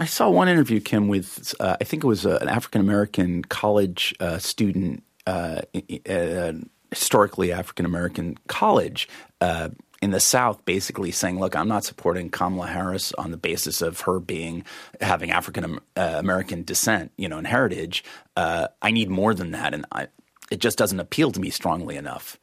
I 0.00 0.06
saw 0.06 0.30
one 0.30 0.48
interview, 0.48 0.80
Kim, 0.80 1.08
with 1.08 1.54
uh, 1.60 1.76
I 1.80 1.84
think 1.84 2.02
it 2.02 2.06
was 2.06 2.24
uh, 2.24 2.38
an 2.40 2.48
African 2.48 2.80
American 2.80 3.44
college 3.44 4.14
uh, 4.20 4.38
student 4.38 5.02
uh, 5.26 5.62
uh, 6.08 6.52
historically 6.90 7.52
African 7.52 7.86
American 7.86 8.38
college. 8.48 9.08
Uh, 9.40 9.70
in 10.00 10.10
the 10.10 10.18
South 10.18 10.64
basically 10.64 11.12
saying, 11.12 11.38
"Look, 11.38 11.54
I'm 11.54 11.68
not 11.68 11.84
supporting 11.84 12.30
Kamala 12.30 12.66
Harris 12.66 13.12
on 13.12 13.30
the 13.30 13.36
basis 13.36 13.82
of 13.82 14.00
her 14.00 14.18
being 14.18 14.64
having 15.00 15.30
African 15.30 15.78
American 15.94 16.64
descent, 16.64 17.12
you 17.16 17.28
know, 17.28 17.38
and 17.38 17.46
heritage. 17.46 18.02
Uh, 18.36 18.68
I 18.80 18.90
need 18.90 19.10
more 19.10 19.32
than 19.34 19.52
that, 19.52 19.74
and 19.74 19.86
I, 19.92 20.08
it 20.50 20.58
just 20.58 20.76
doesn't 20.78 20.98
appeal 20.98 21.30
to 21.32 21.40
me 21.40 21.50
strongly 21.50 21.96
enough." 21.96 22.38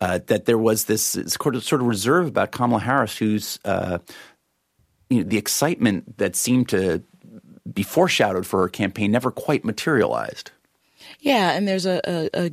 Uh, 0.00 0.18
that 0.26 0.46
there 0.46 0.58
was 0.58 0.86
this 0.86 1.16
sort 1.28 1.54
of, 1.54 1.62
sort 1.62 1.80
of 1.80 1.86
reserve 1.86 2.26
about 2.26 2.50
Kamala 2.50 2.80
Harris, 2.80 3.16
who's 3.16 3.60
you 5.12 5.22
know, 5.22 5.28
the 5.28 5.38
excitement 5.38 6.18
that 6.18 6.36
seemed 6.36 6.68
to 6.70 7.02
be 7.72 7.82
foreshadowed 7.82 8.46
for 8.46 8.60
her 8.62 8.68
campaign 8.68 9.12
never 9.12 9.30
quite 9.30 9.64
materialized. 9.64 10.50
Yeah, 11.20 11.52
and 11.52 11.68
there's 11.68 11.86
a, 11.86 12.00
a, 12.04 12.30
a 12.34 12.50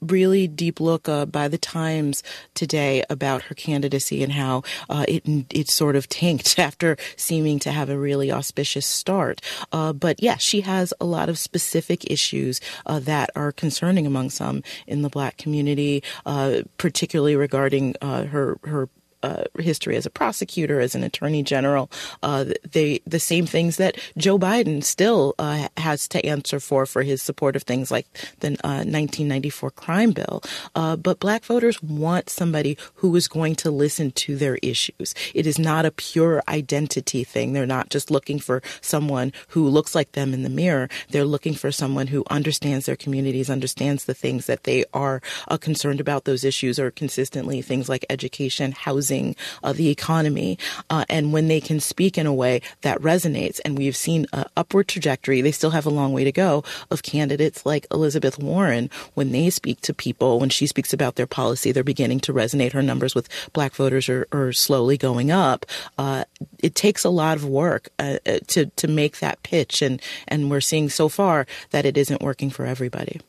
really 0.00 0.48
deep 0.48 0.80
look 0.80 1.08
uh, 1.08 1.26
by 1.26 1.46
the 1.46 1.58
Times 1.58 2.22
today 2.54 3.04
about 3.08 3.42
her 3.42 3.54
candidacy 3.54 4.22
and 4.22 4.32
how 4.32 4.62
uh, 4.88 5.04
it 5.06 5.24
it 5.50 5.68
sort 5.68 5.94
of 5.94 6.08
tanked 6.08 6.58
after 6.58 6.96
seeming 7.16 7.58
to 7.60 7.70
have 7.70 7.88
a 7.88 7.98
really 7.98 8.32
auspicious 8.32 8.86
start. 8.86 9.40
Uh, 9.72 9.92
but 9.92 10.20
yeah, 10.22 10.36
she 10.36 10.62
has 10.62 10.92
a 11.00 11.04
lot 11.04 11.28
of 11.28 11.38
specific 11.38 12.10
issues 12.10 12.60
uh, 12.86 12.98
that 13.00 13.30
are 13.36 13.52
concerning 13.52 14.06
among 14.06 14.30
some 14.30 14.62
in 14.86 15.02
the 15.02 15.08
black 15.08 15.36
community, 15.36 16.02
uh, 16.26 16.62
particularly 16.76 17.36
regarding 17.36 17.94
uh, 18.02 18.24
her 18.24 18.58
her 18.64 18.88
uh, 19.22 19.44
history 19.58 19.96
as 19.96 20.06
a 20.06 20.10
prosecutor, 20.10 20.80
as 20.80 20.94
an 20.94 21.02
attorney 21.02 21.42
general, 21.42 21.90
uh, 22.22 22.44
they 22.70 23.00
the 23.06 23.20
same 23.20 23.46
things 23.46 23.76
that 23.76 23.98
Joe 24.16 24.38
Biden 24.38 24.82
still 24.82 25.34
uh, 25.38 25.68
has 25.76 26.06
to 26.08 26.24
answer 26.24 26.60
for 26.60 26.86
for 26.86 27.02
his 27.02 27.22
support 27.22 27.56
of 27.56 27.62
things 27.64 27.90
like 27.90 28.06
the 28.40 28.50
1994 28.50 29.66
uh, 29.66 29.70
crime 29.70 30.12
bill. 30.12 30.42
Uh, 30.74 30.96
but 30.96 31.20
black 31.20 31.44
voters 31.44 31.82
want 31.82 32.30
somebody 32.30 32.76
who 32.96 33.14
is 33.16 33.28
going 33.28 33.56
to 33.56 33.70
listen 33.70 34.10
to 34.12 34.36
their 34.36 34.58
issues. 34.62 35.14
It 35.34 35.46
is 35.46 35.58
not 35.58 35.84
a 35.84 35.90
pure 35.90 36.42
identity 36.48 37.24
thing. 37.24 37.52
They're 37.52 37.66
not 37.66 37.90
just 37.90 38.10
looking 38.10 38.38
for 38.38 38.62
someone 38.80 39.32
who 39.48 39.68
looks 39.68 39.94
like 39.94 40.12
them 40.12 40.32
in 40.32 40.42
the 40.42 40.48
mirror. 40.48 40.88
They're 41.10 41.24
looking 41.24 41.54
for 41.54 41.72
someone 41.72 42.06
who 42.06 42.24
understands 42.30 42.86
their 42.86 42.96
communities, 42.96 43.50
understands 43.50 44.04
the 44.04 44.14
things 44.14 44.46
that 44.46 44.64
they 44.64 44.84
are 44.94 45.20
concerned 45.60 46.00
about. 46.00 46.24
Those 46.24 46.44
issues 46.44 46.78
are 46.78 46.90
consistently 46.90 47.62
things 47.62 47.88
like 47.88 48.06
education, 48.10 48.72
housing 48.72 49.07
housing, 49.08 49.34
uh, 49.62 49.72
the 49.72 49.88
economy, 49.88 50.58
uh, 50.90 51.04
and 51.08 51.32
when 51.32 51.48
they 51.48 51.60
can 51.60 51.80
speak 51.80 52.18
in 52.18 52.26
a 52.26 52.34
way 52.34 52.60
that 52.82 53.00
resonates. 53.00 53.60
And 53.64 53.78
we've 53.78 53.96
seen 53.96 54.26
an 54.32 54.44
upward 54.56 54.88
trajectory. 54.88 55.40
They 55.40 55.52
still 55.52 55.70
have 55.70 55.86
a 55.86 55.90
long 55.90 56.12
way 56.12 56.24
to 56.24 56.32
go 56.32 56.62
of 56.90 57.02
candidates 57.02 57.64
like 57.64 57.86
Elizabeth 57.90 58.38
Warren. 58.38 58.90
When 59.14 59.32
they 59.32 59.50
speak 59.50 59.80
to 59.82 59.94
people, 59.94 60.38
when 60.38 60.50
she 60.50 60.66
speaks 60.66 60.92
about 60.92 61.16
their 61.16 61.26
policy, 61.26 61.72
they're 61.72 61.84
beginning 61.84 62.20
to 62.20 62.34
resonate. 62.34 62.72
Her 62.72 62.82
numbers 62.82 63.14
with 63.14 63.28
black 63.52 63.74
voters 63.74 64.08
are, 64.08 64.26
are 64.32 64.52
slowly 64.52 64.98
going 64.98 65.30
up. 65.30 65.64
Uh, 65.96 66.24
it 66.62 66.74
takes 66.74 67.04
a 67.04 67.10
lot 67.10 67.36
of 67.36 67.44
work 67.44 67.88
uh, 67.98 68.18
uh, 68.26 68.38
to 68.48 68.66
to 68.76 68.88
make 68.88 69.18
that 69.18 69.42
pitch, 69.42 69.82
and 69.82 70.00
and 70.26 70.50
we're 70.50 70.60
seeing 70.60 70.90
so 70.90 71.08
far 71.08 71.46
that 71.70 71.86
it 71.86 71.96
isn't 71.96 72.20
working 72.20 72.50
for 72.50 72.66
everybody. 72.66 73.20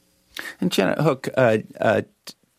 And 0.62 0.72
Janet 0.72 1.00
Hook, 1.00 1.30
uh, 1.38 1.58
uh, 1.80 2.02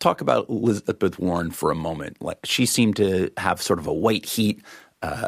talk 0.01 0.21
about 0.21 0.49
Elizabeth 0.49 1.19
Warren 1.19 1.51
for 1.51 1.71
a 1.71 1.75
moment. 1.75 2.21
Like 2.21 2.39
she 2.43 2.65
seemed 2.65 2.97
to 2.97 3.31
have 3.37 3.61
sort 3.61 3.79
of 3.79 3.87
a 3.87 3.93
white 3.93 4.25
heat. 4.25 4.61
Uh, 5.01 5.27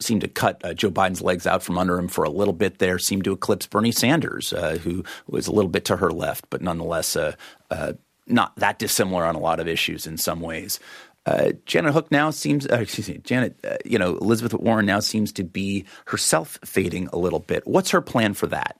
seemed 0.00 0.22
to 0.22 0.28
cut 0.28 0.64
uh, 0.64 0.72
Joe 0.72 0.90
Biden's 0.90 1.20
legs 1.20 1.46
out 1.46 1.62
from 1.62 1.76
under 1.76 1.98
him 1.98 2.08
for 2.08 2.24
a 2.24 2.30
little 2.30 2.54
bit 2.54 2.78
there. 2.78 2.98
Seemed 2.98 3.24
to 3.24 3.32
eclipse 3.32 3.66
Bernie 3.66 3.92
Sanders, 3.92 4.54
uh, 4.54 4.78
who 4.78 5.04
was 5.26 5.46
a 5.46 5.52
little 5.52 5.70
bit 5.70 5.84
to 5.86 5.96
her 5.96 6.10
left, 6.10 6.46
but 6.48 6.62
nonetheless 6.62 7.14
uh, 7.14 7.34
uh, 7.70 7.92
not 8.26 8.56
that 8.56 8.78
dissimilar 8.78 9.24
on 9.24 9.34
a 9.34 9.38
lot 9.40 9.60
of 9.60 9.68
issues 9.68 10.06
in 10.06 10.16
some 10.16 10.40
ways. 10.40 10.80
Uh, 11.26 11.52
Janet 11.66 11.92
Hook 11.92 12.10
now 12.10 12.30
seems, 12.30 12.66
excuse 12.66 13.08
me, 13.08 13.18
Janet, 13.18 13.82
you 13.84 13.98
know, 13.98 14.16
Elizabeth 14.16 14.54
Warren 14.54 14.86
now 14.86 15.00
seems 15.00 15.32
to 15.32 15.44
be 15.44 15.84
herself 16.06 16.58
fading 16.64 17.08
a 17.12 17.18
little 17.18 17.40
bit. 17.40 17.66
What's 17.66 17.90
her 17.90 18.00
plan 18.00 18.32
for 18.32 18.46
that? 18.46 18.78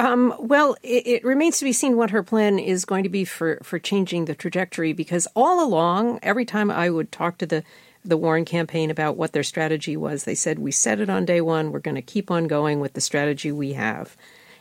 Um, 0.00 0.34
well, 0.38 0.76
it, 0.82 1.06
it, 1.06 1.24
remains 1.26 1.58
to 1.58 1.64
be 1.66 1.74
seen 1.74 1.94
what 1.94 2.08
her 2.08 2.22
plan 2.22 2.58
is 2.58 2.86
going 2.86 3.02
to 3.02 3.10
be 3.10 3.26
for, 3.26 3.58
for 3.62 3.78
changing 3.78 4.24
the 4.24 4.34
trajectory 4.34 4.94
because 4.94 5.28
all 5.36 5.62
along, 5.62 6.20
every 6.22 6.46
time 6.46 6.70
I 6.70 6.88
would 6.88 7.12
talk 7.12 7.36
to 7.36 7.46
the, 7.46 7.62
the 8.02 8.16
Warren 8.16 8.46
campaign 8.46 8.90
about 8.90 9.18
what 9.18 9.32
their 9.32 9.42
strategy 9.42 9.98
was, 9.98 10.24
they 10.24 10.34
said, 10.34 10.58
We 10.58 10.72
said 10.72 11.00
it 11.00 11.10
on 11.10 11.26
day 11.26 11.42
one, 11.42 11.70
we're 11.70 11.80
going 11.80 11.96
to 11.96 12.02
keep 12.02 12.30
on 12.30 12.46
going 12.46 12.80
with 12.80 12.94
the 12.94 13.00
strategy 13.02 13.52
we 13.52 13.74
have. 13.74 14.16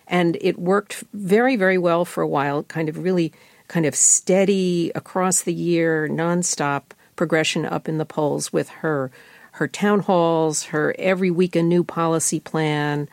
And 0.07 0.37
it 0.41 0.59
worked 0.59 1.05
very, 1.13 1.55
very 1.55 1.77
well 1.77 2.03
for 2.03 2.21
a 2.21 2.27
while, 2.27 2.63
kind 2.63 2.89
of 2.89 2.97
really 2.97 3.31
kind 3.69 3.85
of 3.85 3.95
steady 3.95 4.91
across 4.93 5.43
the 5.43 5.53
year, 5.53 6.09
nonstop 6.09 6.91
progression 7.15 7.65
up 7.65 7.87
in 7.87 7.97
the 7.97 8.05
polls 8.05 8.51
with 8.51 8.67
her 8.67 9.09
her 9.53 9.69
town 9.69 10.01
halls, 10.01 10.63
her 10.65 10.93
every 10.99 11.31
week 11.31 11.55
a 11.55 11.63
new 11.63 11.83
policy 11.85 12.41
plan 12.41 13.07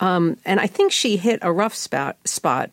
um, 0.00 0.36
and 0.44 0.60
I 0.60 0.66
think 0.66 0.92
she 0.92 1.16
hit 1.16 1.38
a 1.42 1.52
rough 1.52 1.74
spot. 1.74 2.16
Spot. 2.26 2.70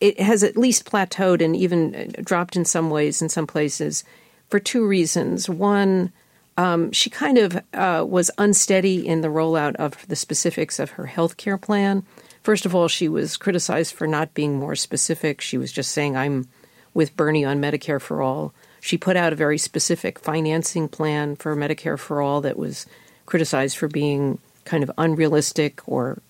It 0.00 0.20
has 0.20 0.42
at 0.42 0.56
least 0.56 0.90
plateaued 0.90 1.42
and 1.42 1.56
even 1.56 1.94
uh, 1.94 2.22
dropped 2.22 2.56
in 2.56 2.64
some 2.64 2.90
ways 2.90 3.20
in 3.20 3.28
some 3.28 3.46
places 3.46 4.04
for 4.48 4.60
two 4.60 4.86
reasons. 4.86 5.48
One, 5.48 6.12
um, 6.56 6.92
she 6.92 7.10
kind 7.10 7.38
of 7.38 7.60
uh, 7.74 8.04
was 8.08 8.30
unsteady 8.38 9.06
in 9.06 9.20
the 9.20 9.28
rollout 9.28 9.76
of 9.76 10.06
the 10.08 10.16
specifics 10.16 10.78
of 10.78 10.90
her 10.90 11.06
health 11.06 11.36
care 11.36 11.58
plan. 11.58 12.04
First 12.42 12.64
of 12.64 12.74
all, 12.74 12.88
she 12.88 13.08
was 13.08 13.36
criticized 13.36 13.94
for 13.94 14.06
not 14.06 14.34
being 14.34 14.58
more 14.58 14.76
specific. 14.76 15.40
She 15.40 15.58
was 15.58 15.72
just 15.72 15.90
saying, 15.90 16.16
I'm 16.16 16.48
with 16.94 17.16
Bernie 17.16 17.44
on 17.44 17.60
Medicare 17.60 18.00
for 18.00 18.22
All. 18.22 18.54
She 18.80 18.96
put 18.96 19.16
out 19.16 19.32
a 19.32 19.36
very 19.36 19.58
specific 19.58 20.18
financing 20.18 20.88
plan 20.88 21.36
for 21.36 21.54
Medicare 21.54 21.98
for 21.98 22.22
All 22.22 22.40
that 22.40 22.58
was 22.58 22.86
criticized 23.26 23.76
for 23.76 23.88
being 23.88 24.38
kind 24.68 24.82
of 24.82 24.90
unrealistic 24.98 25.80
or, 25.86 26.20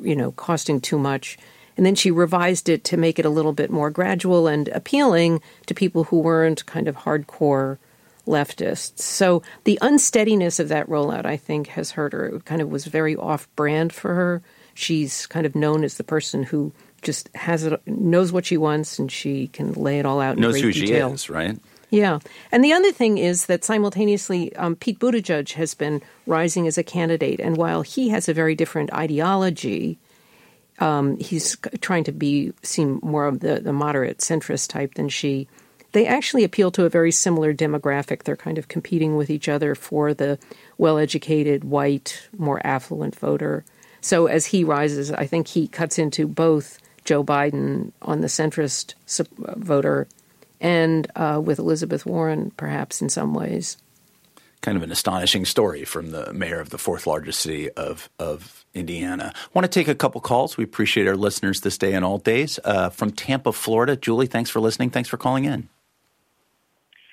you 0.00 0.14
know, 0.14 0.30
costing 0.32 0.80
too 0.80 0.98
much. 0.98 1.36
And 1.76 1.84
then 1.84 1.96
she 1.96 2.12
revised 2.12 2.68
it 2.68 2.84
to 2.84 2.96
make 2.96 3.18
it 3.18 3.24
a 3.24 3.30
little 3.30 3.52
bit 3.52 3.70
more 3.70 3.90
gradual 3.90 4.46
and 4.46 4.68
appealing 4.68 5.42
to 5.66 5.74
people 5.74 6.04
who 6.04 6.20
weren't 6.20 6.64
kind 6.66 6.86
of 6.86 6.96
hardcore 6.96 7.78
leftists. 8.24 9.00
So 9.00 9.42
the 9.64 9.78
unsteadiness 9.82 10.60
of 10.60 10.68
that 10.68 10.88
rollout, 10.88 11.26
I 11.26 11.36
think, 11.36 11.68
has 11.68 11.92
hurt 11.92 12.12
her. 12.12 12.26
It 12.26 12.44
kind 12.44 12.62
of 12.62 12.70
was 12.70 12.86
very 12.86 13.16
off 13.16 13.48
brand 13.56 13.92
for 13.92 14.14
her. 14.14 14.42
She's 14.74 15.26
kind 15.26 15.44
of 15.44 15.56
known 15.56 15.82
as 15.82 15.96
the 15.96 16.04
person 16.04 16.44
who 16.44 16.72
just 17.02 17.28
has 17.34 17.64
it, 17.64 17.80
knows 17.86 18.30
what 18.30 18.46
she 18.46 18.56
wants, 18.56 18.98
and 18.98 19.10
she 19.10 19.48
can 19.48 19.72
lay 19.72 19.98
it 19.98 20.06
all 20.06 20.20
out. 20.20 20.38
Knows 20.38 20.56
in 20.56 20.62
who 20.62 20.72
detail. 20.72 21.08
she 21.08 21.14
is, 21.14 21.30
right? 21.30 21.58
Yeah. 21.90 22.18
And 22.52 22.62
the 22.62 22.72
other 22.72 22.92
thing 22.92 23.18
is 23.18 23.46
that 23.46 23.64
simultaneously, 23.64 24.54
um, 24.56 24.76
Pete 24.76 24.98
Buttigieg 24.98 25.52
has 25.52 25.74
been 25.74 26.02
rising 26.26 26.66
as 26.66 26.76
a 26.76 26.82
candidate. 26.82 27.40
And 27.40 27.56
while 27.56 27.82
he 27.82 28.10
has 28.10 28.28
a 28.28 28.34
very 28.34 28.54
different 28.54 28.92
ideology, 28.92 29.98
um, 30.80 31.18
he's 31.18 31.56
trying 31.80 32.04
to 32.04 32.12
be 32.12 32.52
seem 32.62 33.00
more 33.02 33.26
of 33.26 33.40
the, 33.40 33.60
the 33.60 33.72
moderate 33.72 34.18
centrist 34.18 34.68
type 34.68 34.94
than 34.94 35.08
she. 35.08 35.48
They 35.92 36.06
actually 36.06 36.44
appeal 36.44 36.70
to 36.72 36.84
a 36.84 36.90
very 36.90 37.10
similar 37.10 37.54
demographic. 37.54 38.22
They're 38.22 38.36
kind 38.36 38.58
of 38.58 38.68
competing 38.68 39.16
with 39.16 39.30
each 39.30 39.48
other 39.48 39.74
for 39.74 40.12
the 40.12 40.38
well 40.76 40.98
educated, 40.98 41.64
white, 41.64 42.28
more 42.36 42.64
affluent 42.64 43.16
voter. 43.16 43.64
So 44.02 44.26
as 44.26 44.46
he 44.46 44.62
rises, 44.62 45.10
I 45.10 45.26
think 45.26 45.48
he 45.48 45.66
cuts 45.66 45.98
into 45.98 46.28
both 46.28 46.78
Joe 47.04 47.24
Biden 47.24 47.92
on 48.02 48.20
the 48.20 48.26
centrist 48.26 48.94
voter 49.56 50.06
and 50.60 51.10
uh, 51.16 51.40
with 51.42 51.58
Elizabeth 51.58 52.06
Warren, 52.06 52.50
perhaps 52.56 53.00
in 53.02 53.08
some 53.08 53.34
ways. 53.34 53.76
Kind 54.60 54.76
of 54.76 54.82
an 54.82 54.90
astonishing 54.90 55.44
story 55.44 55.84
from 55.84 56.10
the 56.10 56.32
mayor 56.32 56.58
of 56.58 56.70
the 56.70 56.78
fourth 56.78 57.06
largest 57.06 57.40
city 57.40 57.70
of, 57.70 58.10
of 58.18 58.66
Indiana. 58.74 59.32
I 59.34 59.48
want 59.54 59.64
to 59.64 59.68
take 59.68 59.86
a 59.86 59.94
couple 59.94 60.20
calls. 60.20 60.56
We 60.56 60.64
appreciate 60.64 61.06
our 61.06 61.16
listeners 61.16 61.60
this 61.60 61.78
day 61.78 61.92
and 61.92 62.04
all 62.04 62.18
days. 62.18 62.58
Uh, 62.64 62.90
from 62.90 63.12
Tampa, 63.12 63.52
Florida, 63.52 63.96
Julie, 63.96 64.26
thanks 64.26 64.50
for 64.50 64.58
listening. 64.60 64.90
Thanks 64.90 65.08
for 65.08 65.16
calling 65.16 65.44
in. 65.44 65.68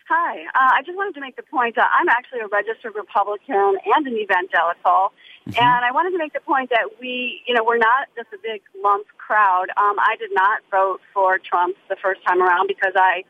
Hi. 0.08 0.42
Uh, 0.54 0.72
I 0.74 0.82
just 0.86 0.96
wanted 0.96 1.16
to 1.16 1.22
make 1.22 1.36
the 1.36 1.44
point 1.44 1.76
that 1.76 1.90
I'm 1.92 2.10
actually 2.10 2.40
a 2.40 2.48
registered 2.48 2.94
Republican 2.96 3.78
and 3.86 4.08
an 4.08 4.14
evangelical. 4.14 5.14
Mm-hmm. 5.48 5.58
And 5.58 5.86
I 5.86 5.92
wanted 5.92 6.12
to 6.12 6.18
make 6.18 6.34
the 6.34 6.42
point 6.42 6.70
that 6.70 7.00
we, 7.00 7.42
you 7.48 7.54
know, 7.54 7.64
we're 7.64 7.78
not 7.78 8.08
just 8.16 8.30
a 8.34 8.38
big 8.42 8.62
lump 8.84 9.08
crowd. 9.18 9.70
Um, 9.78 9.98
I 10.00 10.16
did 10.18 10.30
not 10.34 10.62
vote 10.70 11.02
for 11.14 11.40
Trump 11.40 11.76
the 11.90 11.96
first 11.96 12.22
time 12.26 12.42
around 12.42 12.68
because 12.68 12.94
I 12.96 13.24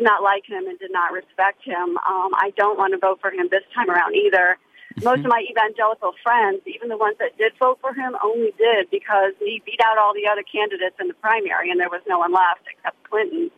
did 0.00 0.08
not 0.08 0.22
like 0.22 0.48
him 0.48 0.64
and 0.66 0.78
did 0.78 0.90
not 0.90 1.12
respect 1.12 1.60
him. 1.60 2.00
Um, 2.08 2.32
I 2.32 2.56
don't 2.56 2.78
want 2.78 2.96
to 2.96 2.98
vote 2.98 3.20
for 3.20 3.30
him 3.30 3.52
this 3.52 3.64
time 3.76 3.90
around 3.90 4.16
either. 4.16 4.56
Mm-hmm. 4.56 5.04
Most 5.04 5.20
of 5.20 5.28
my 5.28 5.44
evangelical 5.44 6.16
friends, 6.24 6.64
even 6.64 6.88
the 6.88 6.96
ones 6.96 7.20
that 7.20 7.36
did 7.36 7.52
vote 7.60 7.78
for 7.84 7.92
him, 7.92 8.16
only 8.24 8.56
did 8.56 8.88
because 8.88 9.36
he 9.38 9.60
beat 9.68 9.78
out 9.84 10.00
all 10.00 10.16
the 10.16 10.24
other 10.24 10.40
candidates 10.40 10.96
in 10.96 11.08
the 11.08 11.18
primary 11.20 11.70
and 11.70 11.78
there 11.78 11.92
was 11.92 12.00
no 12.08 12.18
one 12.18 12.32
left 12.32 12.64
except 12.64 12.96
Clinton. 13.04 13.52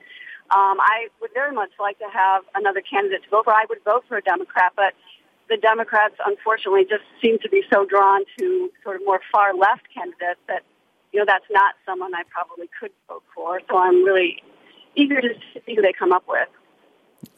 Um, 0.50 0.82
I 0.82 1.14
would 1.22 1.30
very 1.32 1.54
much 1.54 1.70
like 1.78 1.98
to 2.02 2.10
have 2.12 2.42
another 2.58 2.82
candidate 2.82 3.22
to 3.22 3.30
vote 3.30 3.46
for. 3.46 3.54
I 3.54 3.64
would 3.70 3.82
vote 3.86 4.02
for 4.10 4.18
a 4.18 4.22
Democrat, 4.22 4.74
but 4.74 4.98
the 5.48 5.56
Democrats, 5.56 6.18
unfortunately, 6.26 6.90
just 6.90 7.06
seem 7.22 7.38
to 7.38 7.48
be 7.48 7.62
so 7.72 7.86
drawn 7.86 8.26
to 8.38 8.68
sort 8.82 8.96
of 8.96 9.02
more 9.06 9.20
far 9.30 9.54
left 9.54 9.86
candidates 9.94 10.42
that, 10.50 10.66
you 11.14 11.22
know, 11.22 11.24
that's 11.24 11.46
not 11.54 11.78
someone 11.86 12.14
I 12.14 12.26
probably 12.34 12.68
could 12.74 12.90
vote 13.06 13.22
for. 13.32 13.62
So 13.70 13.78
I'm 13.78 14.02
really 14.02 14.42
eager 14.94 15.20
to 15.20 15.28
see 15.66 15.74
who 15.74 15.82
they 15.82 15.92
come 15.92 16.12
up 16.12 16.24
with. 16.28 16.48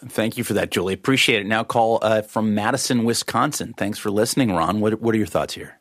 Thank 0.07 0.39
you 0.39 0.45
for 0.45 0.55
that, 0.55 0.71
Julie. 0.71 0.95
Appreciate 0.95 1.41
it. 1.43 1.47
Now, 1.47 1.63
call 1.63 1.99
uh, 2.03 2.23
from 2.23 2.55
Madison, 2.55 3.05
Wisconsin. 3.05 3.75
Thanks 3.77 3.99
for 3.99 4.11
listening, 4.11 4.53
Ron. 4.53 4.81
What, 4.81 5.01
what 5.01 5.15
are 5.15 5.19
your 5.19 5.27
thoughts 5.27 5.55
here? 5.55 5.79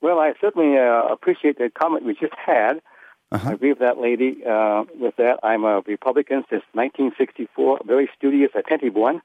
Well, 0.00 0.18
I 0.18 0.34
certainly 0.40 0.76
uh, 0.76 1.04
appreciate 1.10 1.58
the 1.58 1.70
comment 1.70 2.04
we 2.04 2.14
just 2.14 2.34
had. 2.34 2.82
Uh-huh. 3.30 3.50
I 3.50 3.52
agree 3.54 3.70
with 3.70 3.78
that 3.78 3.98
lady. 3.98 4.44
Uh, 4.44 4.84
with 4.98 5.16
that, 5.16 5.38
I'm 5.42 5.64
a 5.64 5.80
Republican 5.86 6.44
since 6.50 6.62
1964, 6.72 7.78
a 7.80 7.84
very 7.86 8.10
studious, 8.16 8.50
attentive 8.54 8.94
one. 8.94 9.22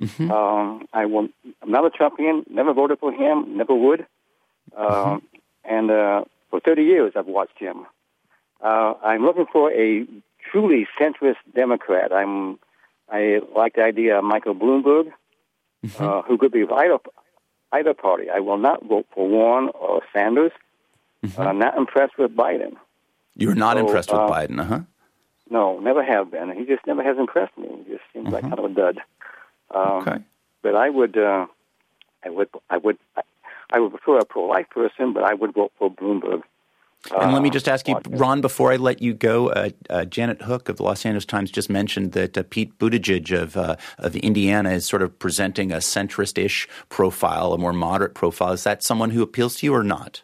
Mm-hmm. 0.00 0.30
Um, 0.30 0.86
I 0.94 1.04
will, 1.04 1.28
I'm 1.62 1.70
not 1.70 1.84
a 1.84 1.90
Trumpian, 1.90 2.48
never 2.48 2.72
voted 2.72 3.00
for 3.00 3.12
him, 3.12 3.58
never 3.58 3.74
would. 3.74 4.06
Uh, 4.74 4.88
mm-hmm. 4.88 5.26
And 5.64 5.90
uh, 5.90 6.24
for 6.48 6.60
30 6.60 6.84
years, 6.84 7.12
I've 7.16 7.26
watched 7.26 7.58
him. 7.58 7.86
Uh, 8.62 8.94
I'm 9.04 9.24
looking 9.24 9.46
for 9.52 9.70
a 9.72 10.06
truly 10.50 10.86
centrist 10.98 11.36
Democrat. 11.54 12.12
I'm 12.12 12.58
I 13.10 13.40
like 13.56 13.74
the 13.74 13.82
idea 13.82 14.18
of 14.18 14.24
Michael 14.24 14.54
Bloomberg, 14.54 15.12
mm-hmm. 15.84 16.02
uh, 16.02 16.22
who 16.22 16.38
could 16.38 16.52
be 16.52 16.62
of 16.62 16.70
either, 16.70 16.98
either 17.72 17.94
party. 17.94 18.30
I 18.30 18.40
will 18.40 18.58
not 18.58 18.84
vote 18.84 19.06
for 19.14 19.28
Warren 19.28 19.70
or 19.74 20.02
Sanders. 20.12 20.52
Mm-hmm. 21.24 21.40
I'm 21.40 21.58
not 21.58 21.76
impressed 21.76 22.18
with 22.18 22.34
Biden. 22.36 22.76
You're 23.34 23.54
not 23.54 23.76
so, 23.76 23.86
impressed 23.86 24.10
with 24.12 24.20
uh, 24.20 24.28
Biden, 24.28 24.64
huh? 24.64 24.80
No, 25.50 25.80
never 25.80 26.04
have 26.04 26.30
been. 26.30 26.52
He 26.56 26.64
just 26.64 26.86
never 26.86 27.02
has 27.02 27.18
impressed 27.18 27.56
me. 27.58 27.68
He 27.84 27.92
just 27.92 28.04
seems 28.12 28.28
like 28.28 28.44
mm-hmm. 28.44 28.54
kind 28.54 28.64
of 28.64 28.70
a 28.70 28.74
dud. 28.74 28.98
Um, 29.74 30.02
okay. 30.02 30.18
But 30.62 30.76
I 30.76 30.88
would, 30.88 31.18
uh, 31.18 31.46
I 32.24 32.30
would, 32.30 32.48
I 32.68 32.76
would, 32.76 32.98
I, 33.16 33.22
I 33.72 33.80
would 33.80 33.90
prefer 33.90 34.18
a 34.18 34.24
pro-life 34.24 34.70
person, 34.70 35.12
but 35.12 35.24
I 35.24 35.34
would 35.34 35.54
vote 35.54 35.72
for 35.78 35.90
Bloomberg. 35.90 36.42
And 37.18 37.32
let 37.32 37.42
me 37.42 37.48
just 37.48 37.66
ask 37.66 37.88
you, 37.88 37.98
Ron, 38.10 38.42
before 38.42 38.72
I 38.72 38.76
let 38.76 39.00
you 39.00 39.14
go, 39.14 39.48
uh, 39.48 39.70
uh, 39.88 40.04
Janet 40.04 40.42
Hook 40.42 40.68
of 40.68 40.76
the 40.76 40.82
Los 40.82 41.06
Angeles 41.06 41.24
Times 41.24 41.50
just 41.50 41.70
mentioned 41.70 42.12
that 42.12 42.36
uh, 42.36 42.42
Pete 42.48 42.78
Buttigieg 42.78 43.32
of 43.32 43.56
uh, 43.56 43.76
of 43.98 44.16
Indiana 44.16 44.70
is 44.72 44.84
sort 44.84 45.00
of 45.00 45.18
presenting 45.18 45.72
a 45.72 45.76
centrist-ish 45.76 46.68
profile, 46.90 47.54
a 47.54 47.58
more 47.58 47.72
moderate 47.72 48.14
profile. 48.14 48.52
Is 48.52 48.64
that 48.64 48.82
someone 48.82 49.10
who 49.10 49.22
appeals 49.22 49.56
to 49.56 49.66
you 49.66 49.74
or 49.74 49.82
not? 49.82 50.22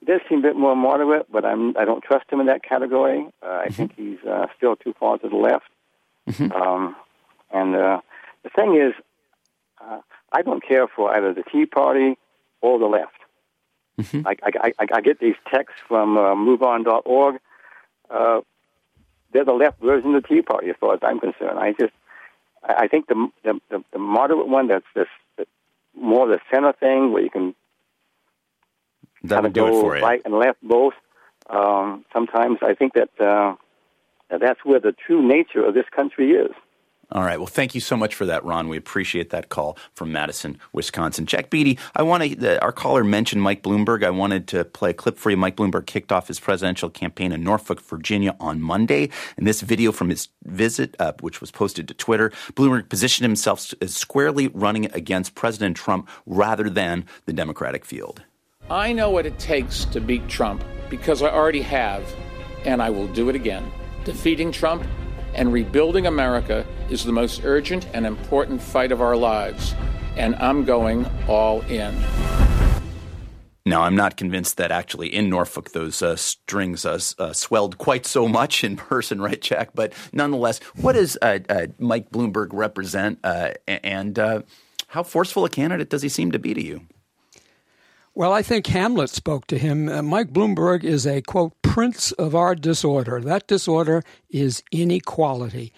He 0.00 0.06
does 0.06 0.22
seem 0.28 0.38
a 0.38 0.42
bit 0.42 0.56
more 0.56 0.74
moderate, 0.74 1.30
but 1.30 1.44
I'm 1.44 1.76
I 1.76 1.84
don't 1.84 2.02
trust 2.02 2.24
him 2.30 2.40
in 2.40 2.46
that 2.46 2.62
category. 2.64 3.28
Uh, 3.42 3.46
I 3.46 3.66
mm-hmm. 3.66 3.72
think 3.74 3.92
he's 3.94 4.18
uh, 4.28 4.46
still 4.56 4.76
too 4.76 4.94
far 4.98 5.18
to 5.18 5.28
the 5.28 5.36
left. 5.36 5.68
Mm-hmm. 6.28 6.52
Um, 6.52 6.96
and 7.50 7.74
the 7.74 8.00
thing 8.56 8.76
is, 8.76 8.94
I 10.32 10.40
don't 10.42 10.66
care 10.66 10.88
for 10.88 11.14
either 11.14 11.34
the 11.34 11.42
Tea 11.52 11.66
Party 11.66 12.16
or 12.62 12.78
the 12.78 12.86
left. 12.86 13.21
Mm-hmm. 14.02 14.26
I, 14.26 14.36
I, 14.42 14.72
I, 14.78 14.86
I, 14.94 15.00
get 15.00 15.18
these 15.20 15.34
texts 15.52 15.78
from 15.86 16.16
uh, 16.16 16.34
MoveOn.org. 16.34 17.36
Uh, 18.10 18.40
they're 19.32 19.44
the 19.44 19.52
left 19.52 19.80
version 19.80 20.14
of 20.14 20.22
the 20.22 20.28
Tea 20.28 20.42
Party, 20.42 20.70
as 20.70 20.76
far 20.78 20.94
as 20.94 21.00
I'm 21.02 21.20
concerned. 21.20 21.58
I 21.58 21.72
just, 21.72 21.92
I, 22.62 22.88
think 22.88 23.06
the, 23.06 23.28
the 23.44 23.60
the, 23.70 23.84
the 23.92 23.98
moderate 23.98 24.48
one, 24.48 24.68
that's 24.68 24.84
this 24.94 25.08
the, 25.36 25.46
more 25.94 26.26
the 26.26 26.40
center 26.52 26.72
thing, 26.72 27.12
where 27.12 27.22
you 27.22 27.30
can 27.30 27.54
that 29.24 29.42
would 29.42 29.52
do 29.52 29.66
it 29.66 29.80
for 29.80 29.96
you. 29.96 30.02
right 30.02 30.20
and 30.24 30.34
left 30.34 30.58
both. 30.62 30.94
Um, 31.48 32.04
sometimes 32.12 32.58
I 32.62 32.74
think 32.74 32.94
that 32.94 33.10
uh, 33.20 33.56
that's 34.28 34.64
where 34.64 34.80
the 34.80 34.92
true 34.92 35.26
nature 35.26 35.64
of 35.64 35.74
this 35.74 35.86
country 35.94 36.32
is. 36.32 36.52
All 37.12 37.22
right. 37.22 37.36
Well, 37.36 37.46
thank 37.46 37.74
you 37.74 37.80
so 37.80 37.94
much 37.94 38.14
for 38.14 38.24
that, 38.24 38.42
Ron. 38.42 38.68
We 38.68 38.78
appreciate 38.78 39.30
that 39.30 39.50
call 39.50 39.76
from 39.94 40.12
Madison, 40.12 40.58
Wisconsin. 40.72 41.26
Jack 41.26 41.50
Beatty, 41.50 41.78
I 41.94 42.02
want 42.02 42.22
to, 42.22 42.62
our 42.62 42.72
caller 42.72 43.04
mentioned 43.04 43.42
Mike 43.42 43.62
Bloomberg. 43.62 44.02
I 44.02 44.08
wanted 44.08 44.48
to 44.48 44.64
play 44.64 44.90
a 44.90 44.94
clip 44.94 45.18
for 45.18 45.30
you. 45.30 45.36
Mike 45.36 45.56
Bloomberg 45.56 45.84
kicked 45.84 46.10
off 46.10 46.28
his 46.28 46.40
presidential 46.40 46.88
campaign 46.88 47.30
in 47.30 47.44
Norfolk, 47.44 47.82
Virginia 47.82 48.34
on 48.40 48.62
Monday. 48.62 49.10
In 49.36 49.44
this 49.44 49.60
video 49.60 49.92
from 49.92 50.08
his 50.08 50.28
visit, 50.44 50.96
uh, 50.98 51.12
which 51.20 51.42
was 51.42 51.50
posted 51.50 51.86
to 51.88 51.94
Twitter, 51.94 52.30
Bloomberg 52.54 52.88
positioned 52.88 53.24
himself 53.24 53.74
as 53.82 53.94
squarely 53.94 54.48
running 54.48 54.86
against 54.92 55.34
President 55.34 55.76
Trump 55.76 56.08
rather 56.24 56.70
than 56.70 57.04
the 57.26 57.34
Democratic 57.34 57.84
field. 57.84 58.22
I 58.70 58.94
know 58.94 59.10
what 59.10 59.26
it 59.26 59.38
takes 59.38 59.84
to 59.86 60.00
beat 60.00 60.26
Trump 60.28 60.64
because 60.88 61.20
I 61.20 61.28
already 61.28 61.60
have, 61.62 62.10
and 62.64 62.80
I 62.80 62.88
will 62.88 63.08
do 63.08 63.28
it 63.28 63.36
again. 63.36 63.70
Defeating 64.04 64.50
Trump 64.50 64.86
and 65.34 65.52
rebuilding 65.52 66.06
America 66.06 66.66
is 66.90 67.04
the 67.04 67.12
most 67.12 67.44
urgent 67.44 67.86
and 67.92 68.06
important 68.06 68.60
fight 68.60 68.92
of 68.92 69.00
our 69.00 69.16
lives, 69.16 69.74
and 70.16 70.34
I'm 70.36 70.64
going 70.64 71.06
all 71.28 71.60
in. 71.62 71.94
Now, 73.64 73.82
I'm 73.82 73.94
not 73.94 74.16
convinced 74.16 74.56
that 74.56 74.72
actually 74.72 75.14
in 75.14 75.30
Norfolk 75.30 75.70
those 75.70 76.02
uh, 76.02 76.16
strings 76.16 76.84
uh, 76.84 76.98
uh, 77.18 77.32
swelled 77.32 77.78
quite 77.78 78.06
so 78.06 78.26
much 78.26 78.64
in 78.64 78.76
person, 78.76 79.20
right, 79.20 79.40
Jack? 79.40 79.70
But 79.74 79.92
nonetheless, 80.12 80.58
what 80.74 80.94
does 80.94 81.16
uh, 81.22 81.38
uh, 81.48 81.66
Mike 81.78 82.10
Bloomberg 82.10 82.48
represent, 82.52 83.20
uh, 83.22 83.52
and 83.68 84.18
how 84.88 85.02
forceful 85.02 85.44
a 85.44 85.48
candidate 85.48 85.88
does 85.88 86.02
he 86.02 86.08
seem 86.08 86.32
to 86.32 86.38
be 86.38 86.52
to 86.54 86.62
you? 86.62 86.82
Well, 88.14 88.32
I 88.32 88.42
think 88.42 88.66
Hamlet 88.66 89.08
spoke 89.08 89.46
to 89.46 89.56
him. 89.56 89.88
Uh, 89.88 90.02
Mike 90.02 90.32
Bloomberg 90.32 90.84
is 90.84 91.06
a, 91.06 91.22
quote, 91.22 91.54
prince 91.72 92.12
of 92.12 92.34
our 92.34 92.54
disorder. 92.54 93.18
That 93.18 93.46
disorder 93.46 94.02
is 94.28 94.62
inequality. 94.70 95.72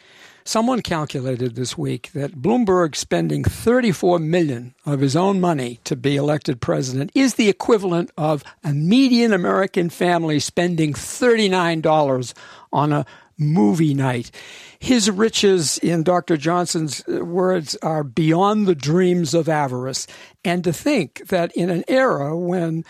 Someone 0.44 0.82
calculated 0.82 1.54
this 1.54 1.78
week 1.78 2.10
that 2.14 2.42
Bloomberg 2.42 2.96
spending 2.96 3.44
34 3.44 4.18
million 4.18 4.74
of 4.84 4.98
his 4.98 5.14
own 5.14 5.40
money 5.40 5.78
to 5.84 5.94
be 5.94 6.16
elected 6.16 6.60
president 6.60 7.12
is 7.14 7.34
the 7.34 7.48
equivalent 7.48 8.10
of 8.18 8.42
a 8.64 8.74
median 8.74 9.32
American 9.32 9.88
family 9.88 10.40
spending 10.40 10.94
$39 10.94 12.34
on 12.72 12.92
a 12.92 13.06
movie 13.38 13.94
night. 13.94 14.30
His 14.78 15.10
riches, 15.10 15.78
in 15.78 16.02
Dr. 16.02 16.36
Johnson's 16.36 17.02
uh, 17.08 17.24
words, 17.24 17.76
are 17.82 18.04
beyond 18.04 18.66
the 18.66 18.74
dreams 18.74 19.34
of 19.34 19.48
avarice. 19.48 20.06
And 20.44 20.62
to 20.64 20.72
think 20.72 21.28
that 21.28 21.52
in 21.52 21.70
an 21.70 21.84
era 21.88 22.36
when 22.36 22.84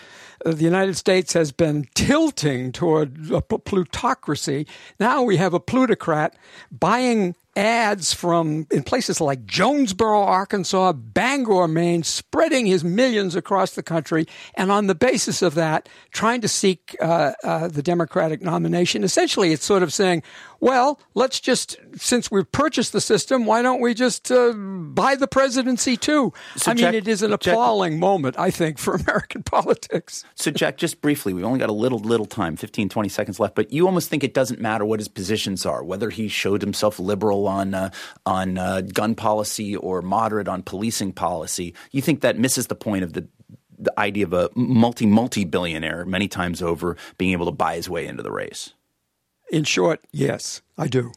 uh, 0.44 0.52
the 0.52 0.64
United 0.64 0.96
States 0.96 1.32
has 1.32 1.52
been 1.52 1.86
tilting 1.94 2.72
toward 2.72 3.30
a 3.30 3.40
plutocracy, 3.40 4.66
now 4.98 5.22
we 5.22 5.36
have 5.36 5.54
a 5.54 5.60
plutocrat 5.60 6.36
buying 6.70 7.34
ads 7.56 8.12
from 8.12 8.66
in 8.70 8.82
places 8.82 9.20
like 9.20 9.46
Jonesboro, 9.46 10.22
Arkansas, 10.22 10.92
Bangor, 10.92 11.68
Maine, 11.68 12.02
spreading 12.02 12.66
his 12.66 12.84
millions 12.84 13.36
across 13.36 13.72
the 13.72 13.82
country, 13.82 14.26
and 14.54 14.70
on 14.72 14.86
the 14.86 14.94
basis 14.94 15.42
of 15.42 15.54
that, 15.54 15.88
trying 16.12 16.40
to 16.40 16.48
seek 16.48 16.96
uh, 17.00 17.32
uh, 17.42 17.68
the 17.68 17.82
Democratic 17.82 18.42
nomination. 18.42 19.04
Essentially, 19.04 19.52
it's 19.52 19.64
sort 19.64 19.82
of 19.82 19.92
saying, 19.92 20.22
well, 20.64 20.98
let's 21.12 21.40
just, 21.40 21.76
since 21.94 22.30
we've 22.30 22.50
purchased 22.50 22.94
the 22.94 23.00
system, 23.02 23.44
why 23.44 23.60
don't 23.60 23.82
we 23.82 23.92
just 23.92 24.32
uh, 24.32 24.54
buy 24.54 25.14
the 25.14 25.28
presidency 25.28 25.94
too? 25.94 26.32
So 26.56 26.70
I 26.70 26.74
Jack, 26.74 26.92
mean, 26.92 27.02
it 27.02 27.06
is 27.06 27.20
an 27.20 27.34
appalling 27.34 27.92
Jack, 27.92 28.00
moment, 28.00 28.38
I 28.38 28.50
think, 28.50 28.78
for 28.78 28.94
American 29.06 29.42
politics. 29.42 30.24
So, 30.36 30.50
Jack, 30.50 30.78
just 30.78 31.02
briefly, 31.02 31.34
we've 31.34 31.44
only 31.44 31.58
got 31.58 31.68
a 31.68 31.74
little, 31.74 31.98
little 31.98 32.24
time, 32.24 32.56
15, 32.56 32.88
20 32.88 33.08
seconds 33.10 33.38
left, 33.38 33.54
but 33.54 33.74
you 33.74 33.84
almost 33.84 34.08
think 34.08 34.24
it 34.24 34.32
doesn't 34.32 34.58
matter 34.58 34.86
what 34.86 35.00
his 35.00 35.08
positions 35.08 35.66
are, 35.66 35.84
whether 35.84 36.08
he 36.08 36.28
showed 36.28 36.62
himself 36.62 36.98
liberal 36.98 37.46
on, 37.46 37.74
uh, 37.74 37.90
on 38.24 38.56
uh, 38.56 38.80
gun 38.80 39.14
policy 39.14 39.76
or 39.76 40.00
moderate 40.00 40.48
on 40.48 40.62
policing 40.62 41.12
policy. 41.12 41.74
You 41.90 42.00
think 42.00 42.22
that 42.22 42.38
misses 42.38 42.68
the 42.68 42.74
point 42.74 43.04
of 43.04 43.12
the 43.12 43.28
the 43.76 43.92
idea 44.00 44.24
of 44.24 44.32
a 44.32 44.48
multi 44.54 45.04
multi 45.04 45.44
billionaire 45.44 46.06
many 46.06 46.28
times 46.28 46.62
over 46.62 46.96
being 47.18 47.32
able 47.32 47.46
to 47.46 47.52
buy 47.52 47.74
his 47.74 47.90
way 47.90 48.06
into 48.06 48.22
the 48.22 48.30
race. 48.30 48.72
In 49.50 49.64
short, 49.64 50.00
yes, 50.12 50.62
I 50.78 50.88
do. 50.88 51.12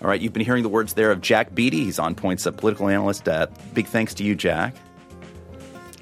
All 0.00 0.08
right, 0.08 0.20
you've 0.20 0.32
been 0.32 0.44
hearing 0.44 0.62
the 0.62 0.68
words 0.68 0.94
there 0.94 1.10
of 1.10 1.20
Jack 1.20 1.54
Beatty. 1.54 1.84
He's 1.84 1.98
on 1.98 2.14
points, 2.14 2.46
a 2.46 2.52
political 2.52 2.88
analyst. 2.88 3.28
Uh, 3.28 3.46
big 3.72 3.86
thanks 3.86 4.14
to 4.14 4.24
you, 4.24 4.34
Jack. 4.34 4.74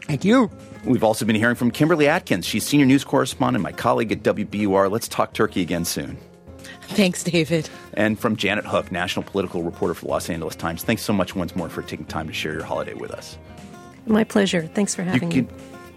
Thank 0.03 0.25
you. 0.25 0.51
We've 0.85 1.05
also 1.05 1.25
been 1.25 1.37
hearing 1.37 1.55
from 1.55 1.71
Kimberly 1.71 2.09
Atkins. 2.09 2.45
She's 2.45 2.67
senior 2.67 2.87
news 2.87 3.05
correspondent, 3.05 3.63
my 3.63 3.73
colleague 3.73 4.11
at 4.11 4.23
WBUR. 4.23 4.91
Let's 4.91 5.07
talk 5.07 5.33
turkey 5.33 5.63
again 5.63 5.85
soon. 5.85 6.19
Thanks, 6.83 7.23
David. 7.23 7.71
And 7.95 8.19
from 8.19 8.37
Janet 8.37 8.67
Hook, 8.67 8.91
national 8.91 9.25
political 9.25 9.63
reporter 9.63 9.95
for 9.95 10.07
the 10.07 10.11
Los 10.11 10.29
Angeles 10.29 10.57
Times. 10.57 10.83
Thanks 10.83 11.03
so 11.03 11.13
much 11.13 11.37
once 11.37 11.55
more 11.55 11.69
for 11.69 11.83
taking 11.83 12.07
time 12.07 12.27
to 12.27 12.33
share 12.33 12.53
your 12.53 12.65
holiday 12.65 12.95
with 12.95 13.13
us. 13.13 13.39
My 14.07 14.25
pleasure. 14.25 14.67
Thanks 14.67 14.95
for 14.95 15.03
having 15.03 15.31
you 15.31 15.43
me. 15.43 15.49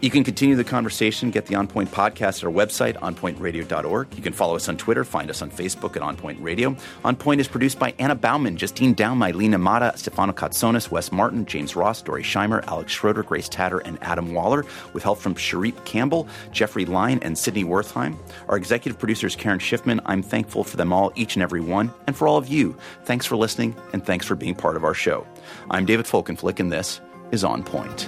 You 0.02 0.12
can 0.12 0.26
continue 0.26 0.58
the 0.58 0.64
conversation, 0.66 1.32
get 1.32 1.46
the 1.46 1.56
On 1.56 1.68
Point 1.68 1.90
podcast 1.90 2.40
at 2.40 2.44
our 2.44 2.52
website, 2.52 2.96
onpointradio.org. 2.98 4.14
You 4.14 4.22
can 4.22 4.34
follow 4.34 4.56
us 4.56 4.68
on 4.68 4.76
Twitter, 4.76 5.06
find 5.06 5.30
us 5.30 5.42
on 5.42 5.50
Facebook 5.50 5.96
at 5.96 6.02
On 6.02 6.18
Point 6.18 6.40
Radio. 6.42 6.76
On 7.06 7.16
Point 7.16 7.40
is 7.40 7.48
produced 7.48 7.80
by 7.80 7.94
Anna 7.98 8.14
Bauman, 8.14 8.58
Justine 8.58 8.94
Down, 8.94 9.20
Lena 9.20 9.58
Mata, 9.58 9.94
Stefano 9.96 10.34
Kotsonis, 10.34 10.92
Wes 10.92 11.14
Martin, 11.14 11.46
James 11.46 11.78
Ross, 11.78 12.04
Dorey 12.04 12.24
Scheimer, 12.24 12.64
Alex 12.68 12.92
Schroeder, 12.92 13.24
Grace 13.24 13.48
Tatter, 13.48 13.80
and 13.80 13.98
Adam 14.02 14.34
Waller, 14.34 14.66
with 14.92 15.02
help 15.02 15.18
from 15.18 15.34
Sharif 15.34 15.84
Campbell, 15.86 16.28
Jeffrey 16.52 16.86
Line, 16.86 17.20
and 17.22 17.38
Sydney 17.38 17.64
Wertheim. 17.64 18.18
Our 18.50 18.58
executive 18.58 19.00
producer 19.00 19.28
is 19.28 19.36
Karen 19.38 19.60
Shiffman. 19.60 20.02
I'm 20.06 20.22
thankful 20.22 20.66
for 20.66 20.76
them 20.76 20.92
all, 20.92 21.14
each 21.16 21.36
and 21.36 21.42
every 21.42 21.62
one, 21.62 21.92
and 22.06 22.18
for 22.18 22.28
all 22.28 22.38
of 22.38 22.50
you. 22.50 22.76
Thanks 23.06 23.26
for 23.26 23.38
listening, 23.38 23.74
and 23.94 24.06
thanks 24.06 24.26
for 24.26 24.36
being 24.36 24.56
part 24.56 24.76
of 24.76 24.84
our 24.84 24.94
show. 24.94 25.26
I'm 25.72 25.86
David 25.86 26.06
Folkenflik, 26.06 26.60
and 26.60 26.72
this 26.72 27.00
is 27.32 27.44
On 27.44 27.64
Point. 27.64 28.08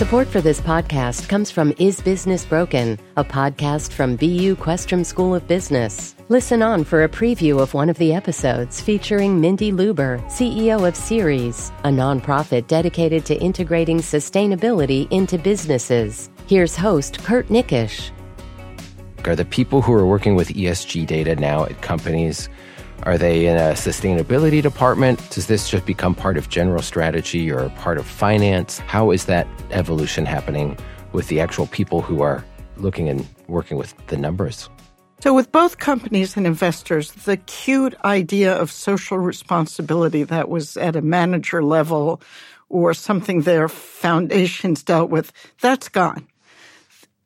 Support 0.00 0.28
for 0.28 0.40
this 0.40 0.62
podcast 0.62 1.28
comes 1.28 1.50
from 1.50 1.74
Is 1.78 2.00
Business 2.00 2.46
Broken, 2.46 2.98
a 3.18 3.22
podcast 3.22 3.92
from 3.92 4.16
BU 4.16 4.56
Questrom 4.56 5.04
School 5.04 5.34
of 5.34 5.46
Business. 5.46 6.16
Listen 6.30 6.62
on 6.62 6.84
for 6.84 7.04
a 7.04 7.08
preview 7.08 7.60
of 7.60 7.74
one 7.74 7.90
of 7.90 7.98
the 7.98 8.14
episodes 8.14 8.80
featuring 8.80 9.38
Mindy 9.38 9.72
Lubber, 9.72 10.18
CEO 10.26 10.88
of 10.88 10.96
Ceres, 10.96 11.70
a 11.84 11.90
nonprofit 11.90 12.66
dedicated 12.66 13.26
to 13.26 13.36
integrating 13.42 13.98
sustainability 13.98 15.06
into 15.12 15.36
businesses. 15.36 16.30
Here's 16.46 16.74
host 16.74 17.22
Curt 17.22 17.48
Nickisch. 17.48 18.10
Are 19.26 19.36
the 19.36 19.44
people 19.44 19.82
who 19.82 19.92
are 19.92 20.06
working 20.06 20.34
with 20.34 20.48
ESG 20.48 21.06
data 21.06 21.36
now 21.36 21.64
at 21.64 21.82
companies 21.82 22.48
are 23.04 23.16
they 23.16 23.46
in 23.46 23.56
a 23.56 23.72
sustainability 23.72 24.60
department? 24.60 25.30
Does 25.30 25.46
this 25.46 25.70
just 25.70 25.86
become 25.86 26.14
part 26.14 26.36
of 26.36 26.50
general 26.50 26.82
strategy 26.82 27.50
or 27.50 27.70
part 27.70 27.96
of 27.96 28.06
finance? 28.06 28.78
How 28.80 29.10
is 29.10 29.24
that 29.24 29.46
evolution 29.70 30.26
happening 30.26 30.76
with 31.12 31.28
the 31.28 31.40
actual 31.40 31.66
people 31.66 32.02
who 32.02 32.20
are 32.20 32.44
looking 32.76 33.08
and 33.08 33.26
working 33.48 33.78
with 33.78 33.94
the 34.08 34.18
numbers? 34.18 34.68
So, 35.20 35.34
with 35.34 35.50
both 35.50 35.78
companies 35.78 36.36
and 36.36 36.46
investors, 36.46 37.12
the 37.12 37.36
cute 37.38 37.94
idea 38.04 38.54
of 38.54 38.70
social 38.70 39.18
responsibility 39.18 40.22
that 40.24 40.48
was 40.48 40.76
at 40.76 40.96
a 40.96 41.02
manager 41.02 41.62
level 41.62 42.20
or 42.68 42.94
something 42.94 43.42
their 43.42 43.68
foundations 43.68 44.82
dealt 44.82 45.10
with, 45.10 45.32
that's 45.60 45.88
gone. 45.88 46.26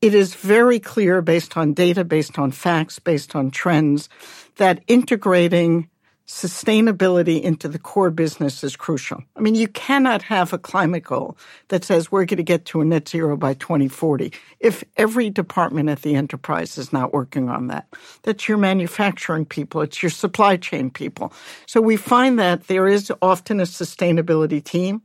It 0.05 0.15
is 0.15 0.35
very 0.35 0.81
clear 0.81 1.23
based 1.23 1.57
on 1.57 1.73
data, 1.73 2.05
based 2.05 2.39
on 2.39 2.51
facts, 2.51 2.99
based 2.99 3.35
on 3.35 3.51
trends 3.51 4.11
that 4.57 4.83
integrating 4.87 5.89
sustainability 6.27 7.41
into 7.41 7.69
the 7.69 7.79
core 7.79 8.11
business 8.11 8.63
is 8.63 8.77
crucial. 8.77 9.23
I 9.35 9.41
mean, 9.41 9.55
you 9.55 9.67
cannot 9.67 10.21
have 10.25 10.53
a 10.53 10.59
climate 10.59 11.05
goal 11.05 11.39
that 11.69 11.85
says 11.85 12.13
we're 12.13 12.27
going 12.27 12.37
to 12.37 12.43
get 12.43 12.67
to 12.67 12.83
a 12.83 12.85
net 12.85 13.09
zero 13.09 13.39
by 13.39 13.55
2040 13.55 14.31
if 14.61 14.85
every 14.99 15.31
department 15.31 15.89
at 15.89 16.03
the 16.03 16.17
enterprise 16.17 16.77
is 16.77 16.93
not 16.93 17.15
working 17.15 17.49
on 17.49 17.69
that. 17.69 17.87
That's 18.25 18.47
your 18.47 18.59
manufacturing 18.59 19.47
people, 19.47 19.81
it's 19.81 20.03
your 20.03 20.11
supply 20.11 20.59
chain 20.59 20.91
people. 20.91 21.33
So 21.65 21.81
we 21.81 21.97
find 21.97 22.39
that 22.39 22.67
there 22.67 22.89
is 22.89 23.11
often 23.23 23.59
a 23.59 23.65
sustainability 23.65 24.63
team. 24.63 25.01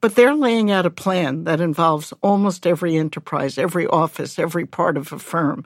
But 0.00 0.14
they're 0.14 0.34
laying 0.34 0.70
out 0.70 0.86
a 0.86 0.90
plan 0.90 1.44
that 1.44 1.60
involves 1.60 2.12
almost 2.22 2.66
every 2.66 2.96
enterprise, 2.96 3.58
every 3.58 3.86
office, 3.86 4.38
every 4.38 4.66
part 4.66 4.96
of 4.96 5.12
a 5.12 5.18
firm. 5.18 5.64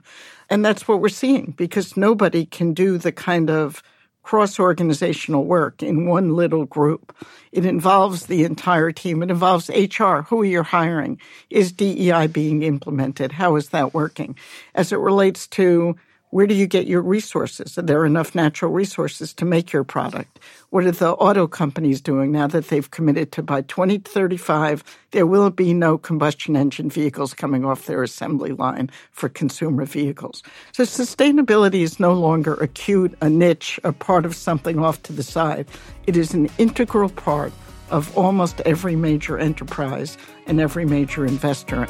And 0.49 0.63
that's 0.65 0.87
what 0.87 1.01
we're 1.01 1.09
seeing 1.09 1.53
because 1.57 1.97
nobody 1.97 2.45
can 2.45 2.73
do 2.73 2.97
the 2.97 3.11
kind 3.11 3.49
of 3.49 3.83
cross 4.23 4.59
organizational 4.59 5.45
work 5.45 5.81
in 5.81 6.05
one 6.05 6.35
little 6.35 6.65
group. 6.65 7.15
It 7.51 7.65
involves 7.65 8.27
the 8.27 8.43
entire 8.43 8.91
team. 8.91 9.23
It 9.23 9.31
involves 9.31 9.69
HR. 9.69 10.21
Who 10.27 10.41
are 10.41 10.45
you 10.45 10.63
hiring? 10.63 11.19
Is 11.49 11.71
DEI 11.71 12.27
being 12.27 12.63
implemented? 12.63 13.31
How 13.31 13.55
is 13.55 13.69
that 13.69 13.93
working? 13.93 14.35
As 14.75 14.91
it 14.91 14.99
relates 14.99 15.47
to 15.47 15.95
where 16.31 16.47
do 16.47 16.55
you 16.55 16.65
get 16.65 16.87
your 16.87 17.01
resources? 17.01 17.77
Are 17.77 17.83
there 17.83 18.05
enough 18.05 18.33
natural 18.33 18.71
resources 18.71 19.33
to 19.33 19.45
make 19.45 19.71
your 19.71 19.83
product? 19.83 20.39
What 20.69 20.85
are 20.85 20.91
the 20.91 21.11
auto 21.11 21.45
companies 21.45 22.01
doing 22.01 22.31
now 22.31 22.47
that 22.47 22.69
they've 22.69 22.89
committed 22.89 23.31
to 23.33 23.43
by 23.43 23.61
2035, 23.63 24.83
there 25.11 25.27
will 25.27 25.49
be 25.49 25.73
no 25.73 25.97
combustion 25.97 26.55
engine 26.55 26.89
vehicles 26.89 27.33
coming 27.33 27.65
off 27.65 27.85
their 27.85 28.01
assembly 28.01 28.53
line 28.53 28.89
for 29.11 29.27
consumer 29.27 29.85
vehicles. 29.85 30.41
So 30.71 30.83
sustainability 30.83 31.81
is 31.81 31.99
no 31.99 32.13
longer 32.13 32.53
acute, 32.55 33.13
a 33.21 33.29
niche, 33.29 33.79
a 33.83 33.91
part 33.91 34.25
of 34.25 34.33
something 34.33 34.79
off 34.79 35.03
to 35.03 35.13
the 35.13 35.23
side. 35.23 35.67
It 36.07 36.15
is 36.15 36.33
an 36.33 36.49
integral 36.57 37.09
part 37.09 37.51
of 37.89 38.17
almost 38.17 38.61
every 38.61 38.95
major 38.95 39.37
enterprise 39.37 40.17
and 40.47 40.61
every 40.61 40.85
major 40.85 41.25
investor. 41.25 41.87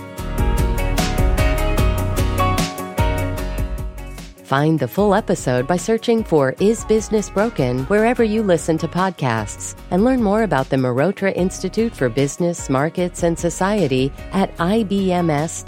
Find 4.52 4.78
the 4.78 4.88
full 4.89 5.16
episode 5.16 5.66
by 5.66 5.78
searching 5.78 6.26
for 6.26 6.54
Is 6.60 6.84
Business 6.84 7.30
Broken 7.30 7.86
wherever 7.86 8.22
you 8.22 8.43
listen 8.43 8.78
to 8.80 8.88
podcasts 8.89 9.78
and 9.91 10.04
learn 10.04 10.22
more 10.22 10.43
about 10.43 10.68
the 10.70 10.76
Mehrotra 10.76 11.34
Institute 11.38 11.95
for 11.95 12.10
Business, 12.10 12.70
Markets, 12.70 13.24
and 13.24 13.39
Society 13.39 14.12
at 14.34 14.54
ibms.bu.edu. 14.58 15.62